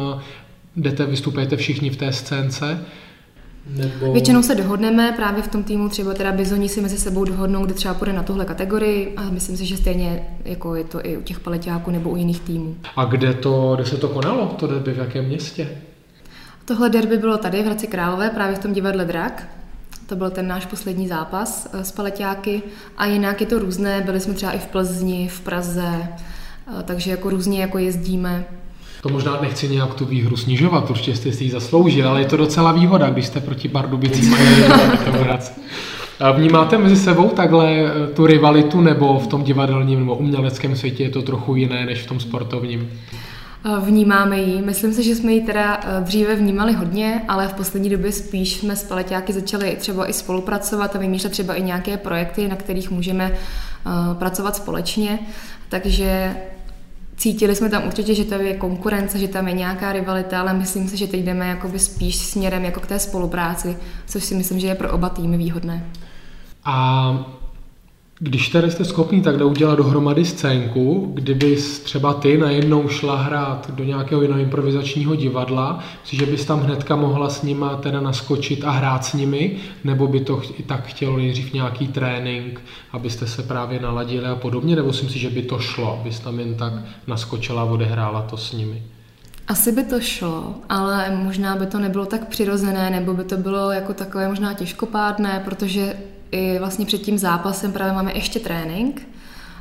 jdete, 0.75 1.05
vystupujete 1.05 1.58
všichni 1.58 1.89
v 1.89 1.97
té 1.97 2.12
scénce? 2.12 2.79
Nebo... 3.69 4.13
Většinou 4.13 4.43
se 4.43 4.55
dohodneme 4.55 5.12
právě 5.12 5.43
v 5.43 5.47
tom 5.47 5.63
týmu, 5.63 5.89
třeba 5.89 6.13
teda 6.13 6.32
bizoni 6.32 6.69
si 6.69 6.82
mezi 6.82 6.97
sebou 6.97 7.23
dohodnou, 7.23 7.65
kde 7.65 7.73
třeba 7.73 7.93
půjde 7.93 8.13
na 8.13 8.23
tuhle 8.23 8.45
kategorii 8.45 9.13
a 9.17 9.21
myslím 9.29 9.58
si, 9.58 9.65
že 9.65 9.77
stejně 9.77 10.27
jako 10.45 10.75
je 10.75 10.84
to 10.84 11.05
i 11.05 11.17
u 11.17 11.21
těch 11.21 11.39
paleťáků 11.39 11.91
nebo 11.91 12.10
u 12.10 12.15
jiných 12.15 12.39
týmů. 12.39 12.75
A 12.95 13.05
kde, 13.05 13.34
to, 13.34 13.75
kde 13.75 13.86
se 13.86 13.97
to 13.97 14.08
konalo, 14.08 14.45
to 14.60 14.67
derby, 14.67 14.93
v 14.93 14.97
jakém 14.97 15.25
městě? 15.25 15.69
Tohle 16.65 16.89
derby 16.89 17.17
bylo 17.17 17.38
tady 17.38 17.62
v 17.62 17.65
Hradci 17.65 17.88
Králové, 17.88 18.29
právě 18.29 18.55
v 18.55 18.60
tom 18.60 18.73
divadle 18.73 19.05
Drak. 19.05 19.47
To 20.05 20.15
byl 20.15 20.29
ten 20.29 20.47
náš 20.47 20.65
poslední 20.65 21.08
zápas 21.08 21.69
eh, 21.73 21.84
s 21.84 21.91
paleťáky 21.91 22.62
a 22.97 23.05
jinak 23.05 23.41
je 23.41 23.47
to 23.47 23.60
různé, 23.60 24.01
byli 24.01 24.20
jsme 24.20 24.34
třeba 24.34 24.51
i 24.51 24.59
v 24.59 24.67
Plzni, 24.67 25.28
v 25.28 25.41
Praze, 25.41 25.93
eh, 25.99 26.84
takže 26.84 27.11
jako 27.11 27.30
různě 27.30 27.61
jako 27.61 27.78
jezdíme. 27.78 28.45
To 29.02 29.10
možná 29.10 29.41
nechci 29.41 29.70
nějak 29.70 29.93
tu 29.93 30.06
výhru 30.06 30.38
snižovat, 30.38 30.89
určitě 30.89 31.16
jste 31.16 31.32
si 31.32 31.43
ji 31.43 31.52
zasloužil, 31.52 32.10
ale 32.10 32.22
je 32.22 32.26
to 32.26 32.38
docela 32.38 32.72
výhoda, 32.72 33.10
když 33.10 33.26
jste 33.26 33.39
proti 33.39 33.68
Pardubicím 33.68 34.36
Vnímáte 36.36 36.78
mezi 36.78 36.95
sebou 36.95 37.30
takhle 37.30 37.72
eh, 37.72 38.08
tu 38.08 38.26
rivalitu 38.26 38.82
nebo 38.82 39.20
v 39.20 39.28
tom 39.28 39.43
divadelním 39.43 40.00
nebo 40.00 40.16
uměleckém 40.16 40.76
světě 40.76 41.04
je 41.04 41.10
to 41.10 41.22
trochu 41.22 41.56
jiné 41.56 41.86
než 41.86 42.02
v 42.02 42.08
tom 42.08 42.20
sportovním? 42.20 42.89
Vnímáme 43.80 44.39
ji. 44.39 44.62
Myslím 44.62 44.93
si, 44.93 45.04
že 45.04 45.16
jsme 45.16 45.32
ji 45.32 45.41
teda 45.41 45.80
dříve 46.00 46.36
vnímali 46.36 46.74
hodně, 46.74 47.22
ale 47.28 47.47
v 47.47 47.54
poslední 47.54 47.89
době 47.89 48.12
spíš 48.12 48.54
jsme 48.54 48.76
s 48.76 48.84
paleťáky 48.84 49.34
začali 49.34 49.76
třeba 49.80 50.10
i 50.10 50.14
spolupracovat 50.14 50.95
a 50.95 51.00
vymýšlet 51.00 51.30
třeba 51.30 51.54
i 51.54 51.64
nějaké 51.64 51.97
projekty, 51.97 52.47
na 52.47 52.56
kterých 52.56 52.91
můžeme 52.91 53.32
pracovat 54.20 54.56
společně. 54.56 55.20
Takže 55.70 56.36
Cítili 57.20 57.55
jsme 57.55 57.70
tam 57.70 57.88
určitě, 57.88 58.15
že 58.15 58.26
tam 58.26 58.41
je 58.41 58.57
konkurence, 58.57 59.20
že 59.20 59.28
tam 59.28 59.47
je 59.47 59.53
nějaká 59.53 59.91
rivalita, 59.93 60.39
ale 60.39 60.53
myslím 60.53 60.88
si, 60.88 60.97
že 60.97 61.07
teď 61.07 61.20
jdeme 61.24 61.47
jakoby 61.47 61.80
spíš 61.80 62.15
směrem 62.15 62.65
jako 62.65 62.80
k 62.80 62.88
té 62.88 62.99
spolupráci, 62.99 63.78
což 64.07 64.24
si 64.24 64.36
myslím, 64.36 64.59
že 64.59 64.67
je 64.67 64.76
pro 64.76 64.91
oba 64.91 65.09
týmy 65.09 65.38
výhodné. 65.38 65.86
A 66.65 67.38
když 68.22 68.49
tady 68.49 68.72
jste 68.72 68.86
schopni 68.86 69.22
takhle 69.22 69.45
udělat 69.45 69.76
dohromady 69.76 70.26
scénku, 70.26 71.11
kdyby 71.13 71.57
třeba 71.84 72.13
ty 72.13 72.38
najednou 72.38 72.88
šla 72.88 73.15
hrát 73.15 73.72
do 73.72 73.84
nějakého 73.84 74.22
jiného 74.22 74.39
improvizačního 74.39 75.15
divadla, 75.15 75.80
že 76.03 76.26
bys 76.26 76.45
tam 76.45 76.59
hnedka 76.59 76.95
mohla 76.95 77.30
s 77.30 77.43
nima 77.43 77.76
teda 77.76 78.01
naskočit 78.01 78.63
a 78.63 78.72
hrát 78.72 79.05
s 79.05 79.13
nimi, 79.13 79.57
nebo 79.84 80.07
by 80.07 80.20
to 80.20 80.41
i 80.57 80.63
tak 80.63 80.88
chtělo 80.88 81.17
nejdřív 81.17 81.53
nějaký 81.53 81.88
trénink, 81.88 82.61
abyste 82.91 83.28
se 83.28 83.43
právě 83.43 83.80
naladili 83.80 84.26
a 84.26 84.36
podobně, 84.36 84.76
nebo 84.76 84.93
si 84.93 85.03
myslíš, 85.03 85.22
že 85.22 85.30
by 85.30 85.41
to 85.41 85.59
šlo, 85.59 85.99
abys 86.01 86.20
tam 86.20 86.39
jen 86.39 86.55
tak 86.55 86.74
naskočila 87.07 87.61
a 87.61 87.65
odehrála 87.65 88.22
to 88.22 88.38
s 88.38 88.53
nimi? 88.53 88.84
Asi 89.47 89.72
by 89.72 89.84
to 89.84 89.99
šlo, 89.99 90.55
ale 90.70 91.11
možná 91.24 91.55
by 91.55 91.65
to 91.65 91.80
nebylo 91.80 92.05
tak 92.05 92.28
přirozené, 92.28 92.89
nebo 92.89 93.13
by 93.13 93.24
to 93.24 93.38
bylo 93.38 93.72
jako 93.72 93.93
takové 93.93 94.28
možná 94.28 94.53
těžkopádné, 94.53 95.41
protože 95.45 95.95
i 96.32 96.59
vlastně 96.59 96.86
před 96.86 97.01
tím 97.01 97.17
zápasem 97.17 97.71
právě 97.71 97.93
máme 97.93 98.13
ještě 98.13 98.39
trénink, 98.39 99.01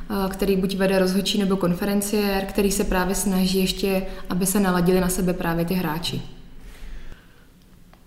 eh, 0.09 0.29
který 0.29 0.55
buď 0.55 0.75
vede 0.75 0.99
rozhodčí 0.99 1.39
nebo 1.39 1.57
konferenciér, 1.57 2.45
který 2.45 2.71
se 2.71 2.83
právě 2.83 3.15
snaží 3.15 3.59
ještě, 3.59 4.05
aby 4.29 4.45
se 4.45 4.59
naladili 4.59 5.01
na 5.01 5.09
sebe 5.09 5.33
právě 5.33 5.65
ty 5.65 5.73
hráči. 5.73 6.21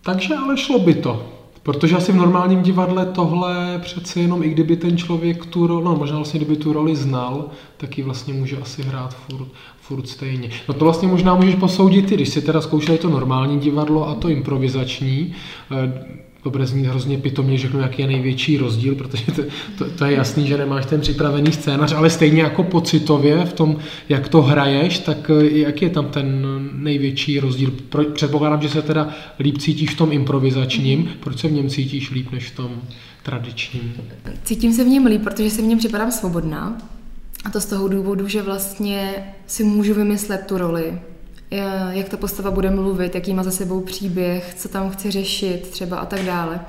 Takže 0.04 0.34
ale 0.34 0.56
šlo 0.56 0.78
by 0.78 0.94
to. 0.94 1.32
Protože 1.62 1.96
asi 1.96 2.12
v 2.12 2.16
normálním 2.16 2.62
divadle 2.62 3.06
tohle 3.06 3.80
přece 3.82 4.20
jenom, 4.20 4.42
i 4.42 4.48
kdyby 4.48 4.76
ten 4.76 4.96
člověk 4.96 5.46
tu 5.46 5.66
roli, 5.66 5.84
no 5.84 5.96
možná 5.96 6.16
vlastně 6.16 6.40
kdyby 6.40 6.56
tu 6.56 6.72
roli 6.72 6.96
znal, 6.96 7.50
tak 7.76 7.98
ji 7.98 8.04
vlastně 8.04 8.34
může 8.34 8.56
asi 8.56 8.82
hrát 8.82 9.14
furt, 9.14 9.48
furt 9.80 10.08
stejně. 10.08 10.50
No 10.68 10.74
to 10.74 10.84
vlastně 10.84 11.08
možná 11.08 11.34
můžeš 11.34 11.54
posoudit 11.54 12.06
ty, 12.06 12.14
když 12.14 12.28
si 12.28 12.42
teda 12.42 12.60
zkoušeli 12.60 12.98
to 12.98 13.10
normální 13.10 13.58
divadlo 13.58 14.08
a 14.08 14.14
to 14.14 14.28
improvizační, 14.28 15.34
to 16.42 16.66
zní 16.66 16.86
hrozně 16.86 17.18
pitomně, 17.18 17.58
řeknu, 17.58 17.80
jaký 17.80 18.02
je 18.02 18.08
největší 18.08 18.58
rozdíl, 18.58 18.94
protože 18.94 19.24
to, 19.24 19.42
to, 19.78 19.90
to 19.90 20.04
je 20.04 20.12
jasný, 20.12 20.46
že 20.46 20.58
nemáš 20.58 20.86
ten 20.86 21.00
připravený 21.00 21.52
scénář, 21.52 21.92
ale 21.92 22.10
stejně 22.10 22.42
jako 22.42 22.62
pocitově 22.62 23.44
v 23.44 23.52
tom, 23.52 23.76
jak 24.08 24.28
to 24.28 24.42
hraješ, 24.42 24.98
tak 24.98 25.30
eh, 25.30 25.58
jaký 25.58 25.84
je 25.84 25.90
tam 25.90 26.06
ten 26.06 26.46
největší 26.72 27.40
rozdíl? 27.40 27.72
Předpokládám, 28.12 28.62
že 28.62 28.68
se 28.68 28.82
teda 28.82 29.08
líp 29.40 29.58
cítíš 29.58 29.90
v 29.90 29.96
tom 29.96 30.12
improvizačním, 30.12 31.10
proč 31.20 31.40
se 31.40 31.48
v 31.48 31.52
něm 31.52 31.68
cítíš 31.68 32.10
líp 32.10 32.32
než 32.32 32.48
v 32.48 32.56
tom 32.56 32.70
tradičním? 33.22 33.92
Cítím 34.44 34.72
se 34.72 34.84
v 34.84 34.88
něm 34.88 35.06
líp, 35.06 35.22
protože 35.24 35.50
se 35.50 35.62
v 35.62 35.64
něm 35.64 35.78
připadám 35.78 36.10
svobodná. 36.10 36.78
A 37.44 37.50
to 37.50 37.60
z 37.60 37.66
toho 37.66 37.88
důvodu, 37.88 38.28
že 38.28 38.42
vlastně 38.42 39.14
si 39.46 39.64
můžu 39.64 39.94
vymyslet 39.94 40.46
tu 40.46 40.58
roli, 40.58 40.98
jak 41.90 42.08
ta 42.08 42.16
postava 42.16 42.50
bude 42.50 42.70
mluvit, 42.70 43.14
jaký 43.14 43.34
má 43.34 43.42
za 43.42 43.50
sebou 43.50 43.80
příběh, 43.80 44.54
co 44.56 44.68
tam 44.68 44.90
chci 44.90 45.10
řešit 45.10 45.68
třeba 45.70 45.96
a 45.96 46.06
tak 46.06 46.20
dále. 46.22 46.60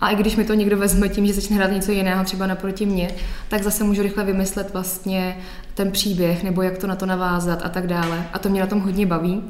A 0.00 0.10
i 0.10 0.16
když 0.16 0.36
mi 0.36 0.44
to 0.44 0.54
někdo 0.54 0.76
vezme 0.76 1.08
tím, 1.08 1.26
že 1.26 1.32
začne 1.32 1.56
hrát 1.56 1.70
něco 1.70 1.92
jiného, 1.92 2.24
třeba 2.24 2.46
naproti 2.46 2.86
mě, 2.86 3.10
tak 3.48 3.62
zase 3.62 3.84
můžu 3.84 4.02
rychle 4.02 4.24
vymyslet 4.24 4.72
vlastně 4.72 5.36
ten 5.74 5.90
příběh 5.90 6.42
nebo 6.42 6.62
jak 6.62 6.78
to 6.78 6.86
na 6.86 6.96
to 6.96 7.06
navázat 7.06 7.62
a 7.64 7.68
tak 7.68 7.86
dále. 7.86 8.26
A 8.32 8.38
to 8.38 8.48
mě 8.48 8.60
na 8.60 8.66
tom 8.66 8.80
hodně 8.80 9.06
baví, 9.06 9.42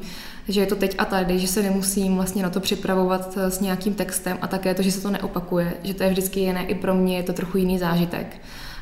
že 0.47 0.61
je 0.61 0.65
to 0.65 0.75
teď 0.75 0.95
a 0.97 1.05
tady, 1.05 1.39
že 1.39 1.47
se 1.47 1.63
nemusím 1.63 2.15
vlastně 2.15 2.43
na 2.43 2.49
to 2.49 2.59
připravovat 2.59 3.37
s 3.37 3.59
nějakým 3.59 3.93
textem 3.93 4.37
a 4.41 4.47
také 4.47 4.73
to, 4.73 4.81
že 4.81 4.91
se 4.91 5.01
to 5.01 5.11
neopakuje, 5.11 5.73
že 5.83 5.93
to 5.93 6.03
je 6.03 6.09
vždycky 6.09 6.39
jiné, 6.39 6.65
i 6.65 6.75
pro 6.75 6.95
mě 6.95 7.17
je 7.17 7.23
to 7.23 7.33
trochu 7.33 7.57
jiný 7.57 7.79
zážitek. 7.79 8.37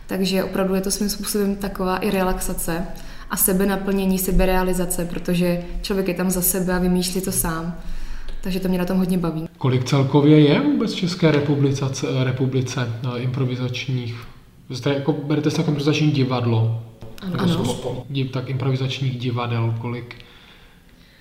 Takže 0.08 0.44
opravdu 0.44 0.76
je 0.76 0.82
to 0.82 0.92
svým 0.92 1.10
způsobem 1.10 1.56
taková 1.56 1.98
i 1.98 2.12
relaxace 2.12 2.88
a 3.32 3.38
sebenaplnění, 3.38 4.20
seberealizace, 4.20 5.06
protože 5.06 5.64
člověk 5.82 6.08
je 6.08 6.14
tam 6.14 6.30
za 6.30 6.42
sebe 6.42 6.74
a 6.74 6.80
vymýšlí 6.80 7.22
to 7.22 7.32
sám. 7.32 7.76
Takže 8.42 8.60
to 8.60 8.68
mě 8.68 8.78
na 8.78 8.86
tom 8.86 8.98
hodně 8.98 9.18
baví. 9.18 9.48
Kolik 9.58 9.84
celkově 9.84 10.40
je 10.40 10.62
vůbec 10.62 10.94
v 10.94 10.96
České 10.96 11.32
republice, 11.32 11.86
republice 12.24 12.88
improvizačních? 13.18 14.28
Jste 14.70 14.94
jako, 14.94 15.14
berete 15.14 15.52
se 15.52 15.62
jako 15.62 15.72
improvizační 15.72 16.12
divadlo? 16.12 16.82
Ano. 17.22 17.40
ano. 17.40 18.06
tak 18.32 18.50
improvizačních 18.50 19.20
divadel, 19.20 19.76
kolik 19.82 20.16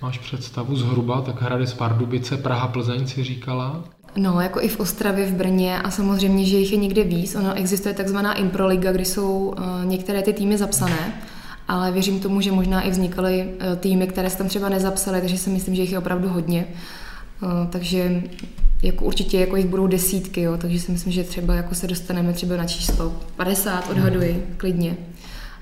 máš 0.01 0.17
představu 0.17 0.75
zhruba? 0.75 1.21
Tak 1.21 1.41
Hradec 1.41 1.73
Pardubice, 1.73 2.37
Praha, 2.37 2.67
Plzeň 2.67 3.07
si 3.07 3.23
říkala? 3.23 3.83
No, 4.15 4.41
jako 4.41 4.61
i 4.61 4.67
v 4.67 4.79
Ostravě, 4.79 5.25
v 5.25 5.33
Brně 5.33 5.81
a 5.81 5.91
samozřejmě, 5.91 6.45
že 6.45 6.57
jich 6.57 6.71
je 6.71 6.77
někde 6.77 7.03
víc. 7.03 7.35
Ono 7.35 7.53
existuje 7.53 7.93
takzvaná 7.93 8.33
improliga, 8.33 8.91
kdy 8.91 9.05
jsou 9.05 9.55
uh, 9.57 9.85
některé 9.85 10.21
ty 10.21 10.33
týmy 10.33 10.57
zapsané 10.57 11.13
ale 11.71 11.91
věřím 11.91 12.19
tomu, 12.19 12.41
že 12.41 12.51
možná 12.51 12.81
i 12.81 12.91
vznikaly 12.91 13.45
eh, 13.59 13.75
týmy, 13.75 14.07
které 14.07 14.29
se 14.29 14.37
tam 14.37 14.47
třeba 14.47 14.69
nezapsaly, 14.69 15.21
takže 15.21 15.37
si 15.37 15.49
myslím, 15.49 15.75
že 15.75 15.81
jich 15.81 15.91
je 15.91 15.97
opravdu 15.97 16.29
hodně. 16.29 16.67
Eh, 17.43 17.67
takže 17.69 18.23
jako 18.83 19.05
určitě 19.05 19.39
jako 19.39 19.55
jich 19.55 19.65
budou 19.65 19.87
desítky, 19.87 20.41
jo, 20.41 20.57
takže 20.57 20.79
si 20.79 20.91
myslím, 20.91 21.13
že 21.13 21.23
třeba 21.23 21.55
jako 21.55 21.75
se 21.75 21.87
dostaneme 21.87 22.33
třeba 22.33 22.57
na 22.57 22.65
číslo 22.65 23.13
50, 23.35 23.89
odhaduji, 23.89 24.47
klidně. 24.57 24.97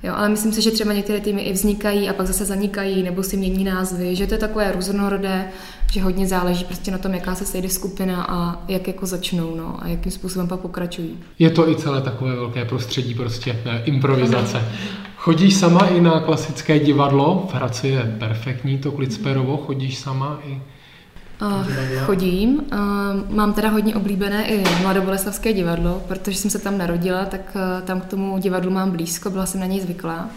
Jo, 0.03 0.13
ale 0.15 0.29
myslím 0.29 0.53
si, 0.53 0.61
že 0.61 0.71
třeba 0.71 0.93
některé 0.93 1.19
týmy 1.19 1.41
i 1.41 1.53
vznikají 1.53 2.09
a 2.09 2.13
pak 2.13 2.27
zase 2.27 2.45
zanikají 2.45 3.03
nebo 3.03 3.23
si 3.23 3.37
mění 3.37 3.63
názvy, 3.63 4.15
že 4.15 4.27
to 4.27 4.33
je 4.33 4.37
takové 4.37 4.71
různorodé, 4.71 5.45
že 5.93 6.01
hodně 6.01 6.27
záleží 6.27 6.65
prostě 6.65 6.91
na 6.91 6.97
tom, 6.97 7.13
jaká 7.13 7.35
se 7.35 7.45
sejde 7.45 7.69
skupina 7.69 8.23
a 8.29 8.63
jak 8.67 8.87
jako 8.87 9.05
začnou 9.05 9.55
no, 9.55 9.83
a 9.83 9.87
jakým 9.87 10.11
způsobem 10.11 10.47
pak 10.47 10.59
pokračují. 10.59 11.17
Je 11.39 11.49
to 11.49 11.69
i 11.69 11.75
celé 11.75 12.01
takové 12.01 12.35
velké 12.35 12.65
prostředí 12.65 13.13
prostě 13.13 13.61
ne, 13.65 13.81
improvizace. 13.85 14.61
Chodíš 15.19 15.55
sama 15.55 15.87
i 15.87 16.01
na 16.01 16.19
klasické 16.19 16.79
divadlo? 16.79 17.47
V 17.51 17.53
Hradci 17.53 17.87
je 17.87 18.15
perfektní 18.19 18.77
to 18.77 18.91
Klicperovo. 18.91 19.57
Chodíš 19.57 19.97
sama 19.97 20.39
i 20.45 20.61
Uh, 21.41 21.65
chodím. 22.05 22.59
Uh, 22.59 23.35
mám 23.35 23.53
teda 23.53 23.69
hodně 23.69 23.95
oblíbené 23.95 24.47
i 24.47 24.63
Mladoboleslavské 24.81 25.53
divadlo, 25.53 26.01
protože 26.07 26.37
jsem 26.37 26.51
se 26.51 26.59
tam 26.59 26.77
narodila, 26.77 27.25
tak 27.25 27.41
uh, 27.55 27.85
tam 27.85 28.01
k 28.01 28.05
tomu 28.05 28.37
divadlu 28.37 28.71
mám 28.71 28.91
blízko, 28.91 29.29
byla 29.29 29.45
jsem 29.45 29.59
na 29.59 29.65
něj 29.65 29.81
zvyklá. 29.81 30.29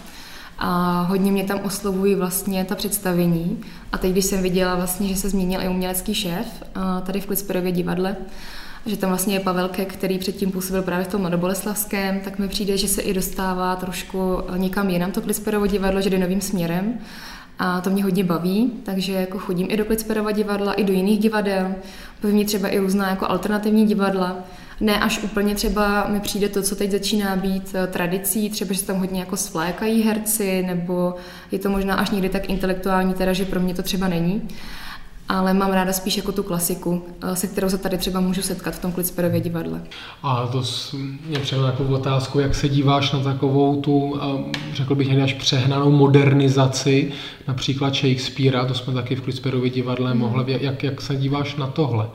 A 0.59 1.03
hodně 1.03 1.33
mě 1.33 1.45
tam 1.45 1.61
oslovují 1.65 2.15
vlastně 2.15 2.65
ta 2.65 2.75
představení. 2.75 3.61
A 3.93 3.99
teď, 3.99 4.13
když 4.13 4.25
jsem 4.25 4.43
viděla 4.43 4.75
vlastně, 4.77 5.09
že 5.09 5.17
se 5.17 5.31
změnil 5.31 5.61
i 5.63 5.69
umělecký 5.69 6.15
šéf 6.15 6.47
tady 7.07 7.21
v 7.21 7.27
Klicperově 7.27 7.73
divadle, 7.73 8.17
že 8.87 8.97
tam 8.97 9.11
vlastně 9.11 9.35
je 9.35 9.41
Pavelke, 9.41 9.85
který 9.85 10.19
předtím 10.19 10.51
působil 10.51 10.83
právě 10.83 11.05
v 11.05 11.09
tom 11.09 11.21
Mladoboleslavském, 11.21 12.21
tak 12.21 12.39
mi 12.39 12.49
přijde, 12.49 12.77
že 12.77 12.89
se 12.89 13.03
i 13.03 13.15
dostává 13.15 13.77
trošku 13.77 14.39
někam 14.57 14.91
jinam 14.91 15.13
to 15.13 15.21
Klicperovo 15.21 15.67
divadlo, 15.67 16.01
že 16.01 16.11
jde 16.11 16.19
novým 16.19 16.41
směrem. 16.41 16.99
A 17.59 17.81
to 17.81 17.91
mě 17.91 18.05
hodně 18.05 18.25
baví, 18.25 18.73
takže 18.83 19.13
jako 19.13 19.39
chodím 19.39 19.67
i 19.71 19.77
do 19.77 19.85
Klicperova 19.85 20.31
divadla, 20.31 20.73
i 20.73 20.85
do 20.85 20.93
jiných 20.93 21.19
divadel. 21.19 21.75
Baví 22.23 22.35
mě 22.35 22.45
třeba 22.45 22.69
i 22.69 22.79
různá 22.79 23.11
jako 23.11 23.31
alternativní 23.31 23.87
divadla. 23.87 24.37
Ne 24.81 25.01
až 25.01 25.23
úplně 25.23 25.55
třeba 25.55 26.09
mi 26.09 26.21
přijde 26.21 26.49
to, 26.49 26.63
co 26.63 26.77
teď 26.77 26.91
začíná 26.91 27.37
být 27.37 27.75
eh, 27.75 27.87
tradicí, 27.87 28.51
třeba, 28.51 28.73
že 28.73 28.81
se 28.81 28.87
tam 28.87 28.97
hodně 28.97 29.21
jako 29.21 29.37
svlékají 29.37 30.03
herci, 30.03 30.63
nebo 30.67 31.15
je 31.53 31.59
to 31.59 31.71
možná 31.71 31.95
až 31.95 32.11
někdy 32.11 32.29
tak 32.29 32.51
intelektuální, 32.51 33.15
teda, 33.15 33.33
že 33.33 33.45
pro 33.45 33.61
mě 33.61 33.75
to 33.75 33.83
třeba 33.83 34.09
není 34.09 34.49
ale 35.33 35.55
mám 35.55 35.73
ráda 35.73 35.93
spíš 35.93 36.17
jako 36.17 36.33
tu 36.33 36.43
klasiku, 36.43 37.05
eh, 37.23 37.37
se 37.37 37.47
kterou 37.47 37.71
se 37.71 37.79
tady 37.79 37.99
třeba 37.99 38.21
můžu 38.21 38.43
setkat 38.43 38.75
v 38.75 38.79
tom 38.79 38.93
Klicperově 38.93 39.41
divadle. 39.41 39.83
A 40.23 40.47
to 40.47 40.63
mě 41.27 41.39
přijde 41.39 41.63
takovou 41.63 41.95
otázku, 41.95 42.41
jak 42.41 42.55
se 42.55 42.69
díváš 42.69 43.13
na 43.13 43.21
takovou 43.21 43.81
tu, 43.81 44.21
řekl 44.73 44.95
bych 44.95 45.09
někdy 45.09 45.23
až 45.23 45.33
přehnanou 45.33 45.91
modernizaci, 45.91 47.13
například 47.49 47.95
Shakespearea, 47.95 48.65
to 48.65 48.75
jsme 48.75 48.95
taky 48.95 49.17
v 49.17 49.21
Klicperově 49.21 49.71
divadle 49.71 50.11
hmm. 50.11 50.21
mohli, 50.21 50.59
jak, 50.61 50.83
jak 50.83 51.01
se 51.01 51.17
díváš 51.17 51.57
na 51.57 51.67
tohle? 51.67 52.09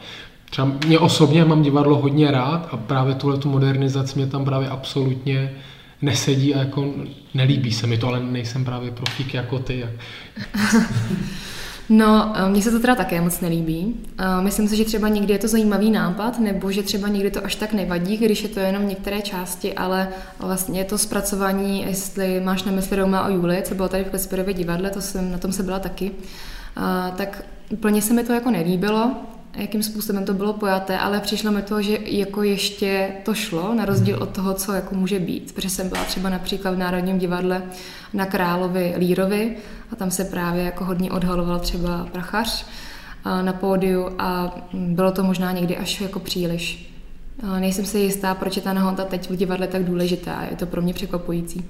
Třeba 0.49 0.71
mě 0.87 0.99
osobně 0.99 1.45
mám 1.45 1.61
divadlo 1.61 1.97
hodně 1.97 2.31
rád 2.31 2.67
a 2.71 2.77
právě 2.77 3.15
tuhle 3.15 3.37
tu 3.37 3.49
modernizaci 3.49 4.19
mě 4.19 4.27
tam 4.27 4.45
právě 4.45 4.69
absolutně 4.69 5.53
nesedí 6.01 6.55
a 6.55 6.59
jako 6.59 6.85
nelíbí 7.33 7.71
se 7.71 7.87
mi 7.87 7.97
to, 7.97 8.07
ale 8.07 8.19
nejsem 8.19 8.65
právě 8.65 8.91
profík 8.91 9.33
jako 9.33 9.59
ty. 9.59 9.85
No, 11.89 12.33
eh, 12.35 12.49
mně 12.49 12.61
se 12.61 12.71
to 12.71 12.79
teda 12.79 12.95
také 12.95 13.21
moc 13.21 13.41
nelíbí. 13.41 13.95
Eh, 14.17 14.41
myslím 14.41 14.67
si, 14.67 14.75
že 14.75 14.85
třeba 14.85 15.07
někdy 15.07 15.33
je 15.33 15.39
to 15.39 15.47
zajímavý 15.47 15.91
nápad, 15.91 16.39
nebo 16.39 16.71
že 16.71 16.83
třeba 16.83 17.07
někdy 17.07 17.31
to 17.31 17.45
až 17.45 17.55
tak 17.55 17.73
nevadí, 17.73 18.17
když 18.17 18.43
je 18.43 18.49
to 18.49 18.59
jenom 18.59 18.87
některé 18.87 19.21
části, 19.21 19.73
ale 19.73 20.07
vlastně 20.39 20.83
to 20.83 20.97
zpracování, 20.97 21.81
jestli 21.81 22.41
máš 22.43 22.63
na 22.63 22.71
mysli 22.71 22.97
Roma 22.97 23.19
a 23.19 23.29
Julie, 23.29 23.61
co 23.61 23.75
bylo 23.75 23.89
tady 23.89 24.03
v 24.03 24.09
Kasperově 24.09 24.53
divadle, 24.53 24.89
to 24.89 25.01
jsem, 25.01 25.31
na 25.31 25.37
tom 25.37 25.51
se 25.51 25.63
byla 25.63 25.79
taky, 25.79 26.11
eh, 26.77 27.11
tak 27.17 27.43
úplně 27.69 28.01
se 28.01 28.13
mi 28.13 28.23
to 28.23 28.33
jako 28.33 28.51
nelíbilo. 28.51 29.15
Jakým 29.57 29.83
způsobem 29.83 30.25
to 30.25 30.33
bylo 30.33 30.53
pojaté, 30.53 30.97
ale 30.97 31.19
přišlo 31.19 31.51
mi 31.51 31.61
to, 31.61 31.81
že 31.81 31.97
jako 32.05 32.43
ještě 32.43 33.09
to 33.25 33.33
šlo, 33.33 33.73
na 33.73 33.85
rozdíl 33.85 34.17
od 34.23 34.29
toho, 34.29 34.53
co 34.53 34.73
jako 34.73 34.95
může 34.95 35.19
být. 35.19 35.51
Protože 35.55 35.69
jsem 35.69 35.89
byla 35.89 36.03
třeba 36.03 36.29
například 36.29 36.71
v 36.71 36.77
Národním 36.77 37.19
divadle 37.19 37.63
na 38.13 38.25
Královi 38.25 38.93
Lírovi 38.97 39.55
a 39.91 39.95
tam 39.95 40.11
se 40.11 40.25
právě 40.25 40.63
jako 40.63 40.85
hodně 40.85 41.11
odhaloval 41.11 41.59
třeba 41.59 42.07
prachař 42.11 42.65
na 43.41 43.53
pódiu 43.53 44.09
a 44.19 44.55
bylo 44.73 45.11
to 45.11 45.23
možná 45.23 45.51
někdy 45.51 45.77
až 45.77 46.01
jako 46.01 46.19
příliš. 46.19 46.93
Nejsem 47.59 47.85
si 47.85 47.99
jistá, 47.99 48.35
proč 48.35 48.55
je 48.55 48.61
ta 48.61 48.73
nahota 48.73 49.03
teď 49.03 49.29
v 49.29 49.35
divadle 49.35 49.67
tak 49.67 49.83
důležitá. 49.83 50.47
Je 50.49 50.57
to 50.57 50.65
pro 50.65 50.81
mě 50.81 50.93
překvapující. 50.93 51.65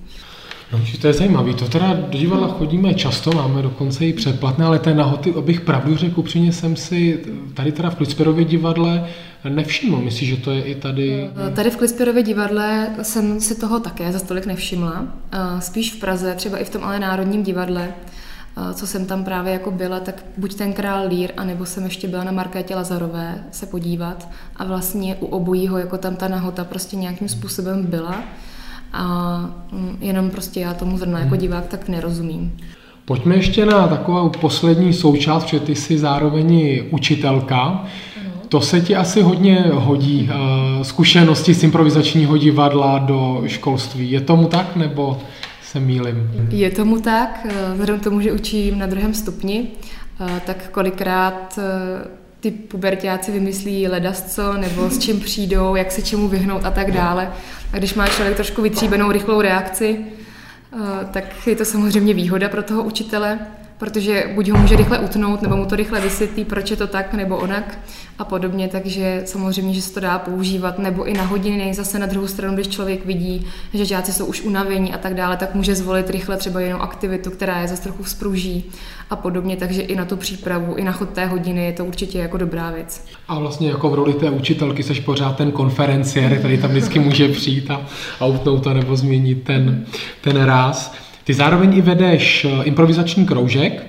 No, 0.74 0.80
to 1.02 1.08
je 1.08 1.14
zajímavé. 1.14 1.54
To 1.54 1.68
teda 1.68 1.94
do 1.94 2.18
divadla 2.18 2.48
chodíme 2.48 2.94
často, 2.94 3.32
máme 3.32 3.62
dokonce 3.62 4.06
i 4.06 4.14
předplatné, 4.14 4.66
ale 4.66 4.80
té 4.80 4.94
nahoty, 4.94 5.34
abych 5.38 5.62
pravdu 5.62 5.96
řekl, 5.96 6.20
upřímně 6.20 6.54
jsem 6.54 6.76
si 6.76 7.24
tady 7.54 7.72
teda 7.72 7.90
v 7.90 7.96
Klicperově 7.96 8.46
divadle 8.46 9.08
nevšiml. 9.50 9.98
Myslíš, 9.98 10.30
že 10.30 10.38
to 10.38 10.52
je 10.52 10.64
i 10.64 10.76
tady? 10.76 11.30
Tady 11.56 11.70
v 11.70 11.76
Klicperově 11.76 12.24
divadle 12.24 12.88
jsem 13.02 13.42
si 13.42 13.60
toho 13.60 13.80
také 13.80 14.12
za 14.12 14.20
stolik 14.20 14.46
nevšimla. 14.46 15.06
Spíš 15.60 15.94
v 15.94 16.00
Praze, 16.00 16.36
třeba 16.36 16.58
i 16.58 16.64
v 16.64 16.70
tom 16.70 16.84
ale 16.84 17.00
Národním 17.00 17.44
divadle, 17.44 17.94
co 18.74 18.88
jsem 18.88 19.06
tam 19.06 19.24
právě 19.24 19.54
jako 19.54 19.72
byla, 19.72 20.00
tak 20.00 20.26
buď 20.38 20.56
ten 20.56 20.74
král 20.74 21.08
Lír, 21.08 21.32
anebo 21.38 21.66
jsem 21.66 21.84
ještě 21.84 22.08
byla 22.08 22.24
na 22.24 22.32
Markétě 22.32 22.76
Lazarové 22.76 23.44
se 23.52 23.66
podívat 23.66 24.30
a 24.56 24.66
vlastně 24.66 25.16
u 25.16 25.26
obojího 25.26 25.78
jako 25.78 25.98
tam 25.98 26.16
ta 26.16 26.28
nahota 26.28 26.64
prostě 26.64 26.96
nějakým 26.96 27.30
způsobem 27.30 27.86
byla 27.86 28.24
a 28.94 29.38
mm, 29.72 29.98
jenom 30.02 30.30
prostě 30.30 30.60
já 30.60 30.74
tomu 30.74 30.98
zrovna 30.98 31.20
jako 31.20 31.32
hmm. 31.32 31.40
divák 31.40 31.68
tak 31.68 31.90
nerozumím. 31.90 32.58
Pojďme 33.06 33.36
ještě 33.36 33.66
na 33.66 33.88
takovou 33.88 34.30
poslední 34.30 34.94
součást, 34.94 35.44
protože 35.44 35.60
ty 35.60 35.76
jsi 35.76 35.98
zároveň 35.98 36.80
učitelka. 36.92 37.86
To 38.50 38.62
se 38.62 38.82
ti 38.82 38.96
asi 38.96 39.22
hodně 39.22 39.66
hodí, 39.74 40.30
eh, 40.32 40.84
zkušenosti 40.84 41.54
z 41.54 41.64
improvizačního 41.64 42.38
divadla 42.38 42.98
do 43.00 43.44
školství. 43.48 44.12
Je 44.12 44.22
tomu 44.22 44.48
tak, 44.48 44.76
nebo 44.76 45.18
se 45.64 45.80
mýlim? 45.80 46.32
Je 46.50 46.72
tomu 46.72 47.00
tak, 47.00 47.46
eh, 47.50 47.72
vzhledem 47.72 48.00
k 48.00 48.04
tomu, 48.04 48.22
že 48.22 48.32
učím 48.32 48.80
na 48.80 48.86
druhém 48.86 49.14
stupni, 49.14 49.68
eh, 50.20 50.42
tak 50.46 50.70
kolikrát 50.70 51.60
ty 52.40 52.52
pubertáci 52.52 53.32
vymyslí 53.32 53.88
ledasco, 53.88 54.54
nebo 54.54 54.90
s 54.90 55.00
čím 55.00 55.20
přijdou, 55.20 55.76
jak 55.76 55.92
se 55.92 56.02
čemu 56.02 56.28
vyhnout 56.28 56.66
a 56.66 56.72
tak 56.72 56.92
dále. 56.92 57.32
A 57.74 57.78
když 57.78 57.94
má 57.94 58.08
člověk 58.08 58.36
trošku 58.36 58.62
vytříbenou 58.62 59.12
rychlou 59.12 59.42
reakci, 59.42 60.00
tak 61.12 61.48
je 61.48 61.56
to 61.56 61.66
samozřejmě 61.66 62.14
výhoda 62.14 62.50
pro 62.50 62.64
toho 62.64 62.84
učitele, 62.84 63.40
protože 63.78 64.32
buď 64.36 64.50
ho 64.50 64.58
může 64.58 64.76
rychle 64.76 65.00
utnout, 65.00 65.42
nebo 65.42 65.58
mu 65.58 65.66
to 65.66 65.76
rychle 65.76 66.02
vysvětlí, 66.02 66.46
proč 66.46 66.72
je 66.72 66.78
to 66.78 66.88
tak 66.88 67.14
nebo 67.14 67.38
onak 67.38 67.80
a 68.20 68.26
podobně, 68.26 68.68
takže 68.68 69.22
samozřejmě, 69.26 69.74
že 69.74 69.82
se 69.82 69.94
to 69.94 70.00
dá 70.00 70.20
používat, 70.20 70.80
nebo 70.80 71.06
i 71.06 71.14
na 71.14 71.24
hodiny, 71.24 71.74
zase 71.74 72.00
na 72.00 72.06
druhou 72.06 72.28
stranu, 72.28 72.54
když 72.54 72.68
člověk 72.68 73.06
vidí, 73.06 73.48
že 73.74 73.86
žáci 73.86 74.14
jsou 74.14 74.26
už 74.26 74.42
unavení 74.42 74.94
a 74.94 74.98
tak 74.98 75.14
dále, 75.14 75.38
tak 75.38 75.56
může 75.56 75.76
zvolit 75.76 76.10
rychle 76.10 76.38
třeba 76.38 76.62
jinou 76.62 76.80
aktivitu, 76.80 77.32
která 77.32 77.62
je 77.62 77.68
zase 77.68 77.84
trochu 77.84 78.04
vzpruží 78.04 78.72
a 79.10 79.16
podobně, 79.16 79.58
takže 79.58 79.82
i 79.82 79.96
na 79.96 80.06
tu 80.06 80.18
přípravu, 80.18 80.76
i 80.76 80.84
na 80.84 80.92
chod 80.92 81.10
té 81.10 81.26
hodiny 81.26 81.66
je 81.66 81.72
to 81.72 81.86
určitě 81.86 82.20
jako 82.20 82.38
dobrá 82.38 82.72
věc. 82.72 83.06
A 83.28 83.40
vlastně 83.40 83.70
jako 83.70 83.90
v 83.90 83.94
roli 83.94 84.14
té 84.14 84.30
učitelky 84.30 84.84
seš 84.84 85.00
pořád 85.00 85.38
ten 85.38 85.52
konferenciér, 85.52 86.40
který 86.40 86.58
tam 86.58 86.70
vždycky 86.70 87.00
může 87.00 87.28
přijít 87.28 87.72
a, 87.72 87.82
a 88.20 88.26
utnout 88.26 88.64
to 88.64 88.74
nebo 88.74 88.96
změnit 88.96 89.44
ten, 89.44 89.86
ten 90.22 90.44
ráz. 90.44 90.94
Ty 91.24 91.34
zároveň 91.34 91.78
i 91.78 91.82
vedeš 91.82 92.46
eh, 92.46 92.64
improvizační 92.64 93.26
kroužek. 93.26 93.86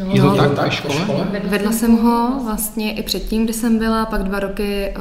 No, 0.00 0.14
je 0.14 0.20
to 0.20 0.26
no, 0.26 0.36
tak, 0.36 0.54
tak 0.54 0.64
ve 0.64 0.70
škole? 0.70 1.26
Vedla 1.44 1.72
jsem 1.72 1.96
ho 1.96 2.40
vlastně 2.44 2.92
i 2.92 3.02
předtím, 3.02 3.44
kdy 3.44 3.52
jsem 3.52 3.78
byla, 3.78 4.06
pak 4.06 4.22
dva 4.22 4.40
roky 4.40 4.84
eh, 4.84 4.94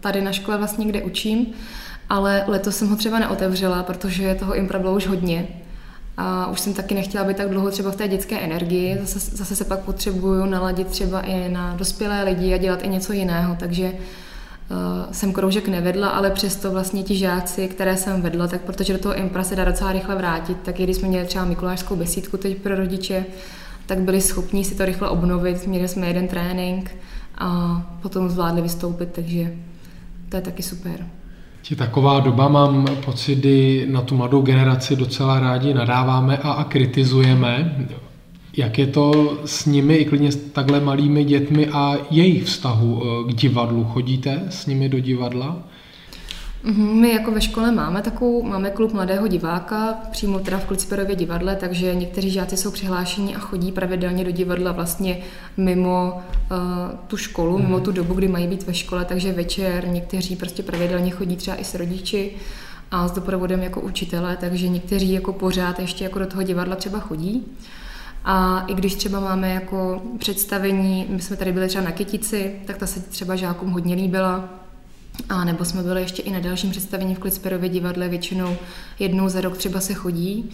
tady 0.00 0.22
na 0.22 0.32
škole 0.32 0.58
vlastně, 0.58 0.86
kde 0.86 1.02
učím, 1.02 1.46
ale 2.08 2.44
letos 2.46 2.76
jsem 2.76 2.88
ho 2.88 2.96
třeba 2.96 3.18
neotevřela, 3.18 3.82
protože 3.82 4.36
toho 4.38 4.54
impro 4.54 4.78
bylo 4.78 4.96
už 4.96 5.06
hodně. 5.06 5.46
A 6.16 6.46
už 6.46 6.60
jsem 6.60 6.74
taky 6.74 6.94
nechtěla 6.94 7.24
být 7.24 7.36
tak 7.36 7.50
dlouho 7.50 7.70
třeba 7.70 7.90
v 7.90 7.96
té 7.96 8.08
dětské 8.08 8.40
energii, 8.40 8.98
zase, 9.02 9.36
zase 9.36 9.56
se 9.56 9.64
pak 9.64 9.80
potřebuju 9.80 10.46
naladit 10.46 10.88
třeba 10.88 11.20
i 11.20 11.48
na 11.48 11.74
dospělé 11.76 12.22
lidi 12.22 12.54
a 12.54 12.56
dělat 12.56 12.82
i 12.82 12.88
něco 12.88 13.12
jiného, 13.12 13.56
takže 13.60 13.84
uh, 13.84 15.12
jsem 15.12 15.32
kroužek 15.32 15.68
nevedla, 15.68 16.08
ale 16.08 16.30
přesto 16.30 16.70
vlastně 16.70 17.02
ti 17.02 17.16
žáci, 17.16 17.68
které 17.68 17.96
jsem 17.96 18.22
vedla, 18.22 18.48
tak 18.48 18.60
protože 18.60 18.92
do 18.92 18.98
toho 18.98 19.14
impra 19.14 19.44
se 19.44 19.56
dá 19.56 19.64
docela 19.64 19.92
rychle 19.92 20.14
vrátit, 20.14 20.56
tak 20.62 20.80
i 20.80 20.84
když 20.84 20.96
jsme 20.96 21.08
měli 21.08 21.26
třeba 21.26 21.44
Mikulášskou 21.44 21.96
besídku 21.96 22.36
teď 22.36 22.56
pro 22.56 22.76
rodiče, 22.76 23.24
tak 23.86 23.98
byli 23.98 24.20
schopní 24.20 24.64
si 24.64 24.74
to 24.74 24.84
rychle 24.84 25.08
obnovit, 25.08 25.66
měli 25.66 25.88
jsme 25.88 26.06
jeden 26.06 26.28
trénink 26.28 26.90
a 27.38 27.82
potom 28.02 28.30
zvládli 28.30 28.62
vystoupit, 28.62 29.08
takže 29.12 29.54
to 30.28 30.36
je 30.36 30.42
taky 30.42 30.62
super. 30.62 31.06
Je 31.70 31.76
taková 31.76 32.20
doba, 32.20 32.48
mám 32.48 32.86
pocit, 33.04 33.38
kdy 33.38 33.86
na 33.90 34.00
tu 34.00 34.16
mladou 34.16 34.42
generaci 34.42 34.96
docela 34.96 35.40
rádi 35.40 35.74
nadáváme 35.74 36.38
a, 36.38 36.50
a 36.52 36.64
kritizujeme. 36.64 37.76
Jak 38.56 38.78
je 38.78 38.86
to 38.86 39.38
s 39.44 39.66
nimi, 39.66 39.96
i 39.96 40.04
klidně 40.04 40.32
s 40.32 40.36
takhle 40.36 40.80
malými 40.80 41.24
dětmi 41.24 41.66
a 41.66 41.96
jejich 42.10 42.44
vztahu 42.44 43.02
eh, 43.02 43.32
k 43.32 43.34
divadlu? 43.34 43.84
Chodíte 43.84 44.42
s 44.48 44.66
nimi 44.66 44.88
do 44.88 45.00
divadla? 45.00 45.58
Mhm, 46.66 47.00
my 47.00 47.12
jako 47.12 47.30
ve 47.30 47.40
škole 47.40 47.72
máme 47.72 48.02
takovou, 48.02 48.42
máme 48.42 48.70
klub 48.70 48.92
mladého 48.92 49.26
diváka, 49.26 49.98
přímo 50.10 50.38
teda 50.38 50.58
v 50.58 50.64
Klicperově 50.64 51.16
divadle, 51.16 51.56
takže 51.56 51.94
někteří 51.94 52.30
žáci 52.30 52.56
jsou 52.56 52.70
přihlášeni 52.70 53.36
a 53.36 53.38
chodí 53.38 53.72
pravidelně 53.72 54.24
do 54.24 54.30
divadla 54.30 54.72
vlastně 54.72 55.18
mimo 55.56 56.22
uh, 56.50 56.58
tu 57.06 57.16
školu, 57.16 57.58
mimo 57.58 57.80
tu 57.80 57.92
dobu, 57.92 58.14
kdy 58.14 58.28
mají 58.28 58.46
být 58.46 58.66
ve 58.66 58.74
škole, 58.74 59.04
takže 59.04 59.32
večer 59.32 59.88
někteří 59.88 60.36
prostě 60.36 60.62
pravidelně 60.62 61.10
chodí 61.10 61.36
třeba 61.36 61.56
i 61.56 61.64
s 61.64 61.74
rodiči 61.74 62.30
a 62.90 63.08
s 63.08 63.12
doprovodem 63.12 63.62
jako 63.62 63.80
učitele, 63.80 64.36
takže 64.40 64.68
někteří 64.68 65.12
jako 65.12 65.32
pořád 65.32 65.78
ještě 65.78 66.04
jako 66.04 66.18
do 66.18 66.26
toho 66.26 66.42
divadla 66.42 66.76
třeba 66.76 66.98
chodí. 66.98 67.44
A 68.24 68.64
i 68.68 68.74
když 68.74 68.94
třeba 68.94 69.20
máme 69.20 69.50
jako 69.50 70.02
představení, 70.18 71.06
my 71.08 71.22
jsme 71.22 71.36
tady 71.36 71.52
byli 71.52 71.68
třeba 71.68 71.84
na 71.84 71.92
Kytici, 71.92 72.54
tak 72.64 72.76
ta 72.76 72.86
se 72.86 73.00
třeba 73.00 73.36
žákům 73.36 73.70
hodně 73.70 73.94
líbila, 73.94 74.48
a 75.28 75.44
nebo 75.44 75.64
jsme 75.64 75.82
byli 75.82 76.00
ještě 76.00 76.22
i 76.22 76.30
na 76.30 76.40
dalším 76.40 76.70
představení 76.70 77.14
v 77.14 77.18
Klicperově 77.18 77.68
divadle, 77.68 78.08
většinou 78.08 78.56
jednou 78.98 79.28
za 79.28 79.40
rok 79.40 79.56
třeba 79.56 79.80
se 79.80 79.94
chodí 79.94 80.50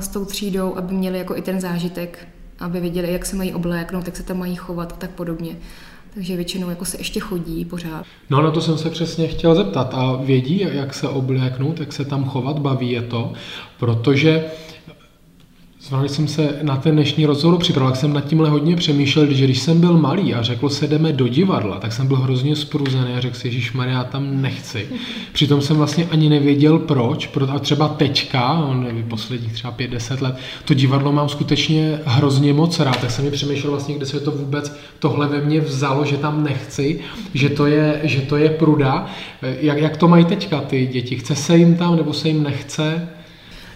s 0.00 0.08
tou 0.08 0.24
třídou, 0.24 0.76
aby 0.76 0.94
měli 0.94 1.18
jako 1.18 1.36
i 1.36 1.42
ten 1.42 1.60
zážitek, 1.60 2.28
aby 2.60 2.80
věděli, 2.80 3.12
jak 3.12 3.26
se 3.26 3.36
mají 3.36 3.54
obléknout, 3.54 4.06
jak 4.06 4.16
se 4.16 4.22
tam 4.22 4.38
mají 4.38 4.56
chovat 4.56 4.92
a 4.92 4.96
tak 4.96 5.10
podobně. 5.10 5.56
Takže 6.14 6.36
většinou 6.36 6.70
jako 6.70 6.84
se 6.84 6.98
ještě 6.98 7.20
chodí 7.20 7.64
pořád. 7.64 8.06
No 8.30 8.42
na 8.42 8.50
to 8.50 8.60
jsem 8.60 8.78
se 8.78 8.90
přesně 8.90 9.28
chtěl 9.28 9.54
zeptat. 9.54 9.94
A 9.94 10.16
vědí, 10.16 10.66
jak 10.72 10.94
se 10.94 11.08
obléknout, 11.08 11.80
jak 11.80 11.92
se 11.92 12.04
tam 12.04 12.24
chovat, 12.24 12.58
baví 12.58 12.90
je 12.90 13.02
to? 13.02 13.32
Protože 13.78 14.44
Zrovna 15.88 16.08
jsem 16.08 16.28
se 16.28 16.58
na 16.62 16.76
ten 16.76 16.94
dnešní 16.94 17.26
rozhovor 17.26 17.60
připravil, 17.60 17.90
tak 17.90 18.00
jsem 18.00 18.12
nad 18.12 18.24
tímhle 18.24 18.50
hodně 18.50 18.76
přemýšlel, 18.76 19.32
že 19.32 19.44
když 19.44 19.58
jsem 19.60 19.80
byl 19.80 19.98
malý 19.98 20.34
a 20.34 20.42
řekl 20.42 20.68
se 20.68 20.86
jdeme 20.86 21.12
do 21.12 21.28
divadla, 21.28 21.80
tak 21.80 21.92
jsem 21.92 22.06
byl 22.06 22.16
hrozně 22.16 22.56
spruzený 22.56 23.12
a 23.16 23.20
řekl 23.20 23.36
si, 23.36 23.48
Ježíš 23.48 23.72
Maria, 23.72 24.04
tam 24.04 24.42
nechci. 24.42 24.88
Přitom 25.32 25.60
jsem 25.60 25.76
vlastně 25.76 26.08
ani 26.10 26.28
nevěděl 26.28 26.78
proč, 26.78 27.30
a 27.48 27.58
třeba 27.58 27.88
teďka, 27.88 28.52
on 28.52 28.88
posledních 29.08 29.52
třeba 29.52 29.72
5-10 29.72 30.22
let, 30.22 30.36
to 30.64 30.74
divadlo 30.74 31.12
mám 31.12 31.28
skutečně 31.28 32.00
hrozně 32.04 32.52
moc 32.52 32.80
rád, 32.80 33.00
tak 33.00 33.10
jsem 33.10 33.24
mi 33.24 33.30
přemýšlel 33.30 33.70
vlastně, 33.70 33.94
kde 33.94 34.06
se 34.06 34.20
to 34.20 34.30
vůbec 34.30 34.76
tohle 34.98 35.28
ve 35.28 35.40
mně 35.40 35.60
vzalo, 35.60 36.04
že 36.04 36.16
tam 36.16 36.44
nechci, 36.44 37.00
že 37.34 37.48
to 37.48 37.66
je, 37.66 38.00
že 38.02 38.20
to 38.20 38.36
je 38.36 38.50
pruda. 38.50 39.06
Jak, 39.42 39.78
jak 39.78 39.96
to 39.96 40.08
mají 40.08 40.24
teďka 40.24 40.60
ty 40.60 40.86
děti? 40.86 41.16
Chce 41.16 41.34
se 41.34 41.56
jim 41.56 41.74
tam 41.76 41.96
nebo 41.96 42.12
se 42.12 42.28
jim 42.28 42.42
nechce? 42.42 43.08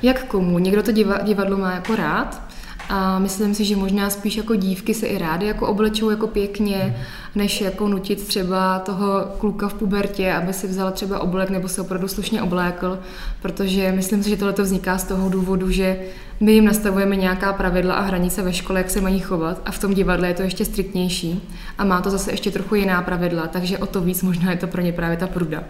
Jak 0.02 0.24
komu? 0.24 0.58
Někdo 0.58 0.82
to 0.82 0.92
divadlo 1.22 1.56
má 1.56 1.72
jako 1.72 1.96
rád 1.96 2.42
a 2.88 3.18
myslím 3.18 3.54
si, 3.54 3.64
že 3.64 3.76
možná 3.76 4.10
spíš 4.10 4.36
jako 4.36 4.54
dívky 4.54 4.94
se 4.94 5.06
i 5.06 5.18
rády 5.18 5.46
jako 5.46 5.66
oblečou 5.66 6.10
jako 6.10 6.26
pěkně, 6.26 7.06
než 7.34 7.60
jako 7.60 7.88
nutit 7.88 8.26
třeba 8.26 8.78
toho 8.78 9.20
kluka 9.38 9.68
v 9.68 9.74
pubertě, 9.74 10.32
aby 10.32 10.52
si 10.52 10.66
vzal 10.66 10.90
třeba 10.90 11.18
oblek 11.18 11.50
nebo 11.50 11.68
se 11.68 11.80
opravdu 11.80 12.08
slušně 12.08 12.42
oblékl, 12.42 12.98
protože 13.42 13.92
myslím 13.92 14.22
si, 14.22 14.30
že 14.30 14.36
tohle 14.36 14.54
vzniká 14.58 14.98
z 14.98 15.04
toho 15.04 15.28
důvodu, 15.28 15.70
že 15.70 16.00
my 16.40 16.52
jim 16.52 16.64
nastavujeme 16.64 17.16
nějaká 17.16 17.52
pravidla 17.52 17.94
a 17.94 18.02
hranice 18.02 18.42
ve 18.42 18.52
škole, 18.52 18.80
jak 18.80 18.90
se 18.90 19.00
mají 19.00 19.20
chovat 19.20 19.60
a 19.64 19.70
v 19.70 19.78
tom 19.78 19.94
divadle 19.94 20.28
je 20.28 20.34
to 20.34 20.42
ještě 20.42 20.64
striktnější 20.64 21.48
a 21.78 21.84
má 21.84 22.00
to 22.00 22.10
zase 22.10 22.30
ještě 22.30 22.50
trochu 22.50 22.74
jiná 22.74 23.02
pravidla, 23.02 23.46
takže 23.46 23.78
o 23.78 23.86
to 23.86 24.00
víc 24.00 24.22
možná 24.22 24.50
je 24.50 24.56
to 24.56 24.66
pro 24.66 24.82
ně 24.82 24.92
právě 24.92 25.16
ta 25.16 25.26
pruda. 25.26 25.64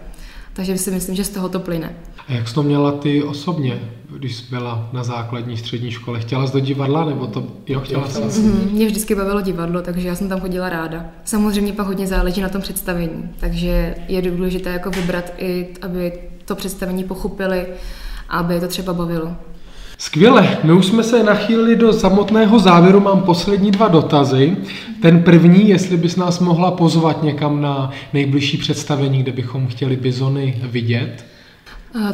Takže 0.53 0.77
si 0.77 0.91
myslím, 0.91 1.15
že 1.15 1.23
z 1.23 1.29
toho 1.29 1.49
to 1.49 1.59
plyne. 1.59 1.95
A 2.27 2.33
jak 2.33 2.47
jsi 2.47 2.55
to 2.55 2.63
měla 2.63 2.91
ty 2.91 3.23
osobně, 3.23 3.79
když 4.09 4.35
jsi 4.35 4.43
byla 4.49 4.89
na 4.93 5.03
základní 5.03 5.57
střední 5.57 5.91
škole? 5.91 6.19
Chtěla 6.19 6.47
jsi 6.47 6.53
do 6.53 6.59
divadla, 6.59 7.05
nebo 7.05 7.27
to 7.27 7.43
jo, 7.67 7.79
chtěla 7.79 8.09
jsi? 8.09 8.19
Mm-hmm. 8.21 8.71
Mě 8.71 8.85
vždycky 8.85 9.15
bavilo 9.15 9.41
divadlo, 9.41 9.81
takže 9.81 10.07
já 10.07 10.15
jsem 10.15 10.29
tam 10.29 10.39
chodila 10.39 10.69
ráda. 10.69 11.05
Samozřejmě 11.25 11.73
pak 11.73 11.87
hodně 11.87 12.07
záleží 12.07 12.41
na 12.41 12.49
tom 12.49 12.61
představení, 12.61 13.29
takže 13.39 13.95
je 14.07 14.21
důležité 14.21 14.69
jako 14.69 14.89
vybrat 14.89 15.33
i, 15.37 15.67
aby 15.81 16.13
to 16.45 16.55
představení 16.55 17.03
pochopili, 17.03 17.65
aby 18.29 18.59
to 18.59 18.67
třeba 18.67 18.93
bavilo. 18.93 19.35
Skvěle, 20.01 20.57
my 20.63 20.73
už 20.73 20.85
jsme 20.85 21.03
se 21.03 21.23
nachýlili 21.23 21.75
do 21.75 21.93
samotného 21.93 22.59
závěru, 22.59 22.99
mám 22.99 23.21
poslední 23.21 23.71
dva 23.71 23.87
dotazy. 23.87 24.57
Ten 25.01 25.23
první, 25.23 25.69
jestli 25.69 25.97
bys 25.97 26.15
nás 26.15 26.39
mohla 26.39 26.71
pozvat 26.71 27.23
někam 27.23 27.61
na 27.61 27.91
nejbližší 28.13 28.57
představení, 28.57 29.23
kde 29.23 29.31
bychom 29.31 29.67
chtěli 29.67 29.95
bizony 29.95 30.61
vidět. 30.63 31.25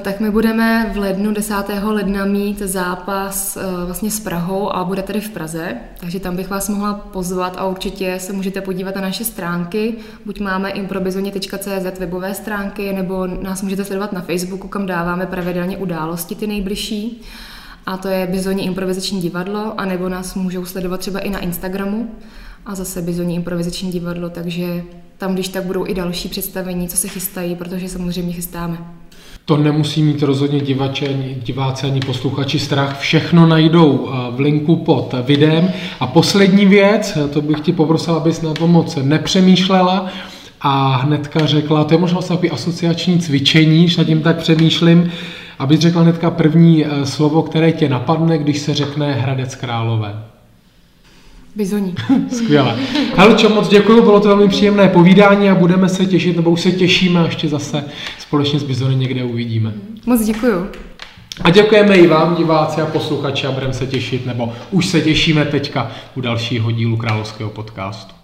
Tak 0.01 0.19
my 0.19 0.31
budeme 0.31 0.91
v 0.93 0.97
lednu, 0.97 1.33
10. 1.33 1.53
ledna 1.83 2.25
mít 2.25 2.59
zápas 2.59 3.57
vlastně 3.85 4.11
s 4.11 4.19
Prahou 4.19 4.75
a 4.75 4.83
bude 4.83 5.01
tady 5.01 5.21
v 5.21 5.29
Praze, 5.29 5.75
takže 5.99 6.19
tam 6.19 6.35
bych 6.35 6.49
vás 6.49 6.69
mohla 6.69 6.93
pozvat 6.93 7.55
a 7.57 7.65
určitě 7.65 8.15
se 8.19 8.33
můžete 8.33 8.61
podívat 8.61 8.95
na 8.95 9.01
naše 9.01 9.23
stránky. 9.23 9.95
Buď 10.25 10.39
máme 10.39 10.69
improbizoně.cz 10.69 11.99
webové 11.99 12.33
stránky, 12.33 12.93
nebo 12.93 13.27
nás 13.27 13.61
můžete 13.61 13.85
sledovat 13.85 14.13
na 14.13 14.21
Facebooku, 14.21 14.67
kam 14.67 14.85
dáváme 14.85 15.25
pravidelně 15.25 15.77
události 15.77 16.35
ty 16.35 16.47
nejbližší 16.47 17.21
a 17.88 17.97
to 17.97 18.07
je 18.07 18.27
Bizoní 18.31 18.65
improvizační 18.65 19.21
divadlo, 19.21 19.73
anebo 19.77 20.09
nás 20.09 20.35
můžou 20.35 20.65
sledovat 20.65 20.99
třeba 20.99 21.19
i 21.19 21.29
na 21.29 21.39
Instagramu 21.39 22.09
a 22.65 22.75
zase 22.75 23.01
Bizoní 23.01 23.35
improvizační 23.35 23.91
divadlo, 23.91 24.29
takže 24.29 24.83
tam, 25.17 25.33
když 25.33 25.47
tak 25.47 25.63
budou 25.63 25.88
i 25.88 25.93
další 25.93 26.29
představení, 26.29 26.88
co 26.88 26.97
se 26.97 27.07
chystají, 27.07 27.55
protože 27.55 27.89
samozřejmě 27.89 28.33
chystáme. 28.33 28.77
To 29.45 29.57
nemusí 29.57 30.03
mít 30.03 30.23
rozhodně 30.23 30.59
divače, 30.59 31.07
diváci 31.43 31.85
ani 31.85 31.99
posluchači 31.99 32.59
strach. 32.59 32.99
Všechno 32.99 33.45
najdou 33.45 34.09
eh, 34.09 34.35
v 34.35 34.39
linku 34.39 34.75
pod 34.75 35.15
videem. 35.25 35.71
A 35.99 36.07
poslední 36.07 36.65
věc, 36.65 37.17
to 37.33 37.41
bych 37.41 37.59
ti 37.59 37.73
poprosil, 37.73 38.13
abys 38.13 38.41
na 38.41 38.53
to 38.53 38.67
moc 38.67 38.97
nepřemýšlela 39.01 40.07
a 40.61 40.95
hnedka 40.95 41.45
řekla, 41.45 41.83
to 41.83 41.93
je 41.93 41.97
možná 41.97 42.21
takový 42.21 42.51
asociační 42.51 43.19
cvičení, 43.19 43.88
že 43.88 43.97
nad 43.97 44.03
tím 44.07 44.21
tak 44.21 44.38
přemýšlím, 44.38 45.11
abys 45.60 45.80
řekla 45.80 46.01
hnedka 46.01 46.32
první 46.32 46.86
eh, 46.86 47.05
slovo, 47.05 47.41
které 47.41 47.72
tě 47.72 47.89
napadne, 47.89 48.38
když 48.38 48.60
se 48.60 48.74
řekne 48.74 49.14
Hradec 49.14 49.55
Králové. 49.55 50.24
Bizoní. 51.55 51.95
Skvěle. 52.32 52.76
Helčo, 53.16 53.49
moc 53.49 53.68
děkuji, 53.68 54.01
bylo 54.01 54.20
to 54.20 54.28
velmi 54.28 54.47
příjemné 54.47 54.88
povídání 54.88 55.49
a 55.49 55.55
budeme 55.55 55.89
se 55.89 56.05
těšit, 56.05 56.36
nebo 56.36 56.51
už 56.51 56.62
se 56.62 56.72
těšíme 56.72 57.20
a 57.20 57.26
ještě 57.26 57.49
zase 57.49 57.84
společně 58.20 58.60
s 58.60 58.64
Bizony 58.64 58.95
někde 58.95 59.24
uvidíme. 59.24 59.74
Moc 60.05 60.26
děkuji. 60.26 60.72
A 61.41 61.49
děkujeme 61.49 61.95
i 61.95 62.08
vám, 62.08 62.36
diváci 62.36 62.82
a 62.82 62.86
posluchači, 62.86 63.47
a 63.47 63.51
budeme 63.51 63.74
se 63.74 63.88
těšit, 63.88 64.26
nebo 64.26 64.53
už 64.72 64.86
se 64.86 65.01
těšíme 65.01 65.45
teďka 65.45 65.91
u 66.16 66.22
dalšího 66.22 66.72
dílu 66.72 66.97
Královského 66.97 67.49
podcastu. 67.49 68.16